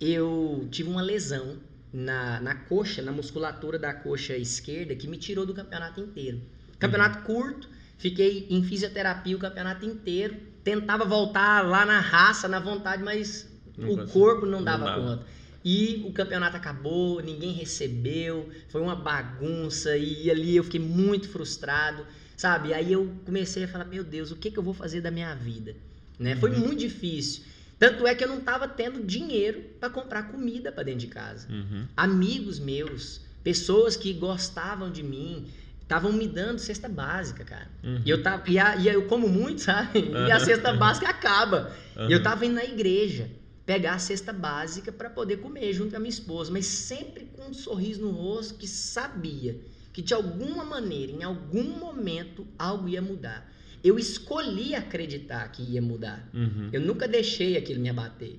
Eu 0.00 0.66
tive 0.70 0.88
uma 0.88 1.02
lesão 1.02 1.58
na, 1.92 2.40
na 2.40 2.54
coxa, 2.54 3.02
na 3.02 3.12
musculatura 3.12 3.78
da 3.78 3.92
coxa 3.92 4.36
esquerda, 4.36 4.94
que 4.94 5.06
me 5.08 5.16
tirou 5.16 5.46
do 5.46 5.54
campeonato 5.54 6.00
inteiro. 6.00 6.40
Campeonato 6.78 7.18
curto, 7.24 7.68
fiquei 7.96 8.46
em 8.50 8.62
fisioterapia 8.62 9.36
o 9.36 9.38
campeonato 9.38 9.84
inteiro, 9.84 10.36
tentava 10.62 11.04
voltar 11.04 11.62
lá 11.66 11.84
na 11.84 11.98
raça, 12.00 12.46
na 12.48 12.60
vontade, 12.60 13.02
mas 13.02 13.48
Não 13.76 13.90
o 13.92 14.06
corpo 14.06 14.44
não 14.46 14.58
Não 14.58 14.64
dava, 14.64 14.84
dava. 14.84 15.00
conta. 15.00 15.26
E 15.64 16.00
o 16.04 16.12
campeonato 16.12 16.56
acabou, 16.56 17.20
ninguém 17.20 17.52
recebeu, 17.52 18.48
foi 18.68 18.80
uma 18.80 18.94
bagunça 18.94 19.96
e 19.96 20.30
ali 20.30 20.56
eu 20.56 20.62
fiquei 20.64 20.80
muito 20.80 21.28
frustrado, 21.28 22.06
sabe? 22.36 22.72
Aí 22.72 22.92
eu 22.92 23.12
comecei 23.24 23.64
a 23.64 23.68
falar, 23.68 23.84
meu 23.84 24.04
Deus, 24.04 24.30
o 24.30 24.36
que, 24.36 24.50
que 24.50 24.58
eu 24.58 24.62
vou 24.62 24.72
fazer 24.72 25.00
da 25.00 25.10
minha 25.10 25.34
vida? 25.34 25.74
Né? 26.18 26.36
Foi 26.36 26.50
Uhum. 26.50 26.58
muito 26.60 26.78
difícil. 26.80 27.42
Tanto 27.78 28.06
é 28.06 28.14
que 28.14 28.24
eu 28.24 28.28
não 28.28 28.38
estava 28.38 28.66
tendo 28.66 29.04
dinheiro 29.04 29.60
para 29.78 29.88
comprar 29.88 30.24
comida 30.30 30.72
para 30.72 30.82
dentro 30.82 31.00
de 31.00 31.06
casa. 31.06 31.46
Uhum. 31.50 31.86
Amigos 31.96 32.58
meus, 32.58 33.20
pessoas 33.44 33.96
que 33.96 34.12
gostavam 34.12 34.90
de 34.90 35.02
mim, 35.02 35.46
estavam 35.80 36.12
me 36.12 36.26
dando 36.26 36.58
cesta 36.58 36.88
básica, 36.88 37.44
cara. 37.44 37.68
Uhum. 37.84 38.02
E 38.04 38.10
eu 38.10 38.22
tava, 38.22 38.42
e, 38.50 38.58
a- 38.58 38.76
e 38.76 38.88
eu 38.88 39.06
como 39.06 39.28
muito, 39.28 39.60
sabe? 39.62 40.10
E 40.10 40.30
a 40.32 40.40
cesta 40.40 40.72
básica 40.72 41.08
acaba. 41.08 41.72
E 42.08 42.12
eu 42.12 42.22
tava 42.22 42.44
indo 42.44 42.54
na 42.56 42.64
igreja 42.64 43.30
pegar 43.64 43.94
a 43.94 43.98
cesta 43.98 44.32
básica 44.32 44.90
para 44.90 45.10
poder 45.10 45.36
comer 45.38 45.72
junto 45.72 45.90
com 45.90 45.96
a 45.96 46.00
minha 46.00 46.08
esposa, 46.10 46.50
mas 46.50 46.66
sempre 46.66 47.26
com 47.36 47.48
um 47.48 47.54
sorriso 47.54 48.00
no 48.00 48.10
rosto 48.10 48.54
que 48.54 48.66
sabia 48.66 49.56
que 49.92 50.00
de 50.02 50.14
alguma 50.14 50.64
maneira, 50.64 51.12
em 51.12 51.22
algum 51.22 51.64
momento, 51.78 52.46
algo 52.58 52.88
ia 52.88 53.02
mudar. 53.02 53.50
Eu 53.82 53.98
escolhi 53.98 54.74
acreditar 54.74 55.50
que 55.52 55.62
ia 55.62 55.80
mudar. 55.80 56.28
Uhum. 56.34 56.70
Eu 56.72 56.80
nunca 56.80 57.06
deixei 57.06 57.56
aquilo 57.56 57.80
me 57.80 57.88
abater. 57.88 58.36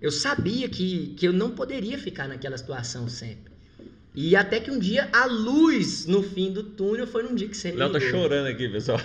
Eu 0.00 0.10
sabia 0.10 0.68
que, 0.68 1.14
que 1.16 1.26
eu 1.26 1.32
não 1.32 1.50
poderia 1.50 1.98
ficar 1.98 2.26
naquela 2.26 2.56
situação 2.56 3.08
sempre. 3.08 3.50
E 4.14 4.34
até 4.34 4.58
que 4.58 4.70
um 4.70 4.78
dia 4.78 5.08
a 5.12 5.24
luz 5.26 6.04
no 6.04 6.20
fim 6.20 6.52
do 6.52 6.64
túnel 6.64 7.06
foi 7.06 7.22
num 7.22 7.34
dia 7.34 7.46
que 7.46 7.56
você 7.56 7.70
Léo 7.70 7.92
tá 7.92 8.00
chorando 8.00 8.48
aqui, 8.48 8.68
pessoal. 8.68 9.00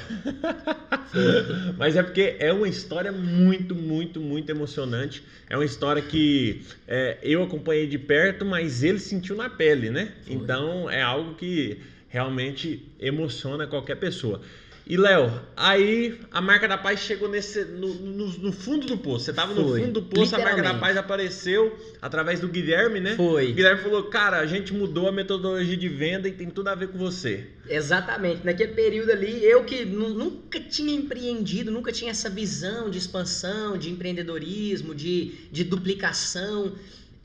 Mas 1.77 1.95
é 1.95 2.01
porque 2.01 2.37
é 2.39 2.51
uma 2.51 2.67
história 2.67 3.11
muito, 3.11 3.75
muito, 3.75 4.19
muito 4.19 4.49
emocionante. 4.49 5.23
É 5.47 5.55
uma 5.55 5.65
história 5.65 6.01
que 6.01 6.63
é, 6.87 7.19
eu 7.21 7.43
acompanhei 7.43 7.85
de 7.85 7.99
perto, 7.99 8.43
mas 8.43 8.83
ele 8.83 8.99
sentiu 8.99 9.35
na 9.35 9.49
pele, 9.49 9.89
né? 9.89 10.11
Foi. 10.23 10.33
Então 10.33 10.89
é 10.89 11.01
algo 11.01 11.35
que 11.35 11.79
realmente 12.09 12.83
emociona 12.99 13.67
qualquer 13.67 13.95
pessoa. 13.95 14.41
E 14.87 14.97
Léo, 14.97 15.31
aí 15.57 16.19
a 16.31 16.39
marca 16.39 16.67
da 16.67 16.77
paz 16.77 16.99
chegou 16.99 17.27
nesse, 17.27 17.65
no, 17.65 17.91
no, 17.95 18.27
no 18.37 18.51
fundo 18.51 18.85
do 18.85 18.95
poço. 18.97 19.25
Você 19.25 19.33
tava 19.33 19.51
no 19.51 19.67
Foi. 19.67 19.81
fundo 19.81 19.93
do 19.93 20.03
poço, 20.03 20.35
a 20.35 20.39
marca 20.39 20.61
da 20.61 20.75
paz 20.75 20.95
apareceu 20.95 21.75
através 21.99 22.39
do 22.39 22.47
Guilherme, 22.47 22.99
né? 22.99 23.13
O 23.13 23.15
Foi. 23.15 23.51
Guilherme 23.51 23.81
falou: 23.81 24.03
Cara, 24.03 24.37
a 24.37 24.45
gente 24.45 24.71
mudou 24.71 25.07
a 25.07 25.11
metodologia 25.11 25.75
de 25.75 25.89
venda 25.89 26.27
e 26.27 26.33
tem 26.33 26.51
tudo 26.51 26.67
a 26.67 26.75
ver 26.75 26.89
com 26.89 26.99
você. 26.99 27.47
Exatamente. 27.67 28.45
Naquele 28.45 28.73
período 28.73 29.09
ali, 29.11 29.43
eu 29.43 29.63
que 29.63 29.85
nu- 29.85 30.09
nunca 30.13 30.59
tinha 30.59 30.93
empreendido, 30.93 31.71
nunca 31.71 31.91
tinha 31.91 32.11
essa 32.11 32.29
visão 32.29 32.87
de 32.87 32.99
expansão, 32.99 33.79
de 33.79 33.89
empreendedorismo, 33.89 34.93
de, 34.93 35.31
de 35.51 35.63
duplicação. 35.63 36.73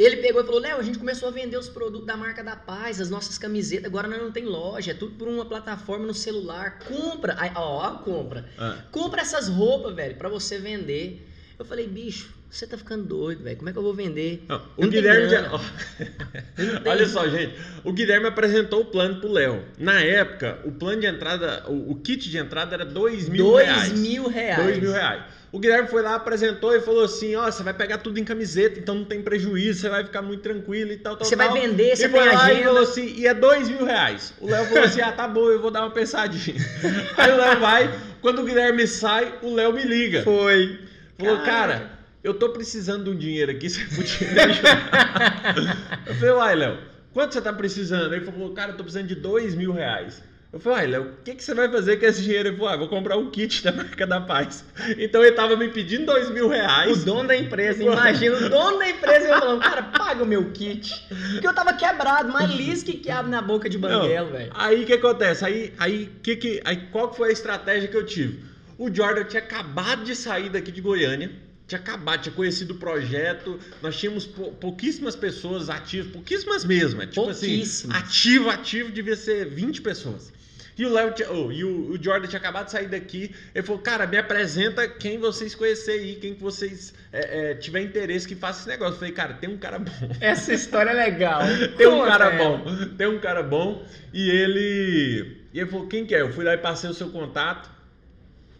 Ele 0.00 0.16
pegou 0.16 0.40
e 0.40 0.46
falou: 0.46 0.60
Léo, 0.60 0.78
a 0.78 0.82
gente 0.82 0.98
começou 0.98 1.28
a 1.28 1.30
vender 1.30 1.58
os 1.58 1.68
produtos 1.68 2.06
da 2.06 2.16
marca 2.16 2.42
da 2.42 2.56
paz, 2.56 3.02
as 3.02 3.10
nossas 3.10 3.36
camisetas, 3.36 3.84
agora 3.84 4.08
nós 4.08 4.18
não 4.18 4.32
tem 4.32 4.46
loja, 4.46 4.92
é 4.92 4.94
tudo 4.94 5.14
por 5.16 5.28
uma 5.28 5.44
plataforma 5.44 6.06
no 6.06 6.14
celular. 6.14 6.78
Compra. 6.78 7.36
Ó, 7.54 7.98
compra. 7.98 8.48
Ah. 8.58 8.82
Compra 8.90 9.20
essas 9.20 9.46
roupas, 9.46 9.94
velho, 9.94 10.16
pra 10.16 10.30
você 10.30 10.58
vender. 10.58 11.28
Eu 11.58 11.66
falei, 11.66 11.86
bicho, 11.86 12.32
você 12.50 12.66
tá 12.66 12.76
ficando 12.76 13.04
doido, 13.04 13.42
velho. 13.44 13.56
Como 13.56 13.68
é 13.68 13.72
que 13.72 13.78
eu 13.78 13.82
vou 13.82 13.94
vender? 13.94 14.44
Não, 14.48 14.60
o 14.76 14.82
não 14.82 14.88
Guilherme 14.88 15.28
já. 15.28 15.50
Olha 16.84 17.06
só, 17.06 17.28
gente. 17.28 17.54
O 17.84 17.92
Guilherme 17.92 18.26
apresentou 18.26 18.80
o 18.80 18.84
plano 18.86 19.20
pro 19.20 19.30
Léo. 19.32 19.64
Na 19.78 20.00
época, 20.00 20.58
o 20.64 20.72
plano 20.72 21.00
de 21.00 21.06
entrada, 21.06 21.64
o, 21.68 21.92
o 21.92 21.94
kit 21.96 22.28
de 22.28 22.38
entrada 22.38 22.74
era 22.74 22.84
dois 22.84 23.28
mil 23.28 23.44
Dois 23.44 23.66
reais. 23.66 23.92
mil 23.92 24.28
reais. 24.28 24.62
Dois 24.64 24.78
mil 24.78 24.92
reais. 24.92 25.22
O 25.52 25.58
Guilherme 25.58 25.88
foi 25.88 26.00
lá, 26.02 26.14
apresentou 26.14 26.74
e 26.76 26.80
falou 26.80 27.04
assim: 27.04 27.34
ó, 27.34 27.50
você 27.50 27.62
vai 27.62 27.74
pegar 27.74 27.98
tudo 27.98 28.18
em 28.18 28.24
camiseta, 28.24 28.78
então 28.78 28.94
não 28.94 29.04
tem 29.04 29.20
prejuízo, 29.20 29.80
você 29.80 29.88
vai 29.88 30.04
ficar 30.04 30.22
muito 30.22 30.42
tranquilo 30.42 30.92
e 30.92 30.96
tal, 30.96 31.16
tal, 31.16 31.26
Você 31.26 31.34
vai 31.34 31.48
tal. 31.48 31.56
vender, 31.56 31.96
você 31.96 32.06
e 32.06 32.08
foi 32.08 32.20
tem 32.20 32.28
lá 32.28 32.34
e 32.34 32.50
agenda. 32.52 32.64
falou 32.66 32.82
assim: 32.82 33.14
e 33.16 33.26
é 33.26 33.34
dois 33.34 33.68
mil 33.68 33.84
reais. 33.84 34.32
O 34.40 34.46
Léo 34.48 34.64
falou 34.66 34.84
assim: 34.84 35.00
ah, 35.00 35.10
tá 35.12 35.26
bom, 35.26 35.48
eu 35.50 35.60
vou 35.60 35.70
dar 35.72 35.80
uma 35.82 35.90
pensadinha. 35.90 36.56
Aí 37.16 37.32
o 37.32 37.36
Léo 37.36 37.58
vai, 37.60 38.00
quando 38.20 38.42
o 38.42 38.44
Guilherme 38.44 38.86
sai, 38.86 39.34
o 39.42 39.52
Léo 39.54 39.72
me 39.72 39.82
liga. 39.82 40.22
Foi. 40.22 40.78
Falou, 41.18 41.38
Caraca. 41.38 41.50
cara, 41.78 41.90
eu 42.22 42.35
tô 42.35 42.50
precisando 42.50 43.04
de 43.04 43.11
um 43.11 43.16
dinheiro 43.16 43.50
aqui, 43.52 43.68
você 43.70 43.85
podia 43.94 44.30
me 44.33 44.40
ajudar? 44.40 46.02
eu 46.06 46.14
falei, 46.14 46.35
uai, 46.35 46.54
Léo, 46.56 46.78
quanto 47.12 47.35
você 47.35 47.40
tá 47.40 47.52
precisando? 47.52 48.14
Ele 48.14 48.24
falou, 48.24 48.52
cara, 48.52 48.72
eu 48.72 48.76
tô 48.76 48.83
precisando 48.83 49.06
de 49.09 49.14
dois 49.14 49.54
mil 49.54 49.72
reais. 49.72 50.22
Eu 50.52 50.59
falei, 50.59 50.78
uai, 50.78 50.87
Léo, 50.88 51.02
o 51.12 51.22
que, 51.22 51.37
que 51.37 51.44
você 51.44 51.54
vai 51.54 51.70
fazer 51.70 51.98
com 51.98 52.06
esse 52.06 52.22
dinheiro? 52.22 52.48
Ele 52.48 52.56
falou, 52.56 52.72
ah, 52.72 52.76
vou 52.76 52.88
comprar 52.88 53.16
um 53.16 53.30
kit 53.30 53.62
da 53.62 53.70
marca 53.70 54.04
da 54.04 54.20
paz. 54.20 54.64
Então 54.98 55.22
ele 55.22 55.30
tava 55.37 55.56
me 55.56 55.68
pedindo 55.68 56.06
dois 56.06 56.28
mil 56.28 56.46
O 56.46 56.48
reais. 56.48 57.04
dono 57.04 57.28
da 57.28 57.37
empresa, 57.37 57.80
imagina, 57.85 58.37
o 58.37 58.48
dono 58.50 58.78
da 58.80 58.90
empresa 58.90 59.28
eu 59.28 59.38
falando, 59.38 59.61
cara, 59.62 59.83
paga 59.85 60.24
o 60.24 60.26
meu 60.26 60.50
kit. 60.50 61.06
Porque 61.33 61.46
eu 61.46 61.54
tava 61.54 61.72
quebrado, 61.74 62.33
mais 62.33 62.50
liso 62.50 62.85
que 62.85 62.94
quiabo 62.94 63.28
na 63.28 63.40
boca 63.40 63.68
de 63.70 63.78
banguelo, 63.78 64.33
velho. 64.33 64.50
Aí 64.52 64.83
o 64.83 64.87
que 64.87 64.94
acontece? 64.94 65.44
Aí, 65.44 65.72
aí, 65.78 66.11
que 66.20 66.35
que, 66.35 66.61
aí 66.64 66.76
qual 66.90 67.11
que 67.11 67.16
foi 67.16 67.28
a 67.28 67.33
estratégia 67.33 67.88
que 67.88 67.96
eu 67.96 68.04
tive? 68.04 68.44
O 68.76 68.92
Jordan 68.92 69.22
tinha 69.22 69.42
acabado 69.42 70.02
de 70.02 70.16
sair 70.16 70.48
daqui 70.48 70.72
de 70.72 70.80
Goiânia, 70.80 71.30
tinha 71.70 71.80
acabado, 71.80 72.22
tinha 72.22 72.35
conhecido 72.35 72.74
o 72.74 72.76
projeto, 72.76 73.59
nós 73.80 73.96
tínhamos 73.96 74.26
pou- 74.26 74.52
pouquíssimas 74.52 75.14
pessoas 75.14 75.70
ativas, 75.70 76.11
pouquíssimas 76.11 76.64
mesmo, 76.64 77.00
é 77.00 77.06
tipo 77.06 77.28
assim, 77.28 77.62
ativo, 77.90 78.50
ativo 78.50 78.90
devia 78.90 79.14
ser 79.14 79.46
20 79.46 79.80
pessoas. 79.80 80.33
E 80.76 80.87
o 80.87 80.90
Léo 80.90 81.12
oh, 81.28 81.52
e 81.52 81.62
o, 81.62 81.90
o 81.90 82.02
Jordan 82.02 82.26
tinha 82.26 82.38
acabado 82.38 82.66
de 82.66 82.72
sair 82.72 82.88
daqui. 82.88 83.35
Ele 83.54 83.66
falou, 83.66 83.83
cara, 83.83 84.06
me 84.06 84.16
apresenta 84.16 84.88
quem 84.88 85.18
vocês 85.18 85.54
conhecerem 85.54 86.06
aí, 86.06 86.14
quem 86.14 86.35
que 86.35 86.42
vocês 86.42 86.94
é, 87.12 87.50
é, 87.50 87.54
tiver 87.54 87.83
interesse 87.83 88.26
que 88.26 88.35
faça 88.35 88.61
esse 88.61 88.68
negócio. 88.68 88.94
Eu 88.94 88.98
falei, 88.98 89.12
cara, 89.12 89.35
tem 89.35 89.50
um 89.50 89.59
cara 89.59 89.78
bom. 89.78 89.92
Essa 90.20 90.54
história 90.54 90.90
é 90.90 90.94
legal. 90.94 91.42
Tem 91.76 91.87
um 91.87 92.04
cara 92.06 92.33
ela. 92.33 92.56
bom, 92.56 92.64
tem 92.96 93.06
um 93.06 93.20
cara 93.20 93.42
bom. 93.42 93.87
E 94.12 94.30
ele. 94.30 95.37
E 95.52 95.61
ele 95.61 95.70
falou, 95.70 95.87
quem 95.87 96.06
que 96.06 96.14
é? 96.14 96.22
Eu 96.22 96.33
fui 96.33 96.44
lá 96.44 96.54
e 96.54 96.59
passei 96.59 96.88
o 96.88 96.94
seu 96.94 97.11
contato. 97.11 97.70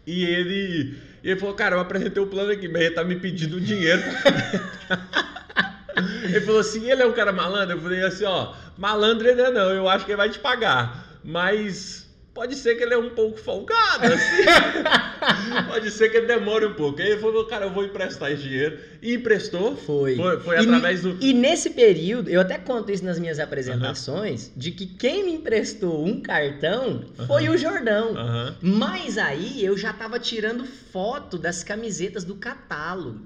E 0.05 0.23
ele. 0.23 0.95
E 1.23 1.29
ele 1.29 1.39
falou, 1.39 1.55
cara, 1.55 1.75
eu 1.75 1.79
apresentei 1.79 2.21
o 2.21 2.27
plano 2.27 2.51
aqui, 2.51 2.67
mas 2.67 2.81
ele 2.81 2.95
tá 2.95 3.03
me 3.03 3.15
pedindo 3.15 3.61
dinheiro. 3.61 4.01
ele 6.25 6.41
falou 6.41 6.59
assim, 6.59 6.89
ele 6.89 7.03
é 7.03 7.05
um 7.05 7.13
cara 7.13 7.31
malandro? 7.31 7.77
Eu 7.77 7.81
falei 7.81 8.03
assim, 8.03 8.25
ó, 8.25 8.53
malandro 8.77 9.27
ele 9.27 9.41
é 9.41 9.51
não, 9.51 9.69
eu 9.69 9.87
acho 9.87 10.05
que 10.05 10.11
ele 10.11 10.17
vai 10.17 10.29
te 10.29 10.39
pagar. 10.39 11.19
Mas 11.23 12.10
pode 12.33 12.55
ser 12.55 12.75
que 12.75 12.83
ele 12.83 12.93
é 12.93 12.97
um 12.97 13.09
pouco 13.09 13.37
folgado, 13.37 14.05
assim. 14.05 15.67
pode 15.67 15.91
ser 15.91 16.09
que 16.09 16.17
ele 16.17 16.27
demore 16.27 16.65
um 16.65 16.73
pouco. 16.73 17.01
Aí 17.01 17.11
ele 17.11 17.21
falou, 17.21 17.45
cara, 17.45 17.65
eu 17.65 17.71
vou 17.71 17.83
emprestar 17.83 18.31
esse 18.31 18.43
dinheiro. 18.43 18.79
E 19.01 19.15
emprestou. 19.15 19.75
Foi. 19.75 20.15
Foi, 20.15 20.39
foi 20.39 20.55
E 20.57 20.59
através 20.59 21.01
do. 21.01 21.17
E 21.19 21.33
nesse 21.33 21.71
período, 21.71 22.29
eu 22.29 22.39
até 22.39 22.57
conto 22.57 22.91
isso 22.91 23.03
nas 23.03 23.19
minhas 23.19 23.39
apresentações, 23.39 24.51
de 24.55 24.71
que 24.71 24.85
quem 24.85 25.25
me 25.25 25.33
emprestou 25.33 26.05
um 26.05 26.21
cartão 26.21 27.05
foi 27.27 27.49
o 27.49 27.57
Jordão. 27.57 28.15
Aham, 28.15 28.55
Mas 28.61 29.17
aí 29.17 29.63
eu 29.63 29.77
já 29.77 29.91
tava 29.91 30.19
tirando 30.19 30.65
foto 30.65 31.37
das 31.37 31.63
camisetas 31.63 32.23
do 32.23 32.35
catálogo. 32.35 33.19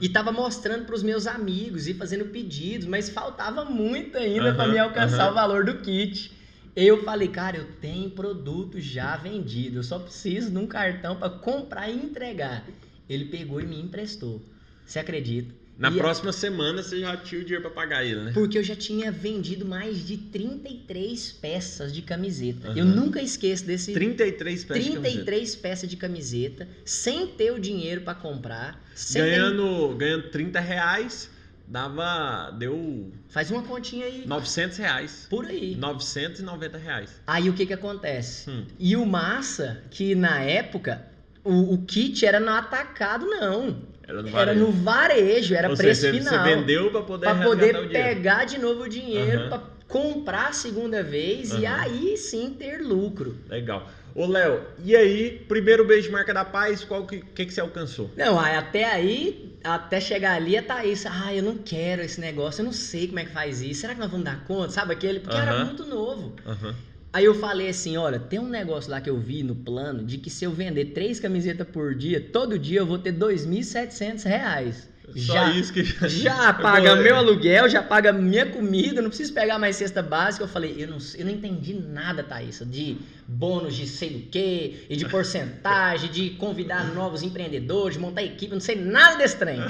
E 0.00 0.08
tava 0.08 0.32
mostrando 0.32 0.84
pros 0.84 1.02
meus 1.02 1.26
amigos 1.26 1.88
e 1.88 1.94
fazendo 1.94 2.26
pedidos, 2.26 2.86
mas 2.86 3.10
faltava 3.10 3.64
muito 3.64 4.16
ainda 4.16 4.50
Aham, 4.50 4.72
me 4.72 4.78
alcançar 4.78 5.30
o 5.30 5.34
valor 5.34 5.64
do 5.64 5.78
kit. 5.78 6.35
Eu 6.76 7.02
falei, 7.02 7.28
cara, 7.28 7.56
eu 7.56 7.64
tenho 7.80 8.10
produto 8.10 8.78
já 8.78 9.16
vendido, 9.16 9.78
eu 9.78 9.82
só 9.82 9.98
preciso 9.98 10.50
de 10.50 10.58
um 10.58 10.66
cartão 10.66 11.16
pra 11.16 11.30
comprar 11.30 11.88
e 11.88 11.94
entregar. 11.96 12.66
Ele 13.08 13.24
pegou 13.24 13.62
e 13.62 13.66
me 13.66 13.80
emprestou. 13.80 14.42
Você 14.84 14.98
acredita? 14.98 15.54
Na 15.78 15.90
E- 15.90 15.96
próxima 15.96 16.32
semana 16.32 16.82
você 16.82 17.00
já 17.00 17.16
tinha 17.16 17.40
o 17.40 17.44
dinheiro 17.44 17.62
pra 17.62 17.70
pagar 17.70 18.04
ele, 18.04 18.20
né? 18.24 18.32
Porque 18.34 18.58
eu 18.58 18.62
já 18.62 18.74
tinha 18.76 19.10
vendido 19.10 19.64
mais 19.64 20.06
de 20.06 20.16
33 20.18 21.32
peças 21.32 21.94
de 21.94 22.02
camiseta. 22.02 22.68
Eu 22.76 22.84
Aham. 22.84 22.94
nunca 22.94 23.22
esqueço 23.22 23.64
desse 23.64 23.92
33 23.94 24.64
peças 24.64 24.84
de 24.84 24.90
camiseta. 24.90 25.14
33 25.14 25.56
peças 25.56 25.88
de 25.88 25.96
camiseta, 25.96 26.68
sem 26.84 27.26
ter 27.26 27.52
o 27.52 27.58
dinheiro 27.58 28.02
pra 28.02 28.14
comprar, 28.14 28.82
sem 28.94 29.22
ter- 29.22 29.30
Ganhando, 29.30 29.94
ganhando 29.96 30.28
30 30.30 30.60
reais, 30.60 31.30
dava. 31.66 32.50
Deu 32.52 33.12
Faz 33.28 33.50
uma 33.50 33.62
continha 33.62 34.06
aí. 34.06 34.24
900 34.26 34.78
reais. 34.78 35.26
Por 35.28 35.46
aí. 35.46 35.74
990 35.76 36.78
reais. 36.78 37.20
Aí 37.26 37.48
o 37.48 37.52
que 37.52 37.66
que 37.66 37.72
acontece? 37.74 38.48
Hum. 38.50 38.64
E 38.78 38.96
o 38.96 39.04
massa, 39.04 39.82
que 39.90 40.14
na 40.14 40.40
época, 40.40 41.04
o, 41.44 41.74
o 41.74 41.78
kit 41.84 42.24
era 42.24 42.40
no 42.40 42.50
atacado, 42.50 43.26
não. 43.26 43.76
Era 44.06 44.22
no 44.22 44.28
Era 44.28 44.36
varejo. 44.36 44.60
no 44.60 44.72
varejo, 44.72 45.54
era 45.54 45.68
Ou 45.70 45.76
preço 45.76 46.02
seja, 46.02 46.18
final. 46.18 46.44
Você 46.44 46.54
vendeu 46.54 46.90
pra 46.90 47.02
poder 47.02 47.24
Pra 47.26 47.34
poder 47.42 47.88
pegar 47.88 48.44
de 48.44 48.58
novo 48.58 48.84
o 48.84 48.88
dinheiro, 48.88 49.40
Aham. 49.40 49.48
pra 49.48 49.62
comprar 49.88 50.48
a 50.48 50.52
segunda 50.52 51.02
vez 51.02 51.52
e 51.52 51.66
Aham. 51.66 51.80
aí 51.82 52.16
sim 52.16 52.54
ter 52.58 52.80
lucro. 52.80 53.36
Legal. 53.48 53.88
Ô, 54.14 54.26
Léo, 54.26 54.62
e 54.82 54.96
aí, 54.96 55.44
primeiro 55.46 55.84
beijo 55.84 56.10
marca 56.10 56.32
da 56.32 56.44
paz, 56.44 56.82
qual 56.82 57.06
que, 57.06 57.18
que, 57.20 57.44
que 57.44 57.52
você 57.52 57.60
alcançou? 57.60 58.10
Não, 58.16 58.38
até 58.40 58.84
aí, 58.84 59.55
até 59.74 60.00
chegar 60.00 60.34
ali, 60.34 60.56
a 60.56 60.62
Thaís, 60.62 61.04
ah, 61.06 61.34
eu 61.34 61.42
não 61.42 61.58
quero 61.58 62.02
esse 62.02 62.20
negócio, 62.20 62.60
eu 62.60 62.64
não 62.66 62.72
sei 62.72 63.06
como 63.08 63.18
é 63.18 63.24
que 63.24 63.32
faz 63.32 63.60
isso, 63.60 63.80
será 63.82 63.94
que 63.94 64.00
nós 64.00 64.10
vamos 64.10 64.24
dar 64.24 64.44
conta? 64.44 64.70
Sabe 64.72 64.92
aquele? 64.92 65.20
Porque 65.20 65.36
era 65.36 65.54
muito 65.54 65.84
novo. 65.84 66.34
Aí 67.12 67.24
eu 67.24 67.34
falei 67.34 67.68
assim, 67.70 67.96
olha, 67.96 68.20
tem 68.20 68.38
um 68.38 68.48
negócio 68.48 68.90
lá 68.90 69.00
que 69.00 69.08
eu 69.08 69.18
vi 69.18 69.42
no 69.42 69.54
plano 69.56 70.04
de 70.04 70.18
que 70.18 70.28
se 70.28 70.44
eu 70.44 70.52
vender 70.52 70.86
três 70.86 71.18
camisetas 71.18 71.66
por 71.68 71.94
dia, 71.94 72.20
todo 72.20 72.58
dia 72.58 72.80
eu 72.80 72.86
vou 72.86 72.98
ter 72.98 73.12
2.700 73.12 74.24
reais. 74.24 74.90
Só 75.14 75.34
Já, 75.34 75.50
isso 75.52 75.72
que 75.72 75.84
já 75.84 76.48
Eu 76.50 76.62
paga 76.62 76.94
vou- 76.94 77.04
meu 77.04 77.16
aluguel, 77.16 77.68
já 77.68 77.82
paga 77.82 78.12
minha 78.12 78.46
comida, 78.46 79.00
não 79.00 79.08
preciso 79.08 79.32
pegar 79.32 79.58
mais 79.58 79.76
cesta 79.76 80.02
básica. 80.02 80.44
Eu 80.44 80.48
falei, 80.48 80.74
eu 80.78 80.88
não, 80.88 80.98
eu 81.16 81.24
não 81.24 81.32
entendi 81.32 81.74
nada, 81.74 82.22
Thaís, 82.22 82.60
de 82.66 82.96
bônus 83.26 83.74
de 83.76 83.86
sei 83.86 84.10
do 84.10 84.20
quê, 84.28 84.84
e 84.90 84.96
de 84.96 85.08
porcentagem, 85.08 86.10
de 86.10 86.30
convidar 86.30 86.84
novos 86.94 87.22
empreendedores, 87.22 87.96
montar 87.96 88.22
equipe, 88.22 88.52
não 88.52 88.60
sei 88.60 88.76
nada 88.76 89.16
desse 89.16 89.36
trem. 89.36 89.60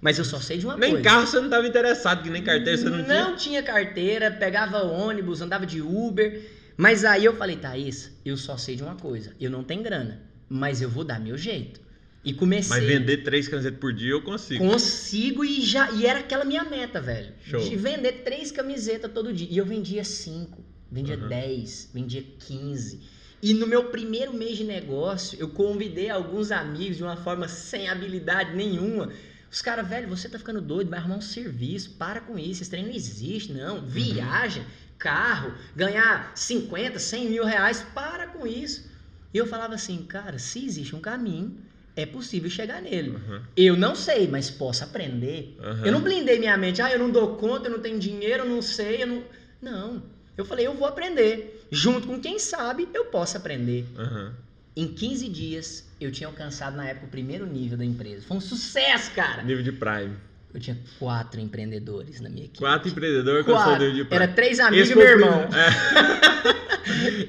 Mas 0.00 0.18
eu 0.18 0.24
só 0.24 0.38
sei 0.38 0.58
de 0.58 0.66
uma 0.66 0.76
Nem 0.76 0.90
coisa. 0.90 1.04
carro 1.04 1.26
você 1.26 1.36
não 1.38 1.44
estava 1.46 1.66
interessado, 1.66 2.22
que 2.22 2.30
nem 2.30 2.42
carteira 2.42 2.76
você 2.76 2.90
não, 2.90 3.02
tinha. 3.02 3.24
Não 3.24 3.36
tinha 3.36 3.62
carteira, 3.62 4.30
pegava 4.30 4.82
ônibus, 4.82 5.40
andava 5.40 5.64
de 5.64 5.80
Uber. 5.80 6.42
Mas 6.76 7.04
aí 7.04 7.24
eu 7.24 7.34
falei, 7.36 7.56
Thaís, 7.56 8.12
eu 8.24 8.36
só 8.36 8.56
sei 8.56 8.76
de 8.76 8.82
uma 8.82 8.96
coisa. 8.96 9.32
Eu 9.40 9.50
não 9.50 9.64
tenho 9.64 9.82
grana, 9.82 10.20
mas 10.48 10.82
eu 10.82 10.90
vou 10.90 11.04
dar 11.04 11.18
meu 11.20 11.38
jeito. 11.38 11.80
E 12.24 12.32
comecei. 12.32 12.70
Mas 12.70 12.84
vender 12.86 13.18
três 13.18 13.46
camisetas 13.48 13.78
por 13.78 13.92
dia 13.92 14.12
eu 14.12 14.22
consigo. 14.22 14.64
Consigo 14.66 15.44
e 15.44 15.60
já. 15.60 15.90
E 15.92 16.06
era 16.06 16.20
aquela 16.20 16.44
minha 16.44 16.64
meta, 16.64 17.00
velho. 17.00 17.32
Show. 17.44 17.60
De 17.60 17.76
vender 17.76 18.22
três 18.24 18.50
camisetas 18.50 19.12
todo 19.12 19.32
dia. 19.32 19.48
E 19.50 19.58
eu 19.58 19.66
vendia 19.66 20.02
cinco, 20.04 20.64
vendia 20.90 21.18
Uhum. 21.18 21.28
dez, 21.28 21.90
vendia 21.92 22.24
quinze. 22.38 23.00
E 23.42 23.52
no 23.52 23.66
meu 23.66 23.90
primeiro 23.90 24.32
mês 24.32 24.56
de 24.56 24.64
negócio, 24.64 25.38
eu 25.38 25.50
convidei 25.50 26.08
alguns 26.08 26.50
amigos 26.50 26.96
de 26.96 27.02
uma 27.02 27.16
forma 27.16 27.46
sem 27.46 27.88
habilidade 27.90 28.56
nenhuma. 28.56 29.12
Os 29.52 29.60
caras, 29.60 29.86
velho, 29.86 30.08
você 30.08 30.28
tá 30.28 30.38
ficando 30.38 30.62
doido, 30.62 30.88
vai 30.88 30.98
arrumar 30.98 31.16
um 31.16 31.20
serviço, 31.20 31.90
para 31.98 32.20
com 32.20 32.38
isso, 32.38 32.62
esse 32.62 32.70
trem 32.70 32.84
não 32.84 32.92
existe, 32.92 33.52
não. 33.52 33.84
Viagem. 33.86 34.64
carro, 34.96 35.52
ganhar 35.76 36.32
50, 36.34 36.98
100 36.98 37.28
mil 37.28 37.44
reais, 37.44 37.84
para 37.94 38.26
com 38.28 38.46
isso. 38.46 38.88
E 39.34 39.36
eu 39.36 39.46
falava 39.46 39.74
assim, 39.74 39.98
cara, 40.04 40.38
se 40.38 40.64
existe 40.64 40.96
um 40.96 41.00
caminho, 41.00 41.58
é 41.96 42.04
possível 42.04 42.50
chegar 42.50 42.82
nele. 42.82 43.10
Uhum. 43.10 43.40
Eu 43.56 43.76
não 43.76 43.94
sei, 43.94 44.26
mas 44.26 44.50
posso 44.50 44.84
aprender. 44.84 45.56
Uhum. 45.58 45.86
Eu 45.86 45.92
não 45.92 46.00
blindei 46.00 46.38
minha 46.38 46.56
mente, 46.56 46.82
ah, 46.82 46.90
eu 46.90 46.98
não 46.98 47.10
dou 47.10 47.36
conta, 47.36 47.68
eu 47.68 47.72
não 47.72 47.80
tenho 47.80 47.98
dinheiro, 47.98 48.44
eu 48.44 48.48
não 48.48 48.60
sei, 48.60 49.02
eu 49.02 49.06
não. 49.06 49.24
Não. 49.62 50.02
Eu 50.36 50.44
falei, 50.44 50.66
eu 50.66 50.74
vou 50.74 50.86
aprender. 50.86 51.66
Junto 51.70 52.06
com 52.06 52.20
quem 52.20 52.38
sabe, 52.38 52.88
eu 52.92 53.06
posso 53.06 53.36
aprender. 53.36 53.86
Uhum. 53.96 54.32
Em 54.76 54.88
15 54.88 55.28
dias, 55.28 55.88
eu 56.00 56.10
tinha 56.10 56.26
alcançado 56.26 56.76
na 56.76 56.88
época 56.88 57.06
o 57.06 57.10
primeiro 57.10 57.46
nível 57.46 57.78
da 57.78 57.84
empresa. 57.84 58.26
Foi 58.26 58.36
um 58.36 58.40
sucesso, 58.40 59.12
cara. 59.12 59.42
Nível 59.44 59.62
de 59.62 59.72
Prime. 59.72 60.16
Eu 60.54 60.60
tinha 60.60 60.78
quatro 61.00 61.40
empreendedores 61.40 62.20
na 62.20 62.28
minha 62.28 62.44
equipe. 62.44 62.58
Quatro 62.60 62.88
empreendedores 62.88 63.44
Quatro. 63.44 63.92
de 63.92 64.04
Prime. 64.04 64.06
Era 64.10 64.28
três 64.28 64.60
amigos 64.60 64.84
Esse 64.88 64.92
e 64.92 64.96
meu 64.96 65.06
irmão. 65.08 65.48
É. 65.52 66.64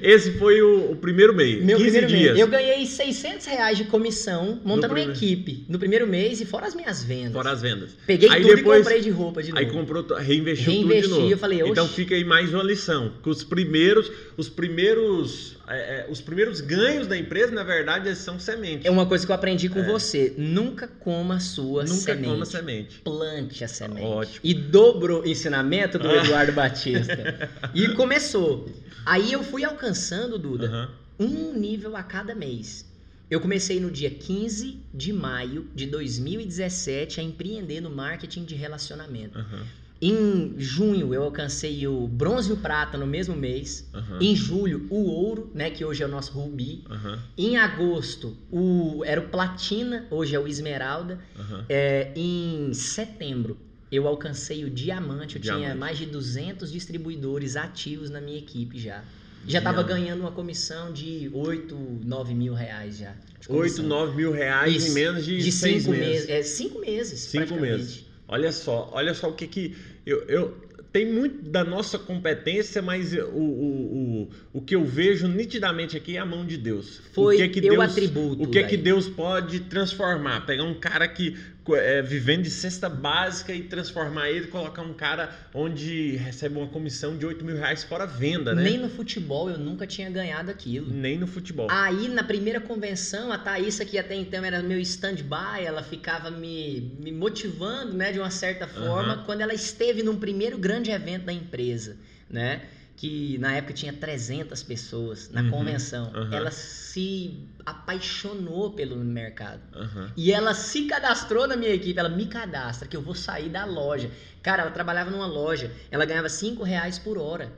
Esse 0.00 0.32
foi 0.32 0.60
o, 0.62 0.92
o 0.92 0.96
primeiro 0.96 1.34
mês. 1.34 1.64
Meu 1.64 1.76
15 1.78 1.90
primeiro 1.90 2.06
dias. 2.06 2.22
mês. 2.34 2.38
Eu 2.38 2.46
ganhei 2.46 2.86
600 2.86 3.46
reais 3.46 3.78
de 3.78 3.84
comissão 3.84 4.60
montando 4.64 4.94
uma 4.94 5.00
equipe. 5.00 5.64
No 5.68 5.78
primeiro 5.78 6.06
mês 6.06 6.40
e 6.40 6.46
fora 6.46 6.66
as 6.66 6.74
minhas 6.74 7.02
vendas. 7.02 7.32
Fora 7.32 7.50
as 7.50 7.62
vendas. 7.62 7.90
Peguei 8.06 8.28
Aí 8.28 8.42
tudo 8.42 8.56
depois- 8.56 8.80
e 8.80 8.82
comprei 8.84 9.00
de 9.02 9.10
roupa 9.10 9.42
de 9.42 9.48
novo. 9.50 9.58
Aí 9.60 9.70
comprou, 9.70 10.04
reinvestiu 10.18 10.72
Reinvesti, 10.72 11.02
tudo 11.02 11.14
de 11.14 11.20
novo. 11.20 11.32
eu 11.32 11.38
falei, 11.38 11.62
então 11.62 11.84
oxe. 11.84 11.94
fica 11.94 12.14
aí 12.14 12.24
mais 12.24 12.52
uma 12.54 12.62
lição. 12.62 13.12
Que 13.22 13.28
os 13.28 13.42
primeiros, 13.42 14.10
os 14.36 14.48
primeiros, 14.48 15.55
é, 15.68 16.00
é, 16.00 16.06
os 16.08 16.20
primeiros 16.20 16.60
ganhos 16.60 17.06
da 17.06 17.16
empresa, 17.16 17.52
na 17.52 17.62
verdade, 17.64 18.14
são 18.14 18.38
sementes. 18.38 18.84
É 18.86 18.90
uma 18.90 19.06
coisa 19.06 19.24
que 19.26 19.30
eu 19.32 19.34
aprendi 19.34 19.68
com 19.68 19.80
É. 19.80 19.86
você. 19.86 20.34
Nunca 20.36 20.86
coma 20.86 21.40
sua 21.40 21.82
Nunca 21.84 21.94
semente. 21.96 22.28
coma 22.28 22.44
semente. 22.46 23.00
Plante 23.02 23.64
a 23.64 23.68
semente. 23.68 24.02
Ótimo. 24.06 24.40
E 24.42 24.54
dobro 24.54 25.22
o 25.22 25.26
ensinamento 25.26 25.98
do 25.98 26.08
Ah. 26.08 26.16
Eduardo 26.16 26.52
Batista. 26.54 27.50
E 27.74 27.88
começou. 27.94 28.68
Aí 29.04 29.32
eu 29.32 29.42
fui 29.42 29.64
alcançando, 29.64 30.38
Duda, 30.38 30.66
Aham. 30.66 30.90
um 31.18 31.52
nível 31.58 31.96
a 31.96 32.02
cada 32.02 32.34
mês. 32.34 32.84
Eu 33.28 33.40
comecei 33.40 33.80
no 33.80 33.90
dia 33.90 34.08
15 34.10 34.78
de 34.94 35.12
maio 35.12 35.68
de 35.74 35.86
2017 35.86 37.20
a 37.20 37.22
empreender 37.24 37.80
no 37.80 37.90
marketing 37.90 38.44
de 38.44 38.54
relacionamento. 38.54 39.36
Aham. 39.38 39.66
Em 40.00 40.54
junho 40.58 41.14
eu 41.14 41.22
alcancei 41.22 41.86
o 41.86 42.06
bronze 42.06 42.50
e 42.50 42.52
o 42.52 42.56
prata 42.56 42.98
no 42.98 43.06
mesmo 43.06 43.34
mês. 43.34 43.88
Aham. 43.94 44.18
Em 44.20 44.36
julho, 44.36 44.86
o 44.90 45.04
ouro, 45.10 45.50
né, 45.54 45.70
que 45.70 45.84
hoje 45.84 46.02
é 46.02 46.06
o 46.06 46.08
nosso 46.08 46.32
rubi. 46.32 46.84
Aham. 46.90 47.18
Em 47.36 47.56
agosto, 47.56 48.36
o 48.50 49.02
era 49.04 49.20
o 49.20 49.28
platina, 49.28 50.06
hoje 50.10 50.34
é 50.34 50.38
o 50.38 50.46
esmeralda. 50.46 51.18
Aham. 51.38 51.64
É, 51.68 52.12
em 52.14 52.72
setembro, 52.74 53.56
eu 53.90 54.06
alcancei 54.06 54.64
o 54.64 54.70
diamante. 54.70 55.36
Eu 55.36 55.42
tinha 55.42 55.56
Diamante. 55.56 55.78
mais 55.78 55.98
de 55.98 56.06
200 56.06 56.70
distribuidores 56.70 57.56
ativos 57.56 58.10
na 58.10 58.20
minha 58.20 58.38
equipe 58.38 58.78
já. 58.78 59.02
Já 59.48 59.58
estava 59.58 59.80
ganhando 59.84 60.20
uma 60.22 60.32
comissão 60.32 60.92
de 60.92 61.30
8, 61.32 62.00
9 62.04 62.34
mil 62.34 62.52
reais 62.52 62.98
já. 62.98 63.12
de 63.12 63.46
8, 63.48 63.76
comissão. 63.76 63.84
9 63.86 64.16
mil 64.16 64.32
reais 64.32 64.74
Isso. 64.74 64.88
em 64.88 64.90
menos 64.90 65.24
de, 65.24 65.38
de 65.38 65.52
seis 65.52 65.84
cinco 65.84 65.92
meses. 65.92 66.26
meses. 66.26 66.28
É, 66.28 66.42
cinco 66.42 66.80
meses. 66.80 67.20
Cinco 67.20 67.54
meses. 67.54 68.04
Olha 68.28 68.52
só, 68.52 68.90
olha 68.92 69.14
só 69.14 69.28
o 69.28 69.34
que 69.34 69.46
que. 69.46 69.76
Eu, 70.04 70.22
eu, 70.28 70.66
tem 70.92 71.12
muito 71.12 71.50
da 71.50 71.62
nossa 71.62 71.98
competência, 71.98 72.80
mas 72.80 73.12
o, 73.12 73.18
o, 73.18 74.22
o, 74.22 74.30
o 74.54 74.60
que 74.62 74.74
eu 74.74 74.84
vejo 74.84 75.28
nitidamente 75.28 75.96
aqui 75.96 76.16
é 76.16 76.20
a 76.20 76.24
mão 76.24 76.44
de 76.44 76.56
Deus. 76.56 77.00
Foi 77.12 77.36
o 77.36 77.38
que 77.38 77.60
que 77.60 77.66
eu 77.66 77.74
Deus, 77.74 77.90
atributo. 77.90 78.42
O 78.42 78.50
que 78.50 78.62
que 78.64 78.76
daí. 78.76 78.84
Deus 78.84 79.08
pode 79.08 79.60
transformar? 79.60 80.46
Pegar 80.46 80.64
um 80.64 80.74
cara 80.74 81.06
que 81.06 81.36
é, 81.74 82.02
vivendo 82.02 82.42
de 82.42 82.50
cesta 82.50 82.88
básica 82.88 83.52
e 83.52 83.62
transformar 83.62 84.30
ele, 84.30 84.46
colocar 84.46 84.82
um 84.82 84.92
cara 84.92 85.34
onde 85.54 86.16
recebe 86.16 86.56
uma 86.56 86.68
comissão 86.68 87.16
de 87.16 87.24
8 87.24 87.44
mil 87.44 87.56
reais 87.56 87.82
fora 87.82 88.06
venda, 88.06 88.54
né? 88.54 88.62
Nem 88.62 88.78
no 88.78 88.88
futebol 88.88 89.50
eu 89.50 89.58
nunca 89.58 89.86
tinha 89.86 90.10
ganhado 90.10 90.50
aquilo. 90.50 90.92
Nem 90.92 91.18
no 91.18 91.26
futebol. 91.26 91.68
Aí, 91.70 92.08
na 92.08 92.22
primeira 92.22 92.60
convenção, 92.60 93.32
a 93.32 93.38
Thaísa, 93.38 93.84
que 93.84 93.98
até 93.98 94.14
então 94.14 94.44
era 94.44 94.62
meu 94.62 94.78
stand-by, 94.78 95.64
ela 95.64 95.82
ficava 95.82 96.30
me, 96.30 96.92
me 97.00 97.10
motivando, 97.10 97.94
né, 97.94 98.12
de 98.12 98.18
uma 98.18 98.30
certa 98.30 98.66
forma, 98.66 99.14
Aham. 99.14 99.24
quando 99.24 99.40
ela 99.40 99.54
esteve 99.54 100.02
num 100.02 100.16
primeiro 100.16 100.58
grande 100.58 100.90
evento 100.90 101.24
da 101.24 101.32
empresa, 101.32 101.96
né, 102.28 102.62
que 102.96 103.36
na 103.38 103.52
época 103.54 103.74
tinha 103.74 103.92
300 103.92 104.62
pessoas 104.62 105.30
na 105.30 105.42
Uhum, 105.42 105.50
convenção. 105.50 106.10
aham. 106.14 106.34
Ela 106.34 106.50
se 106.50 107.44
apaixonou 107.64 108.70
pelo 108.72 108.96
mercado. 108.96 109.60
Aham. 109.74 110.10
E 110.16 110.32
ela 110.32 110.54
se 110.54 110.86
cadastrou 110.86 111.46
na 111.46 111.56
minha 111.56 111.72
equipe, 111.72 111.98
ela 111.98 112.08
me 112.08 112.26
cadastra, 112.26 112.88
que 112.88 112.96
eu 112.96 113.02
vou 113.02 113.14
sair 113.14 113.50
da 113.50 113.64
loja. 113.66 114.10
Cara, 114.42 114.62
ela 114.62 114.70
trabalhava 114.70 115.10
numa 115.10 115.26
loja, 115.26 115.70
ela 115.90 116.04
ganhava 116.06 116.28
5 116.28 116.62
reais 116.62 116.98
por 116.98 117.18
hora. 117.18 117.52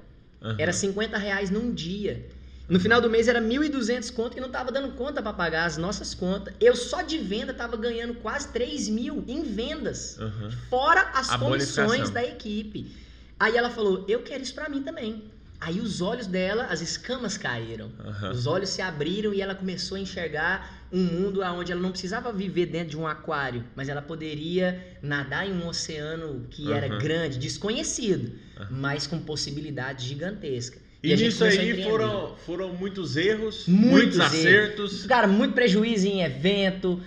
Era 0.57 0.73
50 0.73 1.17
reais 1.19 1.51
num 1.51 1.73
dia. 1.73 2.27
No 2.69 2.79
final 2.79 3.01
do 3.01 3.09
mês 3.09 3.29
era 3.29 3.41
1.200 3.41 4.11
conto 4.13 4.35
que 4.35 4.41
não 4.41 4.51
tava 4.51 4.71
dando 4.71 4.93
conta 4.93 5.23
para 5.23 5.33
pagar 5.33 5.65
as 5.65 5.77
nossas 5.77 6.15
contas. 6.15 6.55
Eu 6.61 6.77
só 6.77 7.01
de 7.03 7.17
venda 7.19 7.55
tava 7.55 7.77
ganhando 7.77 8.15
quase 8.15 8.49
3 8.49 8.89
mil 8.89 9.25
em 9.27 9.43
vendas. 9.43 10.19
Fora 10.69 11.11
as 11.15 11.31
A 11.31 11.39
comissões 11.39 12.11
da 12.11 12.23
equipe. 12.25 12.95
Aí 13.41 13.57
ela 13.57 13.71
falou, 13.71 14.05
eu 14.09 14.23
quero 14.23 14.43
isso 14.43 14.55
pra 14.55 14.69
mim 14.69 14.83
também. 14.83 15.31
Aí 15.61 15.81
os 15.81 16.01
olhos 16.01 16.27
dela, 16.27 16.65
as 16.65 16.81
escamas 16.81 17.37
caíram. 17.37 17.93
Aham. 18.01 18.31
Os 18.31 18.47
olhos 18.47 18.69
se 18.71 18.83
abriram 18.83 19.33
e 19.33 19.41
ela 19.41 19.55
começou 19.55 19.97
a 19.97 20.01
enxergar 20.01 20.89
um 20.93 21.03
mundo 21.03 21.41
onde 21.43 21.71
ela 21.73 21.81
não 21.81 21.91
precisava 21.91 22.33
viver 22.33 22.67
dentro 22.67 22.91
de 22.91 22.97
um 22.97 23.07
aquário, 23.07 23.65
mas 23.75 23.89
ela 23.89 24.01
poderia 24.03 24.99
nadar 25.03 25.47
em 25.47 25.53
um 25.53 25.67
oceano 25.67 26.47
que 26.51 26.73
era 26.73 26.87
Aham. 26.87 26.99
grande, 26.99 27.39
desconhecido, 27.39 28.33
Aham. 28.57 28.69
mas 28.71 29.07
com 29.07 29.21
possibilidades 29.21 30.05
gigantescas. 30.05 30.88
E, 31.01 31.11
gente 31.11 31.27
nisso 31.27 31.45
aí 31.45 31.85
foram, 31.85 32.35
foram 32.45 32.73
muitos 32.75 33.17
erros, 33.17 33.69
Muitos 33.69 34.17
muitos, 34.17 34.21
acertos. 34.21 35.07
Cara, 35.07 35.29
muito 35.29 35.55
prejuízo 35.55 36.09
em 36.09 36.23
evento, 36.23 37.01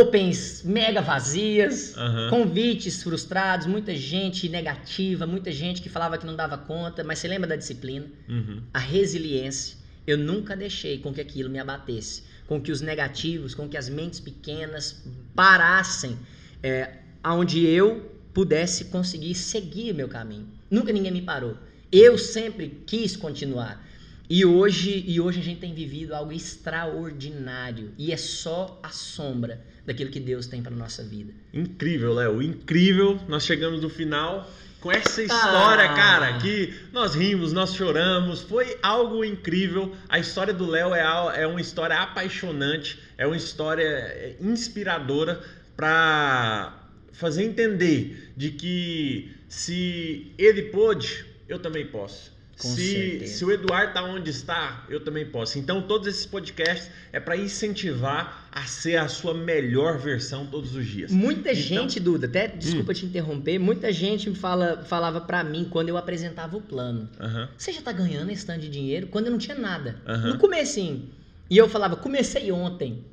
opens 0.00 0.62
mega 0.64 1.00
vazias, 1.00 1.94
convites 2.30 3.02
frustrados, 3.02 3.66
muita 3.66 3.96
gente 3.96 4.48
negativa, 4.48 5.26
muita 5.26 5.50
gente 5.50 5.82
que 5.82 5.88
falava 5.88 6.16
que 6.18 6.26
não 6.26 6.36
dava 6.36 6.56
conta, 6.56 7.02
mas 7.02 7.18
você 7.18 7.26
lembra 7.26 7.48
da 7.48 7.56
disciplina? 7.56 8.06
Uhum. 8.28 8.62
a 8.72 8.78
resiliência. 8.78 9.76
Eu 10.06 10.18
nunca 10.18 10.56
deixei 10.56 10.98
com 10.98 11.12
que 11.12 11.20
aquilo 11.20 11.50
me 11.50 11.58
abatesse, 11.58 12.22
com 12.46 12.60
que 12.60 12.70
os 12.70 12.80
negativos, 12.80 13.54
com 13.54 13.68
que 13.68 13.76
as 13.76 13.88
mentes 13.88 14.20
pequenas 14.20 15.04
parassem, 15.34 16.18
é, 16.62 16.98
aonde 17.22 17.64
eu 17.64 18.10
pudesse 18.32 18.86
conseguir 18.86 19.34
seguir 19.34 19.92
meu 19.92 20.08
caminho. 20.08 20.48
Nunca 20.70 20.92
ninguém 20.92 21.12
me 21.12 21.22
parou. 21.22 21.56
Eu 21.92 22.16
sempre 22.16 22.82
quis 22.86 23.14
continuar. 23.16 23.86
E 24.30 24.46
hoje, 24.46 25.04
e 25.06 25.20
hoje 25.20 25.40
a 25.40 25.42
gente 25.42 25.60
tem 25.60 25.74
vivido 25.74 26.14
algo 26.14 26.32
extraordinário 26.32 27.92
e 27.98 28.12
é 28.12 28.16
só 28.16 28.80
a 28.82 28.88
sombra 28.88 29.60
daquilo 29.84 30.10
que 30.10 30.18
Deus 30.20 30.46
tem 30.46 30.62
para 30.62 30.74
nossa 30.74 31.04
vida. 31.04 31.34
Incrível, 31.52 32.14
Léo. 32.14 32.40
Incrível. 32.40 33.20
Nós 33.28 33.44
chegamos 33.44 33.82
no 33.82 33.90
final 33.90 34.50
com 34.80 34.90
essa 34.90 35.22
história, 35.22 35.84
Ah. 35.84 35.94
cara, 35.94 36.38
que 36.38 36.72
nós 36.92 37.14
rimos, 37.14 37.52
nós 37.52 37.74
choramos. 37.74 38.40
Foi 38.40 38.78
algo 38.82 39.22
incrível. 39.22 39.94
A 40.08 40.18
história 40.18 40.54
do 40.54 40.66
Léo 40.66 40.94
é, 40.94 41.42
é 41.42 41.46
uma 41.46 41.60
história 41.60 41.96
apaixonante, 41.98 42.98
é 43.18 43.26
uma 43.26 43.36
história 43.36 43.84
é, 43.84 44.36
inspiradora 44.40 45.42
para 45.76 46.88
fazer 47.12 47.44
entender 47.44 48.32
de 48.36 48.50
que 48.50 49.30
se 49.46 50.32
ele 50.38 50.62
pôde, 50.62 51.26
eu 51.48 51.58
também 51.58 51.86
posso. 51.86 52.32
Com 52.60 52.68
se, 52.68 52.92
certeza. 52.92 53.34
se 53.34 53.44
o 53.46 53.50
Eduardo 53.50 53.94
tá 53.94 54.04
onde 54.04 54.30
está, 54.30 54.84
eu 54.88 55.00
também 55.02 55.24
posso. 55.26 55.58
Então, 55.58 55.80
todos 55.82 56.06
esses 56.06 56.26
podcasts 56.26 56.90
é 57.10 57.18
para 57.18 57.34
incentivar 57.36 58.46
a 58.52 58.64
ser 58.66 58.96
a 58.96 59.08
sua 59.08 59.32
melhor 59.34 59.98
versão 59.98 60.46
todos 60.46 60.76
os 60.76 60.86
dias. 60.86 61.10
Muita 61.10 61.50
Então- 61.50 61.54
gente, 61.54 61.98
Duda, 61.98 62.26
até 62.26 62.46
desculpa 62.46 62.92
te 62.92 63.06
interromper, 63.06 63.58
muita 63.58 63.90
gente 63.90 64.30
fala, 64.34 64.84
falava 64.84 65.22
pra 65.22 65.42
mim 65.42 65.66
quando 65.68 65.88
eu 65.88 65.96
apresentava 65.96 66.56
o 66.56 66.60
plano. 66.60 67.08
Você 67.56 67.72
já 67.72 67.80
tá 67.80 67.90
ganhando 67.90 68.30
esse 68.30 68.44
tanto 68.44 68.60
de 68.60 68.68
dinheiro? 68.68 69.06
Quando 69.06 69.26
eu 69.26 69.32
não 69.32 69.38
tinha 69.38 69.56
nada. 69.58 70.00
Aham. 70.06 70.28
No 70.34 70.38
comecinho. 70.38 71.08
E 71.50 71.56
eu 71.56 71.68
falava, 71.68 71.96
comecei 71.96 72.52
ontem. 72.52 73.04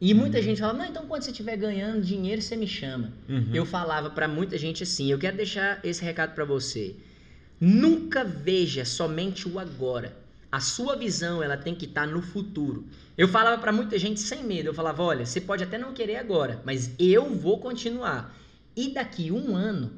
E 0.00 0.12
Uhum. 0.12 0.20
muita 0.20 0.40
gente 0.40 0.60
falava, 0.60 0.78
não, 0.78 0.86
então 0.86 1.06
quando 1.06 1.22
você 1.22 1.30
estiver 1.32 1.56
ganhando 1.56 2.00
dinheiro, 2.02 2.40
você 2.40 2.54
me 2.54 2.66
chama. 2.68 3.12
Uhum. 3.28 3.50
Eu 3.52 3.66
falava 3.66 4.10
pra 4.10 4.28
muita 4.28 4.56
gente 4.56 4.82
assim, 4.84 5.10
eu 5.10 5.18
quero 5.18 5.36
deixar 5.36 5.80
esse 5.82 6.04
recado 6.04 6.34
pra 6.34 6.44
você. 6.44 6.94
Nunca 7.60 8.22
veja 8.22 8.84
somente 8.84 9.48
o 9.48 9.58
agora. 9.58 10.16
A 10.50 10.60
sua 10.60 10.96
visão, 10.96 11.42
ela 11.42 11.56
tem 11.56 11.74
que 11.74 11.86
estar 11.86 12.06
no 12.06 12.22
futuro. 12.22 12.84
Eu 13.16 13.28
falava 13.28 13.60
pra 13.60 13.72
muita 13.72 13.98
gente 13.98 14.20
sem 14.20 14.44
medo, 14.44 14.68
eu 14.68 14.74
falava, 14.74 15.02
olha, 15.02 15.26
você 15.26 15.40
pode 15.40 15.64
até 15.64 15.76
não 15.78 15.92
querer 15.92 16.16
agora, 16.16 16.62
mas 16.64 16.90
eu 16.98 17.34
vou 17.34 17.58
continuar. 17.58 18.36
E 18.76 18.92
daqui 18.92 19.32
um 19.32 19.56
ano, 19.56 19.92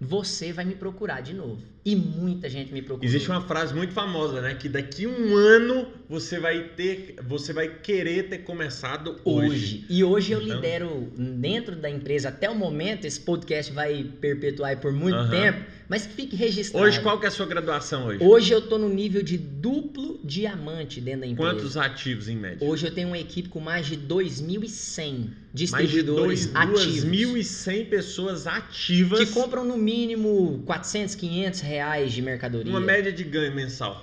você 0.00 0.52
vai 0.52 0.64
me 0.64 0.74
procurar 0.74 1.20
de 1.20 1.34
novo. 1.34 1.62
E 1.84 1.96
muita 1.96 2.48
gente 2.48 2.72
me 2.72 2.82
procurou. 2.82 3.08
Existe 3.08 3.28
uma 3.30 3.40
frase 3.40 3.74
muito 3.74 3.92
famosa, 3.92 4.40
né? 4.42 4.54
Que 4.54 4.68
daqui 4.68 5.06
um 5.06 5.34
ano 5.36 5.86
você 6.08 6.38
vai 6.38 6.64
ter, 6.76 7.16
você 7.26 7.52
vai 7.52 7.68
querer 7.68 8.28
ter 8.28 8.38
começado 8.38 9.18
hoje. 9.24 9.48
hoje. 9.50 9.84
E 9.88 10.04
hoje 10.04 10.32
eu 10.32 10.42
Então- 10.42 10.56
lidero 10.56 11.12
dentro 11.16 11.76
da 11.76 11.88
empresa 11.88 12.28
até 12.28 12.50
o 12.50 12.54
momento, 12.54 13.06
esse 13.06 13.20
podcast 13.20 13.72
vai 13.72 14.04
perpetuar 14.20 14.76
por 14.78 14.92
muito 14.92 15.14
Aham. 15.16 15.30
tempo, 15.30 15.64
mas 15.88 16.04
que 16.06 16.12
fique 16.14 16.36
registrado. 16.36 16.84
Hoje 16.84 17.00
qual 17.00 17.18
que 17.18 17.24
é 17.24 17.28
a 17.28 17.32
sua 17.32 17.46
graduação 17.46 18.06
hoje? 18.06 18.22
Hoje 18.22 18.52
eu 18.52 18.60
tô 18.60 18.76
no 18.76 18.88
nível 18.88 19.22
de 19.22 19.38
duplo 19.38 20.20
diamante 20.22 21.00
dentro 21.00 21.20
da 21.22 21.26
empresa. 21.28 21.52
Quantos 21.54 21.76
ativos 21.76 22.28
em 22.28 22.36
média? 22.36 22.58
Hoje 22.68 22.86
eu 22.86 22.90
tenho 22.94 23.08
uma 23.08 23.18
equipe 23.18 23.48
com 23.48 23.60
mais 23.60 23.86
de 23.86 23.96
2.100 23.96 25.12
Mais 25.12 25.30
de 25.54 25.64
distribuidores 25.64 26.46
dois- 26.46 26.56
ativos. 26.56 27.04
2.100 27.04 27.84
pessoas 27.86 28.46
ativas. 28.46 29.18
que 29.20 29.26
compram 29.26 29.64
no 29.64 29.76
mínimo 29.78 30.62
400, 30.66 31.14
500 31.14 31.60
reais 31.70 32.12
de 32.12 32.20
mercadoria. 32.20 32.70
Uma 32.70 32.80
média 32.80 33.12
de 33.12 33.22
ganho 33.22 33.54
mensal. 33.54 34.02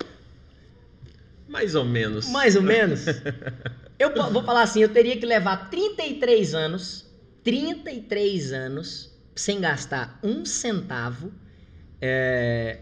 Mais 1.48 1.76
ou 1.76 1.86
menos. 1.86 2.30
Mais 2.30 2.56
ou 2.56 2.62
menos. 2.62 3.06
Eu 4.00 4.14
vou 4.32 4.44
falar 4.44 4.62
assim, 4.62 4.84
eu 4.84 4.90
teria 4.90 5.18
que 5.18 5.26
levar 5.26 5.72
33 5.72 6.54
anos, 6.54 7.04
33 7.44 8.54
anos, 8.54 9.12
sem 9.36 9.60
gastar 9.60 10.20
um 10.22 10.46
centavo, 10.46 11.34
é, 12.00 12.78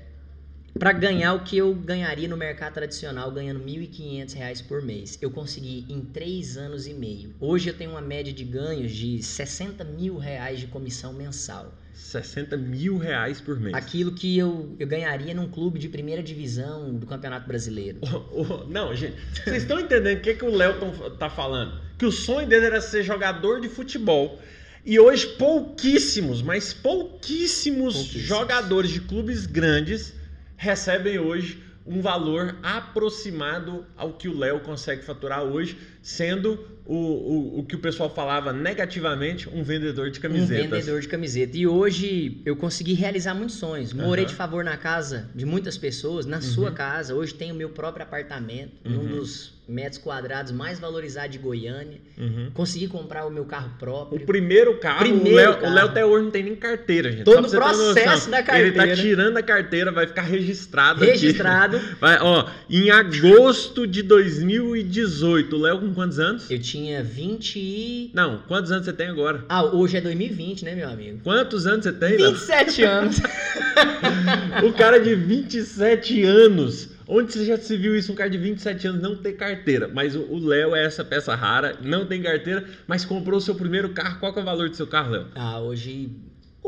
para 0.78 0.92
ganhar 0.92 1.34
o 1.36 1.46
que 1.46 1.56
eu 1.56 1.74
ganharia 1.74 2.28
no 2.28 2.36
mercado 2.36 2.74
tradicional, 2.74 3.32
ganhando 3.32 3.64
1.500 3.64 4.34
reais 4.34 4.62
por 4.62 4.82
mês. 4.82 5.18
Eu 5.22 5.32
consegui 5.32 5.86
em 5.88 6.02
3 6.02 6.58
anos 6.58 6.86
e 6.86 6.94
meio. 6.94 7.34
Hoje 7.40 7.70
eu 7.70 7.74
tenho 7.74 7.92
uma 7.92 8.02
média 8.02 8.34
de 8.34 8.44
ganhos 8.44 8.92
de 8.92 9.24
60 9.24 9.86
mil 9.86 10.18
reais 10.18 10.60
de 10.60 10.68
comissão 10.68 11.14
mensal. 11.14 11.74
60 11.96 12.58
mil 12.58 12.98
reais 12.98 13.40
por 13.42 13.60
mês. 13.60 13.74
Aquilo 13.74 14.14
que 14.14 14.38
eu, 14.38 14.76
eu 14.78 14.86
ganharia 14.88 15.34
num 15.34 15.50
clube 15.50 15.80
de 15.80 15.88
primeira 15.90 16.22
divisão 16.22 16.94
do 16.94 17.06
Campeonato 17.08 17.48
Brasileiro. 17.48 18.00
Ô, 18.32 18.42
ô, 18.42 18.66
Não, 18.68 18.94
gente, 18.94 19.16
vocês 19.44 19.64
estão 19.64 19.80
entendendo 19.80 20.18
o 20.18 20.22
que, 20.22 20.34
que 20.34 20.46
o 20.46 20.54
Léo 20.56 20.76
tá 21.18 21.30
falando? 21.30 21.80
Que 21.98 22.06
o 22.06 22.12
sonho 22.12 22.48
dele 22.48 22.66
era 22.66 22.82
ser 22.82 23.02
jogador 23.04 23.62
de 23.62 23.70
futebol. 23.70 24.40
E 24.86 25.00
hoje 25.00 25.26
pouquíssimos, 25.38 26.42
mas 26.44 26.74
pouquíssimos, 26.74 27.96
Pouquíssimos. 27.96 28.24
jogadores 28.28 28.92
de 28.92 29.00
clubes 29.00 29.46
grandes 29.48 30.14
recebem 30.58 31.18
hoje 31.18 31.64
um 31.88 32.02
valor 32.02 32.58
aproximado 32.62 33.86
ao 33.96 34.14
que 34.14 34.28
o 34.28 34.38
Léo 34.38 34.60
consegue 34.60 35.04
faturar 35.04 35.44
hoje, 35.44 35.78
sendo 36.02 36.60
o, 36.86 36.94
o, 36.96 37.60
o 37.60 37.64
que 37.66 37.76
o 37.76 37.80
pessoal 37.80 38.10
falava 38.14 38.54
negativamente, 38.54 39.50
um 39.50 39.64
vendedor 39.64 40.12
de 40.12 40.20
Um 40.20 40.22
camisetas. 40.22 40.70
vendedor 40.70 41.02
de 41.02 41.08
camiseta. 41.08 41.58
E 41.58 41.66
hoje 41.66 42.42
eu 42.46 42.56
consegui 42.56 42.94
realizar 42.94 43.34
muitos 43.34 43.56
sonhos. 43.56 43.92
Morei 43.94 44.24
Aham. 44.26 44.32
de 44.32 44.36
favor 44.36 44.64
na 44.64 44.78
casa 44.78 45.30
de 45.34 45.46
muitas 45.46 45.78
pessoas, 45.78 46.26
na 46.26 46.42
sua 46.42 46.72
casa. 46.72 47.16
Hoje 47.16 47.34
tenho 47.34 47.56
meu 47.56 47.70
próprio 47.70 48.04
apartamento, 48.04 48.74
num 48.84 49.00
Uhum. 49.00 49.08
dos 49.18 49.54
metros 49.68 49.98
quadrados 50.02 50.52
mais 50.52 50.80
valorizados 50.80 51.32
de 51.32 51.38
Goiânia. 51.38 51.98
Uhum. 52.18 52.52
Consegui 52.54 52.88
comprar 52.88 53.26
o 53.26 53.32
meu 53.32 53.46
carro 53.46 53.72
O 53.76 53.80
próprio. 53.80 54.26
primeiro 54.26 54.78
carro, 54.80 55.00
Primeiro 55.00 55.30
o 55.30 55.36
Léo, 55.36 55.54
carro. 55.58 55.72
o 55.72 55.76
Léo 55.76 55.86
até 55.86 56.06
hoje 56.06 56.24
não 56.26 56.32
tem 56.32 56.44
nem 56.44 56.56
carteira, 56.56 57.12
gente. 57.12 57.24
Ter 57.26 57.32
uma 57.32 57.50
processo 57.50 58.30
da 58.30 58.38
Ele 58.40 58.46
carteira. 58.72 58.88
tá 58.88 58.96
tirando 58.96 59.38
a 59.38 59.44
carteira, 59.44 59.92
vai 59.92 60.08
ficar 60.08 60.22
registrado 60.22 61.04
aqui. 61.04 61.12
Registrado. 61.12 61.80
Vai, 62.00 62.18
ó, 62.22 62.48
em 62.70 62.90
agosto 62.92 63.88
de 63.88 64.02
2018, 64.04 65.56
o 65.56 65.60
Léo 65.60 65.80
com 65.80 65.94
quantos 65.94 66.20
anos? 66.20 66.50
Eu 66.50 66.60
tinha 66.60 67.04
20 67.04 67.56
e... 67.60 68.12
Não, 68.14 68.40
quantos 68.48 68.72
anos 68.72 68.86
você 68.86 68.94
tem 68.94 69.08
agora? 69.08 69.44
Ah, 69.50 69.64
hoje 69.66 69.98
é 69.98 70.02
2020, 70.02 70.66
né, 70.66 70.76
meu 70.76 70.90
amigo? 70.90 71.20
Quantos 71.24 71.66
anos 71.66 71.84
você 71.86 71.94
tem, 71.94 72.18
Léo? 72.18 72.32
27 72.34 72.84
anos. 72.84 73.18
O 74.64 74.72
cara 74.74 75.00
de 75.00 75.14
27 75.16 76.24
anos. 76.24 76.90
Onde 77.08 77.34
você 77.34 77.46
já 77.46 77.58
se 77.58 77.78
viu 77.78 77.96
isso? 77.96 78.12
Um 78.12 78.16
cara 78.16 78.30
de 78.30 78.38
27 78.38 78.88
anos 78.88 79.02
não 79.02 79.16
ter 79.16 79.34
carteira. 79.34 79.88
Mas 79.88 80.16
o 80.16 80.38
Léo 80.40 80.76
é 80.76 80.86
essa 80.86 81.04
peça 81.04 81.36
rara, 81.36 81.78
não 81.82 82.06
tem 82.06 82.22
carteira, 82.22 82.66
mas 82.88 83.06
comprou 83.06 83.38
o 83.38 83.42
seu 83.42 83.56
primeiro 83.56 83.90
carro. 83.90 84.20
Qual 84.20 84.34
é 84.36 84.42
o 84.42 84.44
valor 84.44 84.70
do 84.70 84.76
seu 84.76 84.88
carro, 84.88 85.12
Léo? 85.12 85.28
Ah, 85.36 85.60
hoje... 85.60 86.10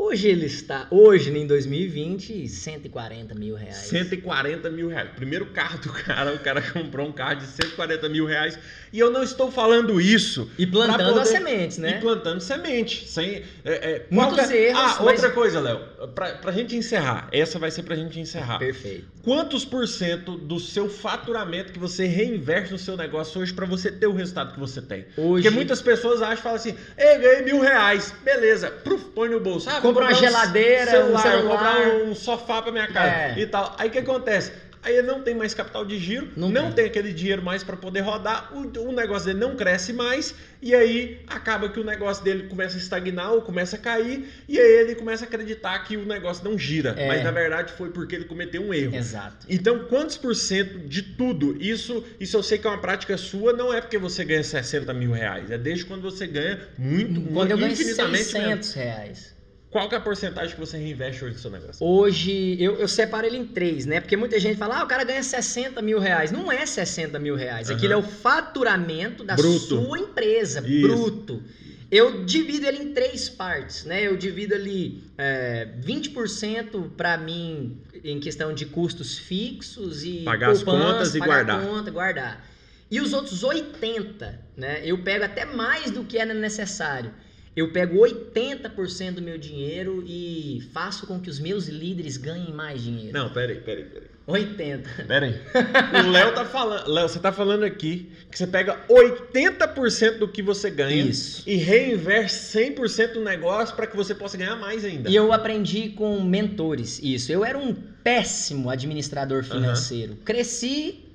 Hoje 0.00 0.28
ele 0.28 0.46
está... 0.46 0.86
Hoje, 0.92 1.36
em 1.36 1.44
2020, 1.44 2.46
140 2.46 3.34
mil 3.34 3.56
reais. 3.56 3.74
140 3.78 4.70
mil 4.70 4.88
reais. 4.88 5.10
Primeiro 5.16 5.46
carro 5.46 5.80
do 5.80 5.92
cara, 5.92 6.32
o 6.32 6.38
cara 6.38 6.62
comprou 6.70 7.08
um 7.08 7.12
carro 7.12 7.40
de 7.40 7.46
140 7.46 8.08
mil 8.08 8.24
reais. 8.24 8.56
E 8.92 8.98
eu 8.98 9.10
não 9.10 9.22
estou 9.22 9.50
falando 9.50 10.00
isso. 10.00 10.50
E 10.58 10.66
plantando 10.66 11.08
poder- 11.08 11.20
as 11.20 11.28
sementes, 11.28 11.78
né? 11.78 11.96
E 11.98 12.00
plantando 12.00 12.40
semente. 12.40 13.06
Sem, 13.08 13.42
é, 13.64 13.72
é, 13.72 14.06
Muitos 14.10 14.34
qual 14.36 14.48
que 14.48 14.54
é- 14.54 14.68
erros, 14.70 14.80
Ah, 14.80 14.96
mas- 15.02 15.14
outra 15.22 15.30
coisa, 15.30 15.60
Léo. 15.60 15.80
Pra, 16.14 16.34
pra 16.36 16.52
gente 16.52 16.74
encerrar. 16.76 17.28
Essa 17.32 17.58
vai 17.58 17.70
ser 17.70 17.82
pra 17.82 17.94
gente 17.96 18.18
encerrar. 18.18 18.58
Perfeito. 18.58 19.06
Quantos 19.22 19.64
por 19.64 19.86
cento 19.86 20.36
do 20.38 20.58
seu 20.58 20.88
faturamento 20.88 21.72
que 21.72 21.78
você 21.78 22.06
reinveste 22.06 22.72
no 22.72 22.78
seu 22.78 22.96
negócio 22.96 23.40
hoje 23.40 23.52
pra 23.52 23.66
você 23.66 23.90
ter 23.92 24.06
o 24.06 24.12
resultado 24.14 24.54
que 24.54 24.60
você 24.60 24.80
tem? 24.80 25.04
Hoje... 25.16 25.42
Porque 25.42 25.50
muitas 25.50 25.82
pessoas 25.82 26.22
acham 26.22 26.34
e 26.34 26.36
falam 26.38 26.56
assim: 26.56 26.74
Ei, 26.96 27.18
ganhei 27.18 27.42
mil 27.42 27.60
reais. 27.60 28.14
Beleza, 28.24 28.70
pruf, 28.70 29.04
põe 29.14 29.28
no 29.28 29.40
bolso. 29.40 29.68
Ah, 29.68 29.80
Compra 29.82 30.04
uma 30.04 30.12
um 30.12 30.14
geladeira, 30.14 30.90
celular, 30.90 31.08
um 31.08 31.12
vou 31.12 31.20
celular. 31.20 31.74
comprar 31.76 31.94
um 32.04 32.14
sofá 32.14 32.62
pra 32.62 32.72
minha 32.72 32.86
casa 32.86 33.10
É. 33.10 33.34
e 33.38 33.46
tal. 33.46 33.74
Aí 33.78 33.88
o 33.88 33.92
que 33.92 33.98
acontece? 33.98 34.52
Aí 34.88 34.96
ele 34.96 35.06
não 35.06 35.20
tem 35.22 35.34
mais 35.34 35.52
capital 35.52 35.84
de 35.84 35.98
giro, 35.98 36.28
não, 36.34 36.48
Não 36.48 36.64
tem. 36.66 36.74
tem. 36.76 36.86
aquele 36.86 37.12
dinheiro 37.12 37.42
mais 37.42 37.62
pra 37.62 37.76
poder 37.76 38.00
rodar, 38.00 38.50
o, 38.56 38.60
o 38.88 38.92
negócio 38.92 39.26
dele 39.26 39.38
não 39.38 39.54
cresce 39.54 39.92
mais, 39.92 40.34
e 40.62 40.74
aí 40.74 41.20
acaba 41.26 41.68
que 41.68 41.78
o 41.78 41.84
negócio 41.84 42.24
dele 42.24 42.44
começa 42.48 42.76
a 42.76 42.80
estagnar 42.80 43.32
ou 43.32 43.42
começa 43.42 43.76
a 43.76 43.78
cair, 43.78 44.26
e 44.48 44.58
aí 44.58 44.80
ele 44.80 44.94
começa 44.94 45.26
a 45.26 45.28
acreditar 45.28 45.78
que 45.84 45.94
o 45.98 46.06
negócio 46.06 46.42
não 46.42 46.58
gira. 46.58 46.94
É. 46.96 47.06
Mas 47.06 47.22
na 47.22 47.30
verdade 47.30 47.72
foi 47.74 47.90
porque 47.90 48.14
ele 48.14 48.24
cometeu 48.24 48.62
um 48.62 48.72
erro. 48.72 48.96
Exato. 48.96 49.44
Então, 49.46 49.80
quantos 49.84 50.16
por 50.16 50.34
cento 50.34 50.78
de 50.78 51.02
tudo? 51.02 51.54
Isso, 51.60 52.02
isso 52.18 52.34
eu 52.38 52.42
sei 52.42 52.56
que 52.56 52.66
é 52.66 52.70
uma 52.70 52.80
prática 52.80 53.16
sua, 53.18 53.52
não 53.52 53.72
é 53.74 53.82
porque 53.82 53.98
você 53.98 54.24
ganha 54.24 54.42
60 54.42 54.94
mil 54.94 55.12
reais, 55.12 55.50
é 55.50 55.58
desde 55.58 55.84
quando 55.84 56.00
você 56.00 56.26
ganha 56.26 56.60
muito, 56.78 57.20
Quando 57.30 57.50
eu 57.50 57.58
ganho 57.58 57.72
infinitamente 57.72 58.32
mesmo. 58.32 58.62
600 58.62 58.72
reais. 58.72 59.37
Qual 59.70 59.86
que 59.88 59.94
é 59.94 59.98
a 59.98 60.00
porcentagem 60.00 60.54
que 60.54 60.60
você 60.60 60.78
reinveste 60.78 61.22
hoje 61.24 61.34
no 61.34 61.40
seu 61.40 61.50
negócio? 61.50 61.86
Hoje, 61.86 62.56
eu, 62.58 62.76
eu 62.76 62.88
separo 62.88 63.26
ele 63.26 63.36
em 63.36 63.44
três, 63.44 63.84
né? 63.84 64.00
Porque 64.00 64.16
muita 64.16 64.40
gente 64.40 64.56
fala, 64.56 64.78
ah, 64.80 64.84
o 64.84 64.86
cara 64.86 65.04
ganha 65.04 65.22
60 65.22 65.82
mil 65.82 65.98
reais. 65.98 66.30
Não 66.32 66.50
é 66.50 66.64
60 66.64 67.18
mil 67.18 67.36
reais. 67.36 67.68
Aham. 67.68 67.76
Aquilo 67.76 67.92
é 67.92 67.96
o 67.96 68.02
faturamento 68.02 69.22
da 69.22 69.36
Bruto. 69.36 69.58
sua 69.58 69.98
empresa, 69.98 70.64
Isso. 70.66 70.80
bruto. 70.88 71.42
Eu 71.90 72.24
divido 72.24 72.66
ele 72.66 72.78
em 72.78 72.92
três 72.92 73.28
partes, 73.28 73.84
né? 73.84 74.06
Eu 74.06 74.16
divido 74.16 74.54
ali 74.54 75.02
é, 75.18 75.68
20% 75.82 76.90
para 76.96 77.16
mim 77.18 77.78
em 78.04 78.20
questão 78.20 78.52
de 78.54 78.66
custos 78.66 79.18
fixos 79.18 80.04
e 80.04 80.22
Pagar 80.24 80.50
as 80.50 80.62
poupança, 80.62 80.92
contas 80.92 81.14
e 81.14 81.18
pagar 81.18 81.44
guardar. 81.44 81.66
conta, 81.66 81.90
guardar. 81.90 82.46
E 82.90 83.00
os 83.00 83.12
outros 83.12 83.42
80, 83.42 84.40
né? 84.56 84.80
Eu 84.82 84.98
pego 85.02 85.24
até 85.24 85.44
mais 85.44 85.90
do 85.90 86.04
que 86.04 86.16
era 86.18 86.32
necessário. 86.32 87.10
Eu 87.58 87.72
pego 87.72 87.98
80% 87.98 89.14
do 89.14 89.22
meu 89.22 89.36
dinheiro 89.36 90.04
e 90.06 90.62
faço 90.72 91.08
com 91.08 91.18
que 91.18 91.28
os 91.28 91.40
meus 91.40 91.66
líderes 91.66 92.16
ganhem 92.16 92.52
mais 92.52 92.80
dinheiro. 92.80 93.12
Não, 93.12 93.32
peraí, 93.32 93.56
peraí, 93.56 93.82
peraí. 93.82 94.08
80. 94.28 95.04
Peraí. 95.08 95.34
O 96.06 96.10
Léo 96.10 96.34
tá 96.34 96.44
falando. 96.44 96.88
Léo, 96.88 97.08
você 97.08 97.18
tá 97.18 97.32
falando 97.32 97.64
aqui 97.64 98.12
que 98.30 98.38
você 98.38 98.46
pega 98.46 98.78
80% 98.88 100.18
do 100.18 100.28
que 100.28 100.40
você 100.40 100.70
ganha 100.70 101.02
Isso. 101.02 101.42
e 101.48 101.56
reinveste 101.56 102.56
100% 102.56 103.14
do 103.14 103.24
negócio 103.24 103.74
para 103.74 103.88
que 103.88 103.96
você 103.96 104.14
possa 104.14 104.36
ganhar 104.36 104.54
mais 104.54 104.84
ainda. 104.84 105.10
E 105.10 105.16
eu 105.16 105.32
aprendi 105.32 105.88
com 105.88 106.20
mentores 106.20 107.00
isso. 107.02 107.32
Eu 107.32 107.44
era 107.44 107.58
um 107.58 107.74
péssimo 107.74 108.70
administrador 108.70 109.42
financeiro. 109.42 110.14
Cresci 110.24 111.07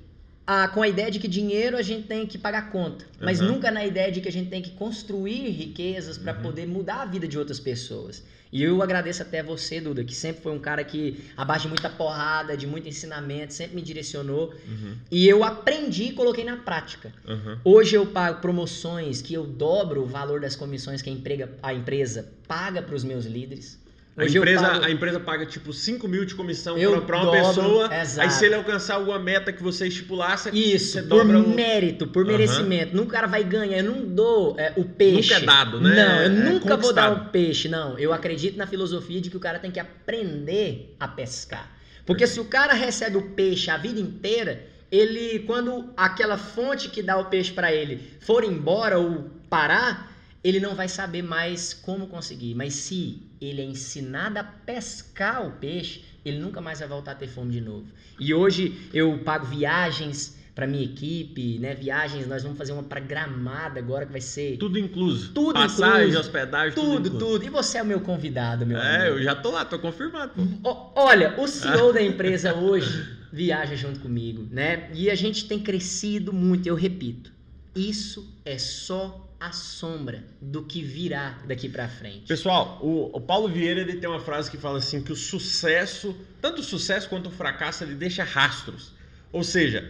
ah, 0.46 0.68
com 0.68 0.82
a 0.82 0.88
ideia 0.88 1.10
de 1.10 1.18
que 1.18 1.26
dinheiro 1.28 1.76
a 1.76 1.82
gente 1.82 2.06
tem 2.06 2.26
que 2.26 2.36
pagar 2.36 2.70
conta, 2.70 3.06
mas 3.20 3.40
Aham. 3.40 3.52
nunca 3.52 3.70
na 3.70 3.84
ideia 3.84 4.12
de 4.12 4.20
que 4.20 4.28
a 4.28 4.32
gente 4.32 4.50
tem 4.50 4.60
que 4.60 4.70
construir 4.72 5.48
riquezas 5.50 6.18
para 6.18 6.34
Uhum. 6.34 6.42
poder 6.42 6.66
mudar 6.66 7.02
a 7.02 7.06
vida 7.06 7.26
de 7.26 7.38
outras 7.38 7.58
pessoas. 7.58 8.22
E 8.52 8.62
eu 8.62 8.80
agradeço 8.82 9.20
até 9.22 9.42
você, 9.42 9.80
Duda, 9.80 10.04
que 10.04 10.14
sempre 10.14 10.40
foi 10.42 10.52
um 10.52 10.60
cara 10.60 10.84
que, 10.84 11.24
abaixo 11.36 11.62
de 11.62 11.68
muita 11.70 11.90
porrada, 11.90 12.56
de 12.56 12.66
muito 12.68 12.86
ensinamento, 12.88 13.52
sempre 13.52 13.74
me 13.74 13.82
direcionou. 13.82 14.54
Uhum, 14.68 14.96
E 15.10 15.26
eu 15.26 15.42
aprendi 15.42 16.04
e 16.04 16.12
coloquei 16.12 16.44
na 16.44 16.58
prática. 16.58 17.12
uhum. 17.26 17.58
Hoje 17.64 17.96
eu 17.96 18.06
pago 18.06 18.40
promoções 18.40 19.20
que 19.20 19.34
eu 19.34 19.44
dobro 19.44 20.02
o 20.02 20.06
valor 20.06 20.40
das 20.40 20.54
comissões 20.54 21.02
que 21.02 21.10
a, 21.10 21.12
emprega, 21.12 21.50
a 21.62 21.74
empresa 21.74 22.28
paga 22.46 22.80
para 22.80 22.94
os 22.94 23.02
meus 23.02 23.24
líderes. 23.24 23.82
A 24.16 24.22
Hoje 24.22 24.38
empresa, 24.38 24.68
pago- 24.68 24.84
a 24.84 24.90
empresa 24.92 25.18
paga 25.18 25.44
tipo 25.44 25.72
5 25.72 26.06
mil 26.06 26.24
de 26.24 26.36
comissão 26.36 26.76
pra 27.04 27.20
uma 27.20 27.32
pessoa. 27.32 27.88
Aí 27.90 28.00
exato. 28.02 28.30
se 28.32 28.44
ele 28.46 28.54
alcançar 28.54 28.94
alguma 28.94 29.18
meta 29.18 29.52
que 29.52 29.60
você 29.60 29.88
estipulasse, 29.88 30.50
Isso, 30.52 30.92
você 30.92 31.02
por 31.02 31.08
dobra 31.08 31.38
o. 31.40 31.48
mérito, 31.48 32.06
por 32.06 32.22
Aham. 32.22 32.30
merecimento. 32.30 32.94
Nunca 32.94 33.08
o 33.08 33.12
cara 33.12 33.26
vai 33.26 33.42
ganhar. 33.42 33.78
Eu 33.78 33.84
não 33.92 34.04
dou 34.06 34.54
é, 34.56 34.72
o 34.76 34.84
peixe. 34.84 35.32
Nunca 35.34 35.42
é 35.42 35.46
dado, 35.46 35.80
né? 35.80 35.94
Não, 35.96 36.14
eu 36.20 36.24
É 36.26 36.28
nunca 36.28 36.76
vou 36.76 36.92
dar 36.92 37.12
o 37.12 37.24
peixe, 37.30 37.68
não. 37.68 37.98
Eu 37.98 38.12
acredito 38.12 38.56
na 38.56 38.68
filosofia 38.68 39.20
de 39.20 39.30
que 39.30 39.36
o 39.36 39.40
cara 39.40 39.58
tem 39.58 39.72
que 39.72 39.80
aprender 39.80 40.94
a 41.00 41.08
pescar. 41.08 41.72
Porque 42.06 42.24
se 42.26 42.38
o 42.38 42.44
cara 42.44 42.72
recebe 42.72 43.16
o 43.16 43.30
peixe 43.30 43.68
a 43.68 43.76
vida 43.76 43.98
inteira, 43.98 44.64
ele, 44.92 45.40
quando 45.40 45.90
aquela 45.96 46.36
fonte 46.38 46.88
que 46.88 47.02
dá 47.02 47.16
o 47.18 47.24
peixe 47.24 47.50
para 47.50 47.72
ele 47.72 48.00
for 48.20 48.44
embora 48.44 48.96
ou 48.96 49.28
parar, 49.50 50.13
ele 50.44 50.60
não 50.60 50.74
vai 50.74 50.88
saber 50.88 51.22
mais 51.22 51.72
como 51.74 52.06
conseguir. 52.06 52.54
Mas 52.54 52.74
se 52.74 53.22
ele 53.40 53.60
é 53.62 53.64
ensinado 53.64 54.38
a 54.38 54.44
pescar 54.44 55.46
o 55.46 55.52
peixe, 55.52 56.04
ele 56.24 56.38
nunca 56.38 56.60
mais 56.60 56.78
vai 56.80 56.88
voltar 56.88 57.12
a 57.12 57.14
ter 57.14 57.26
fome 57.28 57.52
de 57.52 57.60
novo. 57.60 57.86
E 58.20 58.32
hoje 58.34 58.88
eu 58.92 59.18
pago 59.24 59.46
viagens 59.46 60.38
para 60.54 60.66
minha 60.68 60.84
equipe, 60.84 61.58
né? 61.58 61.74
Viagens, 61.74 62.28
nós 62.28 62.42
vamos 62.44 62.56
fazer 62.56 62.72
uma 62.72 62.82
para 62.84 63.00
Gramada 63.00 63.80
agora 63.80 64.06
que 64.06 64.12
vai 64.12 64.20
ser 64.20 64.56
Tudo 64.58 64.78
incluso. 64.78 65.32
Tudo 65.32 65.54
Passagem, 65.54 66.02
incluso. 66.10 66.20
hospedagem, 66.20 66.74
tudo, 66.74 66.86
tudo, 66.96 67.06
incluso. 67.08 67.26
tudo. 67.32 67.44
E 67.44 67.48
você 67.48 67.78
é 67.78 67.82
o 67.82 67.86
meu 67.86 68.00
convidado, 68.00 68.64
meu 68.64 68.78
É, 68.78 68.96
amigo. 69.08 69.16
eu 69.18 69.22
já 69.24 69.34
tô 69.34 69.50
lá, 69.50 69.64
tô 69.64 69.78
confirmado. 69.80 70.30
O- 70.62 70.92
Olha, 70.94 71.34
o 71.40 71.48
CEO 71.48 71.92
da 71.92 72.00
empresa 72.04 72.54
hoje 72.54 73.04
viaja 73.32 73.74
junto 73.74 73.98
comigo, 73.98 74.46
né? 74.48 74.88
E 74.94 75.10
a 75.10 75.14
gente 75.16 75.46
tem 75.48 75.58
crescido 75.58 76.32
muito, 76.32 76.68
eu 76.68 76.76
repito. 76.76 77.32
Isso 77.74 78.32
é 78.44 78.56
só 78.56 79.33
a 79.44 79.52
sombra 79.52 80.24
do 80.40 80.62
que 80.62 80.82
virá 80.82 81.38
daqui 81.46 81.68
pra 81.68 81.86
frente. 81.86 82.26
Pessoal, 82.26 82.78
o, 82.82 83.14
o 83.14 83.20
Paulo 83.20 83.46
Vieira 83.46 83.80
ele 83.82 83.96
tem 83.96 84.08
uma 84.08 84.20
frase 84.20 84.50
que 84.50 84.56
fala 84.56 84.78
assim 84.78 85.02
que 85.02 85.12
o 85.12 85.16
sucesso, 85.16 86.16
tanto 86.40 86.62
o 86.62 86.64
sucesso 86.64 87.10
quanto 87.10 87.28
o 87.28 87.30
fracasso, 87.30 87.84
ele 87.84 87.94
deixa 87.94 88.24
rastros. 88.24 88.92
Ou 89.30 89.44
seja, 89.44 89.86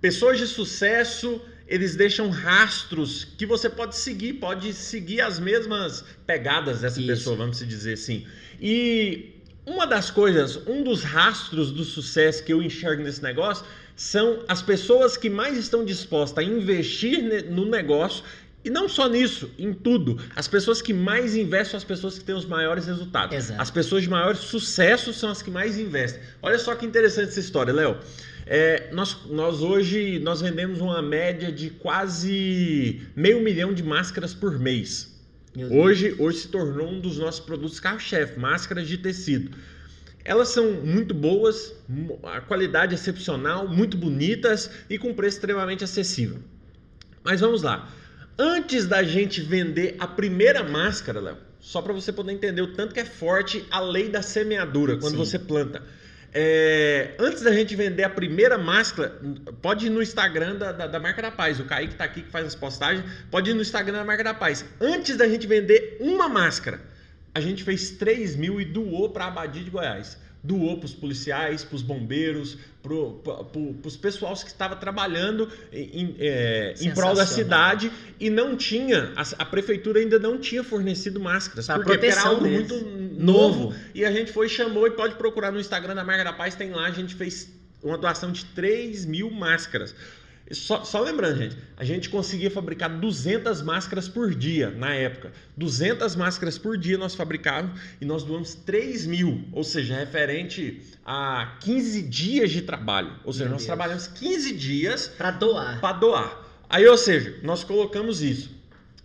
pessoas 0.00 0.38
de 0.38 0.48
sucesso, 0.48 1.40
eles 1.68 1.94
deixam 1.94 2.28
rastros 2.28 3.24
que 3.24 3.46
você 3.46 3.70
pode 3.70 3.94
seguir, 3.94 4.34
pode 4.34 4.72
seguir 4.72 5.20
as 5.20 5.38
mesmas 5.38 6.04
pegadas 6.26 6.80
dessa 6.80 6.98
Isso. 6.98 7.06
pessoa, 7.06 7.36
vamos 7.36 7.58
dizer 7.60 7.92
assim. 7.92 8.26
E 8.60 9.32
uma 9.64 9.86
das 9.86 10.10
coisas, 10.10 10.56
um 10.66 10.82
dos 10.82 11.04
rastros 11.04 11.70
do 11.70 11.84
sucesso 11.84 12.42
que 12.42 12.52
eu 12.52 12.60
enxergo 12.60 13.04
nesse 13.04 13.22
negócio 13.22 13.64
são 13.94 14.44
as 14.48 14.60
pessoas 14.60 15.16
que 15.16 15.30
mais 15.30 15.56
estão 15.56 15.84
dispostas 15.84 16.44
a 16.44 16.48
investir 16.48 17.44
no 17.50 17.64
negócio 17.64 18.24
e 18.64 18.70
não 18.70 18.88
só 18.88 19.08
nisso, 19.08 19.50
em 19.58 19.72
tudo. 19.72 20.18
As 20.34 20.48
pessoas 20.48 20.82
que 20.82 20.92
mais 20.92 21.36
investem 21.36 21.70
são 21.70 21.78
as 21.78 21.84
pessoas 21.84 22.18
que 22.18 22.24
têm 22.24 22.34
os 22.34 22.44
maiores 22.44 22.86
resultados. 22.86 23.36
Exato. 23.36 23.60
As 23.60 23.70
pessoas 23.70 24.02
de 24.02 24.10
maior 24.10 24.34
sucesso 24.34 25.12
são 25.12 25.30
as 25.30 25.40
que 25.40 25.50
mais 25.50 25.78
investem. 25.78 26.20
Olha 26.42 26.58
só 26.58 26.74
que 26.74 26.84
interessante 26.84 27.28
essa 27.28 27.40
história, 27.40 27.72
Léo. 27.72 27.96
É, 28.46 28.88
nós, 28.92 29.16
nós 29.26 29.60
hoje 29.60 30.18
nós 30.18 30.40
vendemos 30.40 30.80
uma 30.80 31.02
média 31.02 31.52
de 31.52 31.70
quase 31.70 33.02
meio 33.14 33.42
milhão 33.42 33.72
de 33.72 33.82
máscaras 33.82 34.34
por 34.34 34.58
mês. 34.58 35.16
Hoje, 35.70 36.14
hoje 36.18 36.38
se 36.38 36.48
tornou 36.48 36.88
um 36.88 37.00
dos 37.00 37.18
nossos 37.18 37.40
produtos 37.40 37.80
carro-chefe, 37.80 38.38
máscaras 38.38 38.86
de 38.86 38.98
tecido. 38.98 39.56
Elas 40.24 40.48
são 40.48 40.72
muito 40.72 41.14
boas, 41.14 41.74
a 42.22 42.40
qualidade 42.40 42.94
excepcional, 42.94 43.66
muito 43.66 43.96
bonitas 43.96 44.70
e 44.88 44.98
com 44.98 45.14
preço 45.14 45.38
extremamente 45.38 45.82
acessível. 45.82 46.38
Mas 47.24 47.40
vamos 47.40 47.62
lá. 47.62 47.90
Antes 48.38 48.86
da 48.86 49.02
gente 49.02 49.40
vender 49.40 49.96
a 49.98 50.06
primeira 50.06 50.62
máscara, 50.62 51.20
Léo, 51.20 51.38
só 51.58 51.82
para 51.82 51.92
você 51.92 52.12
poder 52.12 52.32
entender 52.32 52.62
o 52.62 52.72
tanto 52.72 52.94
que 52.94 53.00
é 53.00 53.04
forte 53.04 53.66
a 53.68 53.80
lei 53.80 54.08
da 54.08 54.22
semeadura 54.22 54.96
quando 54.96 55.12
Sim. 55.12 55.18
você 55.18 55.38
planta. 55.40 55.82
É, 56.32 57.16
antes 57.18 57.42
da 57.42 57.52
gente 57.52 57.74
vender 57.74 58.04
a 58.04 58.10
primeira 58.10 58.56
máscara, 58.56 59.20
pode 59.60 59.86
ir 59.86 59.90
no 59.90 60.00
Instagram 60.00 60.54
da, 60.54 60.70
da, 60.70 60.86
da 60.86 61.00
Marca 61.00 61.20
da 61.20 61.32
Paz. 61.32 61.58
O 61.58 61.64
Kaique 61.64 61.96
tá 61.96 62.04
aqui 62.04 62.22
que 62.22 62.30
faz 62.30 62.46
as 62.46 62.54
postagens. 62.54 63.04
Pode 63.28 63.50
ir 63.50 63.54
no 63.54 63.62
Instagram 63.62 63.98
da 63.98 64.04
Marca 64.04 64.22
da 64.22 64.34
Paz. 64.34 64.64
Antes 64.80 65.16
da 65.16 65.26
gente 65.26 65.46
vender 65.46 65.96
uma 65.98 66.28
máscara, 66.28 66.80
a 67.34 67.40
gente 67.40 67.64
fez 67.64 67.90
3 67.90 68.36
mil 68.36 68.60
e 68.60 68.64
doou 68.64 69.10
para 69.10 69.24
a 69.24 69.28
Abadia 69.28 69.64
de 69.64 69.70
Goiás. 69.70 70.16
Doou 70.42 70.78
para 70.78 70.86
os 70.86 70.94
policiais, 70.94 71.64
para 71.64 71.76
os 71.76 71.82
bombeiros, 71.82 72.56
para 72.82 72.94
os 73.88 73.96
pessoais 73.96 74.42
que 74.42 74.50
estavam 74.50 74.78
trabalhando 74.78 75.50
em, 75.72 76.14
é, 76.18 76.74
em 76.80 76.92
prol 76.92 77.14
da 77.14 77.26
cidade 77.26 77.90
e 78.20 78.30
não 78.30 78.56
tinha, 78.56 79.12
a, 79.16 79.42
a 79.42 79.44
prefeitura 79.44 79.98
ainda 79.98 80.18
não 80.18 80.38
tinha 80.38 80.62
fornecido 80.62 81.18
máscaras. 81.18 81.66
Pra 81.66 81.80
porque 81.80 82.06
era 82.06 82.22
algo 82.22 82.44
deles. 82.44 82.70
muito 82.70 82.98
Novo. 83.18 83.64
novo. 83.64 83.74
E 83.94 84.04
a 84.04 84.12
gente 84.12 84.32
foi 84.32 84.48
chamou 84.48 84.86
e 84.86 84.90
pode 84.90 85.16
procurar 85.16 85.50
no 85.50 85.58
Instagram 85.58 85.94
da 85.94 86.04
Marca 86.04 86.24
da 86.24 86.32
Paz, 86.32 86.54
tem 86.54 86.70
lá, 86.70 86.86
a 86.86 86.92
gente 86.92 87.14
fez 87.14 87.50
uma 87.82 87.98
doação 87.98 88.30
de 88.30 88.44
3 88.46 89.06
mil 89.06 89.30
máscaras. 89.30 89.94
Só, 90.52 90.82
só 90.84 91.00
lembrando, 91.00 91.36
gente, 91.38 91.56
a 91.76 91.84
gente 91.84 92.08
conseguia 92.08 92.50
fabricar 92.50 92.88
200 92.88 93.60
máscaras 93.62 94.08
por 94.08 94.34
dia 94.34 94.70
na 94.70 94.94
época. 94.94 95.30
200 95.56 96.16
máscaras 96.16 96.56
por 96.56 96.78
dia 96.78 96.96
nós 96.96 97.14
fabricávamos 97.14 97.78
e 98.00 98.04
nós 98.04 98.22
doamos 98.22 98.54
3 98.54 99.04
mil, 99.06 99.44
ou 99.52 99.62
seja, 99.62 99.94
referente 99.96 100.80
a 101.04 101.56
15 101.60 102.02
dias 102.02 102.50
de 102.50 102.62
trabalho. 102.62 103.12
Ou 103.24 103.32
seja, 103.32 103.44
Meu 103.44 103.52
nós 103.52 103.62
Deus. 103.62 103.66
trabalhamos 103.66 104.06
15 104.08 104.54
dias 104.54 105.08
Pra 105.08 105.30
doar. 105.30 105.80
para 105.80 105.96
doar. 105.98 106.44
Aí, 106.70 106.86
ou 106.86 106.96
seja, 106.98 107.36
nós 107.42 107.62
colocamos 107.64 108.22
isso. 108.22 108.50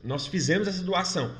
Nós 0.03 0.27
fizemos 0.27 0.67
essa 0.67 0.83
doação. 0.83 1.33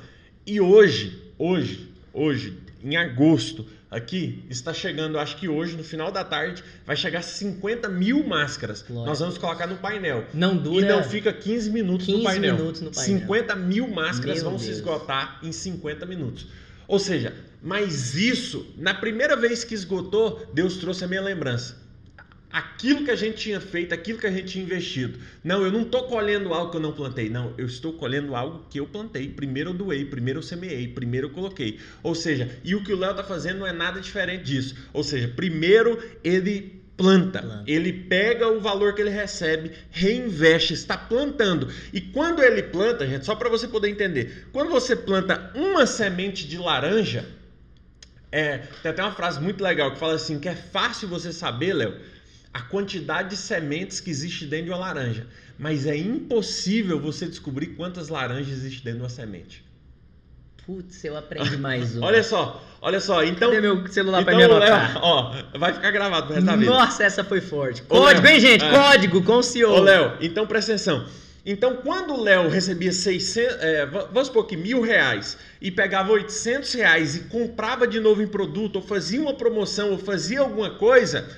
E 0.46 0.60
hoje, 0.60 1.22
hoje, 1.38 1.88
hoje, 2.12 2.58
em 2.84 2.96
agosto, 2.96 3.66
aqui, 3.90 4.44
está 4.50 4.74
chegando, 4.74 5.18
acho 5.18 5.36
que 5.38 5.48
hoje, 5.48 5.74
no 5.76 5.82
final 5.82 6.12
da 6.12 6.22
tarde, 6.22 6.62
vai 6.86 6.94
chegar 6.94 7.22
50 7.22 7.88
mil 7.88 8.22
máscaras. 8.26 8.84
Nós 8.90 9.20
vamos 9.20 9.38
colocar 9.38 9.66
no 9.66 9.76
painel. 9.76 10.26
Não 10.34 10.54
E 10.56 10.58
dura. 10.58 10.96
não 10.96 11.02
fica 11.02 11.32
15 11.32 11.70
minutos 11.70 12.04
15 12.06 12.18
no 12.18 12.24
painel. 12.24 12.56
minutos 12.56 12.80
no 12.82 12.90
painel. 12.90 13.20
50 13.20 13.56
mil 13.56 13.88
máscaras 13.88 14.42
Meu 14.42 14.50
vão 14.50 14.58
se 14.58 14.66
Deus. 14.66 14.76
esgotar 14.78 15.40
em 15.42 15.50
50 15.50 16.04
minutos. 16.04 16.46
Ou 16.86 16.98
seja, 16.98 17.32
mas 17.62 18.14
isso, 18.14 18.66
na 18.76 18.92
primeira 18.92 19.34
vez 19.34 19.64
que 19.64 19.74
esgotou, 19.74 20.46
Deus 20.52 20.76
trouxe 20.76 21.04
a 21.04 21.08
minha 21.08 21.22
lembrança. 21.22 21.82
Aquilo 22.54 23.04
que 23.04 23.10
a 23.10 23.16
gente 23.16 23.36
tinha 23.36 23.60
feito, 23.60 23.92
aquilo 23.92 24.16
que 24.16 24.28
a 24.28 24.30
gente 24.30 24.52
tinha 24.52 24.62
investido. 24.62 25.18
Não, 25.42 25.64
eu 25.64 25.72
não 25.72 25.82
estou 25.82 26.04
colhendo 26.04 26.54
algo 26.54 26.70
que 26.70 26.76
eu 26.76 26.80
não 26.80 26.92
plantei. 26.92 27.28
Não, 27.28 27.52
eu 27.58 27.66
estou 27.66 27.94
colhendo 27.94 28.36
algo 28.36 28.64
que 28.70 28.78
eu 28.78 28.86
plantei. 28.86 29.28
Primeiro 29.28 29.70
eu 29.70 29.74
doei, 29.74 30.04
primeiro 30.04 30.38
eu 30.38 30.42
semeei, 30.44 30.86
primeiro 30.86 31.26
eu 31.26 31.30
coloquei. 31.32 31.80
Ou 32.00 32.14
seja, 32.14 32.48
e 32.62 32.76
o 32.76 32.84
que 32.84 32.92
o 32.92 32.96
Léo 32.96 33.10
está 33.10 33.24
fazendo 33.24 33.58
não 33.58 33.66
é 33.66 33.72
nada 33.72 34.00
diferente 34.00 34.44
disso. 34.44 34.76
Ou 34.92 35.02
seja, 35.02 35.26
primeiro 35.26 36.00
ele 36.22 36.80
planta. 36.96 37.42
Planta. 37.42 37.64
Ele 37.66 37.92
pega 37.92 38.46
o 38.46 38.60
valor 38.60 38.94
que 38.94 39.02
ele 39.02 39.10
recebe, 39.10 39.72
reinveste, 39.90 40.74
está 40.74 40.96
plantando. 40.96 41.68
E 41.92 42.00
quando 42.00 42.40
ele 42.40 42.62
planta, 42.62 43.04
gente, 43.04 43.26
só 43.26 43.34
para 43.34 43.48
você 43.48 43.66
poder 43.66 43.88
entender, 43.88 44.46
quando 44.52 44.70
você 44.70 44.94
planta 44.94 45.50
uma 45.56 45.86
semente 45.86 46.46
de 46.46 46.56
laranja, 46.56 47.26
é, 48.30 48.58
tem 48.82 48.90
até 48.90 49.02
uma 49.02 49.12
frase 49.12 49.40
muito 49.40 49.62
legal 49.62 49.92
que 49.92 49.98
fala 49.98 50.14
assim: 50.14 50.38
que 50.38 50.48
é 50.48 50.54
fácil 50.54 51.08
você 51.08 51.32
saber, 51.32 51.72
Léo, 51.72 51.94
a 52.54 52.60
quantidade 52.62 53.30
de 53.30 53.36
sementes 53.36 53.98
que 54.00 54.08
existe 54.10 54.46
dentro 54.46 54.66
de 54.66 54.70
uma 54.70 54.78
laranja. 54.78 55.26
Mas 55.58 55.86
é 55.86 55.96
impossível 55.96 56.98
você 57.00 57.26
descobrir 57.26 57.68
quantas 57.68 58.08
laranjas 58.08 58.52
existe 58.52 58.82
dentro 58.84 59.00
de 59.00 59.02
uma 59.04 59.10
semente. 59.10 59.64
Putz, 60.64 61.04
eu 61.04 61.16
aprendi 61.16 61.56
mais 61.56 61.94
um. 61.98 62.02
Olha 62.02 62.22
só, 62.22 62.62
olha 62.80 62.98
só. 63.00 63.22
Então, 63.22 63.50
Cadê 63.50 63.60
meu 63.60 63.86
celular 63.88 64.22
então 64.22 64.34
pra 64.34 64.46
me 64.46 64.46
Léo, 64.46 64.56
anotar? 64.74 64.98
ó, 65.02 65.34
vai 65.58 65.72
ficar 65.74 65.90
gravado 65.90 66.26
pro 66.26 66.34
resto 66.36 66.46
da 66.46 66.56
vida. 66.56 66.70
Nossa, 66.70 67.04
essa 67.04 67.22
foi 67.22 67.40
forte. 67.40 67.82
Código, 67.82 68.22
Léo, 68.24 68.34
hein, 68.34 68.40
gente? 68.40 68.64
é. 68.64 68.70
Código 68.70 69.22
com 69.22 69.36
o 69.36 69.42
CEO. 69.42 69.72
Ô, 69.72 69.80
Léo, 69.80 70.16
então 70.20 70.46
presta 70.46 70.72
atenção. 70.72 71.06
Então, 71.46 71.76
quando 71.76 72.14
o 72.14 72.22
Léo 72.22 72.48
recebia 72.48 72.90
600, 72.90 73.56
é, 73.60 73.84
va- 73.84 74.04
vamos 74.10 74.28
supor 74.28 74.46
que 74.46 74.56
mil 74.56 74.80
reais 74.80 75.36
e 75.60 75.70
pegava 75.70 76.10
800 76.12 76.72
reais 76.72 77.16
e 77.16 77.20
comprava 77.24 77.86
de 77.86 78.00
novo 78.00 78.22
em 78.22 78.26
produto, 78.26 78.76
ou 78.76 78.82
fazia 78.82 79.20
uma 79.20 79.34
promoção, 79.34 79.90
ou 79.90 79.98
fazia 79.98 80.40
alguma 80.40 80.70
coisa, 80.70 81.28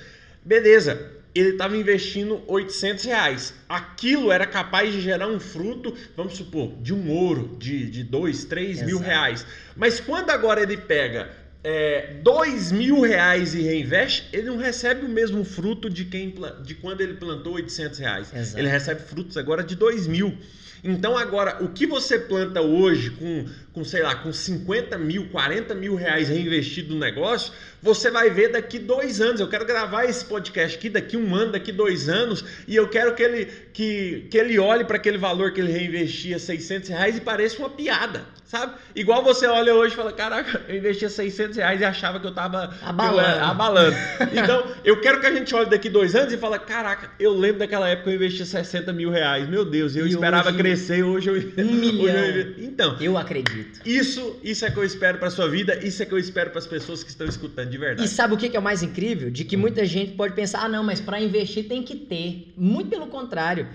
beleza, 0.47 1.11
ele 1.35 1.49
estava 1.49 1.75
investindo 1.75 2.41
800 2.47 3.03
reais. 3.03 3.53
Aquilo 3.67 4.31
era 4.31 4.47
capaz 4.47 4.93
de 4.93 5.01
gerar 5.01 5.27
um 5.27 5.39
fruto, 5.39 5.93
vamos 6.15 6.35
supor, 6.35 6.73
de 6.81 6.93
um 6.93 7.11
ouro, 7.11 7.57
de, 7.59 7.89
de 7.91 8.03
2, 8.03 8.45
3 8.45 8.81
mil 8.83 8.95
Exato. 8.95 9.03
reais. 9.03 9.45
Mas 9.75 9.99
quando 9.99 10.29
agora 10.29 10.63
ele 10.63 10.77
pega 10.77 11.29
é, 11.63 12.13
2 12.23 12.71
mil 12.71 13.01
reais 13.01 13.53
e 13.53 13.61
reinveste, 13.61 14.29
ele 14.31 14.47
não 14.47 14.57
recebe 14.57 15.05
o 15.05 15.09
mesmo 15.09 15.43
fruto 15.43 15.89
de, 15.89 16.05
quem, 16.05 16.33
de 16.63 16.75
quando 16.75 17.01
ele 17.01 17.15
plantou 17.15 17.53
800 17.53 17.99
reais. 17.99 18.33
Exato. 18.33 18.57
Ele 18.57 18.69
recebe 18.69 19.01
frutos 19.01 19.35
agora 19.35 19.63
de 19.63 19.75
2 19.75 20.07
mil. 20.07 20.37
Então 20.83 21.17
agora, 21.17 21.63
o 21.63 21.69
que 21.69 21.85
você 21.85 22.19
planta 22.19 22.61
hoje 22.61 23.11
com, 23.11 23.45
com, 23.73 23.83
sei 23.83 24.03
lá, 24.03 24.15
com 24.15 24.31
50 24.31 24.97
mil, 24.97 25.29
40 25.29 25.73
mil 25.75 25.95
reais 25.95 26.29
reinvestido 26.29 26.93
no 26.93 26.99
negócio, 26.99 27.53
você 27.81 28.09
vai 28.11 28.29
ver 28.29 28.49
daqui 28.49 28.79
dois 28.79 29.21
anos. 29.21 29.39
Eu 29.39 29.47
quero 29.47 29.65
gravar 29.65 30.05
esse 30.05 30.25
podcast 30.25 30.77
aqui 30.77 30.89
daqui 30.89 31.17
um 31.17 31.35
ano, 31.35 31.53
daqui 31.53 31.71
dois 31.71 32.09
anos, 32.09 32.43
e 32.67 32.75
eu 32.75 32.87
quero 32.87 33.15
que 33.15 33.23
ele, 33.23 33.45
que, 33.77 34.25
que 34.31 34.37
ele 34.39 34.57
olhe 34.57 34.83
para 34.83 34.97
aquele 34.97 35.19
valor 35.19 35.51
que 35.51 35.61
ele 35.61 35.71
reinvestia, 35.71 36.39
600 36.39 36.89
reais, 36.89 37.15
e 37.15 37.21
pareça 37.21 37.59
uma 37.59 37.69
piada, 37.69 38.25
sabe? 38.43 38.73
Igual 38.95 39.23
você 39.23 39.45
olha 39.45 39.75
hoje 39.75 39.93
e 39.93 39.95
fala, 39.95 40.11
caraca, 40.11 40.63
eu 40.67 40.77
investia 40.77 41.07
600 41.07 41.57
reais 41.57 41.79
e 41.79 41.85
achava 41.85 42.19
que 42.19 42.25
eu 42.25 42.33
tava 42.33 42.73
Abalando. 42.81 43.37
eu, 43.37 43.45
abalando. 43.45 43.95
Então, 44.33 44.65
eu 44.83 44.99
quero 44.99 45.21
que 45.21 45.27
a 45.27 45.31
gente 45.31 45.53
olhe 45.53 45.69
daqui 45.69 45.89
dois 45.91 46.15
anos 46.15 46.33
e 46.33 46.37
fala, 46.37 46.57
caraca, 46.57 47.11
eu 47.19 47.31
lembro 47.37 47.59
daquela 47.59 47.87
época 47.87 48.05
que 48.05 48.09
eu 48.09 48.15
investi 48.15 48.43
60 48.47 48.91
mil 48.93 49.11
reais, 49.11 49.47
meu 49.47 49.63
Deus, 49.63 49.95
eu 49.95 50.07
E 50.07 50.09
esperava 50.09 50.49
hoje, 50.49 50.57
crescer, 50.57 51.03
hoje 51.03 51.29
eu... 51.29 51.35
um 51.63 51.71
milhão. 51.71 52.15
eu 52.25 52.55
Então, 52.57 52.97
Eu 52.99 53.15
acredito. 53.15 53.79
isso, 53.85 54.39
isso 54.43 54.65
é 54.65 54.71
que 54.71 54.77
eu 54.77 54.83
espero 54.85 55.19
pra 55.19 55.29
sua 55.29 55.47
vida, 55.47 55.77
isso 55.85 56.01
é 56.01 56.05
que 56.07 56.13
eu 56.15 56.17
espero 56.17 56.49
para 56.49 56.57
as 56.57 56.65
pessoas 56.65 57.03
que 57.03 57.11
estão 57.11 57.27
escutando 57.27 57.69
de 57.69 57.75
E 57.75 57.79
verdade. 57.79 58.07
sabe 58.07 58.33
o 58.33 58.37
que 58.37 58.49
que 58.49 58.57
é 58.57 58.59
o 58.59 58.63
mais 58.63 58.81
incrível? 58.81 59.29
De 59.29 59.43
que 59.45 59.55
muita 59.55 59.85
gente 59.85 60.13
pode 60.13 60.33
pensar, 60.33 60.63
ah, 60.63 60.67
não, 60.67 60.83
mas 60.83 60.99
para 60.99 61.21
investir 61.21 61.67
tem 61.67 61.83
que 61.83 61.95
ter. 61.95 62.51
Muito 62.57 62.89
pelo 62.89 63.05
contrário. 63.05 63.66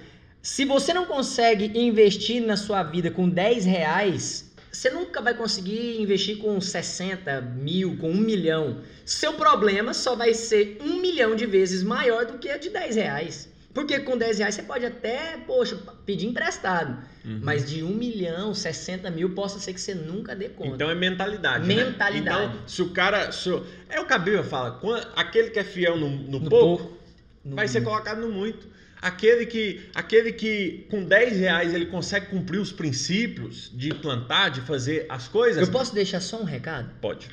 Se 0.42 0.64
você 0.64 0.92
não 0.92 1.06
consegue 1.06 1.70
investir 1.78 2.42
na 2.42 2.56
sua 2.56 2.82
vida 2.82 3.12
com 3.12 3.28
10 3.28 3.64
reais, 3.64 4.52
você 4.72 4.90
nunca 4.90 5.22
vai 5.22 5.34
conseguir 5.34 6.02
investir 6.02 6.38
com 6.38 6.60
60 6.60 7.40
mil, 7.40 7.96
com 7.98 8.10
um 8.10 8.16
milhão. 8.16 8.80
Seu 9.06 9.34
problema 9.34 9.94
só 9.94 10.16
vai 10.16 10.34
ser 10.34 10.78
um 10.80 11.00
milhão 11.00 11.36
de 11.36 11.46
vezes 11.46 11.84
maior 11.84 12.26
do 12.26 12.38
que 12.38 12.50
a 12.50 12.58
de 12.58 12.70
10 12.70 12.96
reais. 12.96 13.52
Porque 13.72 14.00
com 14.00 14.18
10 14.18 14.38
reais 14.40 14.56
você 14.56 14.64
pode 14.64 14.84
até, 14.84 15.36
poxa, 15.46 15.78
pedir 16.04 16.26
emprestado. 16.26 16.98
Uhum. 17.24 17.40
Mas 17.40 17.70
de 17.70 17.84
1 17.84 17.88
milhão, 17.94 18.52
60 18.52 19.08
mil, 19.10 19.34
possa 19.36 19.60
ser 19.60 19.72
que 19.72 19.80
você 19.80 19.94
nunca 19.94 20.34
dê 20.34 20.48
conta. 20.48 20.74
Então 20.74 20.90
é 20.90 20.94
mentalidade. 20.94 21.68
Né? 21.68 21.76
Mentalidade. 21.76 22.46
Né? 22.48 22.52
Então, 22.52 22.68
se 22.68 22.82
o 22.82 22.90
cara. 22.90 23.30
Se 23.30 23.48
o, 23.48 23.64
é 23.88 24.00
o 24.00 24.06
que 24.06 24.12
a 24.12 24.18
Bíblia 24.18 24.42
fala: 24.42 24.80
aquele 25.14 25.50
que 25.50 25.60
é 25.60 25.64
fiel 25.64 25.96
no, 25.96 26.10
no, 26.10 26.40
no 26.40 26.50
pouco, 26.50 26.84
pouco, 26.84 26.98
vai 27.44 27.68
ser 27.68 27.82
colocado 27.82 28.20
no 28.20 28.28
muito. 28.28 28.71
Aquele 29.02 29.44
que, 29.46 29.90
aquele 29.92 30.32
que 30.32 30.86
com 30.88 31.02
10 31.02 31.38
reais 31.38 31.74
ele 31.74 31.86
consegue 31.86 32.26
cumprir 32.26 32.60
os 32.60 32.70
princípios 32.70 33.70
de 33.74 33.92
plantar, 33.92 34.50
de 34.50 34.60
fazer 34.60 35.06
as 35.08 35.26
coisas. 35.26 35.66
Eu 35.66 35.72
posso 35.72 35.92
deixar 35.92 36.20
só 36.20 36.40
um 36.40 36.44
recado? 36.44 36.88
Pode. 37.00 37.28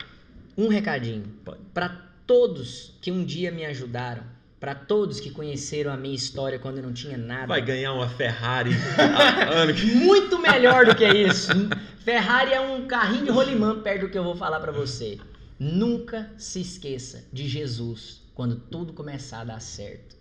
Um 0.57 0.67
recadinho. 0.67 1.25
Pode. 1.45 1.59
Para 1.71 1.89
todos 2.25 2.97
que 2.99 3.11
um 3.11 3.23
dia 3.23 3.51
me 3.51 3.65
ajudaram 3.65 4.23
para 4.59 4.75
todos 4.75 5.21
que 5.21 5.31
conheceram 5.31 5.91
a 5.91 5.95
minha 5.95 6.15
história 6.15 6.59
quando 6.59 6.77
eu 6.79 6.83
não 6.83 6.91
tinha 6.91 7.17
nada. 7.17 7.47
Vai 7.47 7.61
ganhar 7.61 7.93
uma 7.93 8.09
Ferrari. 8.09 8.71
Muito 9.95 10.37
melhor 10.37 10.85
do 10.85 10.93
que 10.95 11.07
isso. 11.07 11.49
Ferrari 12.03 12.51
é 12.51 12.59
um 12.59 12.85
carrinho 12.85 13.23
de 13.23 13.31
rolimã 13.31 13.81
perto 13.81 14.01
do 14.01 14.09
que 14.09 14.17
eu 14.17 14.23
vou 14.23 14.35
falar 14.35 14.59
para 14.59 14.71
você. 14.71 15.17
Nunca 15.57 16.29
se 16.37 16.59
esqueça 16.59 17.23
de 17.31 17.47
Jesus 17.47 18.21
quando 18.35 18.57
tudo 18.57 18.91
começar 18.91 19.41
a 19.41 19.45
dar 19.45 19.61
certo. 19.61 20.18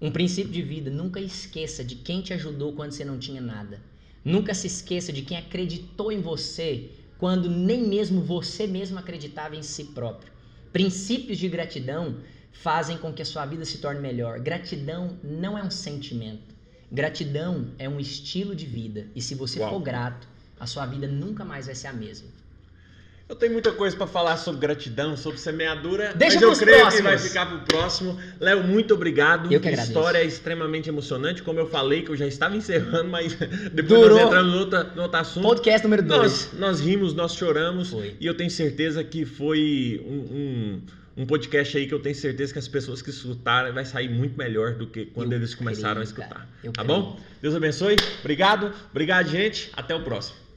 Um 0.00 0.12
princípio 0.12 0.52
de 0.52 0.62
vida, 0.62 0.90
nunca 0.90 1.20
esqueça 1.20 1.82
de 1.82 1.96
quem 1.96 2.20
te 2.20 2.32
ajudou 2.32 2.72
quando 2.72 2.92
você 2.92 3.04
não 3.04 3.18
tinha 3.18 3.40
nada. 3.40 3.82
Nunca 4.24 4.54
se 4.54 4.68
esqueça 4.68 5.12
de 5.12 5.22
quem 5.22 5.36
acreditou 5.36 6.12
em 6.12 6.20
você 6.20 6.90
quando 7.18 7.50
nem 7.50 7.82
mesmo 7.82 8.20
você 8.20 8.66
mesmo 8.66 8.96
acreditava 8.96 9.56
em 9.56 9.62
si 9.62 9.86
próprio. 9.86 10.32
Princípios 10.72 11.36
de 11.36 11.48
gratidão 11.48 12.18
fazem 12.52 12.96
com 12.96 13.12
que 13.12 13.22
a 13.22 13.24
sua 13.24 13.44
vida 13.44 13.64
se 13.64 13.78
torne 13.78 14.00
melhor. 14.00 14.38
Gratidão 14.38 15.18
não 15.24 15.58
é 15.58 15.64
um 15.64 15.70
sentimento. 15.70 16.54
Gratidão 16.92 17.72
é 17.76 17.88
um 17.88 17.98
estilo 17.98 18.54
de 18.54 18.66
vida. 18.66 19.08
E 19.16 19.20
se 19.20 19.34
você 19.34 19.58
Uau. 19.58 19.70
for 19.70 19.80
grato, 19.80 20.28
a 20.60 20.66
sua 20.66 20.86
vida 20.86 21.08
nunca 21.08 21.44
mais 21.44 21.66
vai 21.66 21.74
ser 21.74 21.88
a 21.88 21.92
mesma. 21.92 22.28
Eu 23.28 23.36
tenho 23.36 23.52
muita 23.52 23.70
coisa 23.72 23.94
para 23.94 24.06
falar 24.06 24.38
sobre 24.38 24.60
gratidão, 24.60 25.14
sobre 25.14 25.38
semeadura, 25.38 26.14
Deixa 26.14 26.40
mas 26.40 26.42
eu 26.42 26.64
creio 26.64 26.80
próximos. 26.80 26.96
que 26.96 27.02
vai 27.02 27.18
ficar 27.18 27.46
pro 27.46 27.58
próximo. 27.60 28.18
Léo, 28.40 28.64
muito 28.64 28.94
obrigado. 28.94 29.52
Eu 29.52 29.60
que 29.60 29.68
agradeço. 29.68 29.98
A 29.98 30.00
história 30.00 30.18
é 30.18 30.24
extremamente 30.24 30.88
emocionante, 30.88 31.42
como 31.42 31.60
eu 31.60 31.68
falei, 31.68 32.00
que 32.02 32.10
eu 32.10 32.16
já 32.16 32.26
estava 32.26 32.56
encerrando, 32.56 33.10
mas 33.10 33.34
depois 33.70 34.00
Durou. 34.00 34.16
nós 34.18 34.26
entramos 34.28 34.52
no 34.54 34.58
outro, 34.60 34.96
no 34.96 35.02
outro 35.02 35.20
assunto. 35.20 35.42
Podcast 35.42 35.84
número 35.86 36.02
2. 36.04 36.20
Nós, 36.20 36.50
nós 36.58 36.80
rimos, 36.80 37.12
nós 37.12 37.34
choramos, 37.34 37.90
foi. 37.90 38.16
e 38.18 38.26
eu 38.26 38.34
tenho 38.34 38.50
certeza 38.50 39.04
que 39.04 39.26
foi 39.26 40.02
um, 40.06 40.14
um 40.14 40.80
um 41.18 41.26
podcast 41.26 41.76
aí 41.76 41.88
que 41.88 41.92
eu 41.92 41.98
tenho 41.98 42.14
certeza 42.14 42.52
que 42.52 42.60
as 42.60 42.68
pessoas 42.68 43.02
que 43.02 43.10
escutaram 43.10 43.74
vai 43.74 43.84
sair 43.84 44.08
muito 44.08 44.38
melhor 44.38 44.74
do 44.74 44.86
que 44.86 45.06
quando 45.06 45.32
eu 45.32 45.38
eles 45.38 45.52
começaram 45.52 45.96
creio, 45.96 46.00
a 46.00 46.04
escutar. 46.04 46.48
Tá 46.62 46.84
creio. 46.84 46.86
bom? 46.86 47.20
Deus 47.42 47.56
abençoe. 47.56 47.96
Obrigado. 48.20 48.72
Obrigado, 48.92 49.28
gente. 49.28 49.68
Até 49.74 49.96
o 49.96 50.04
próximo. 50.04 50.47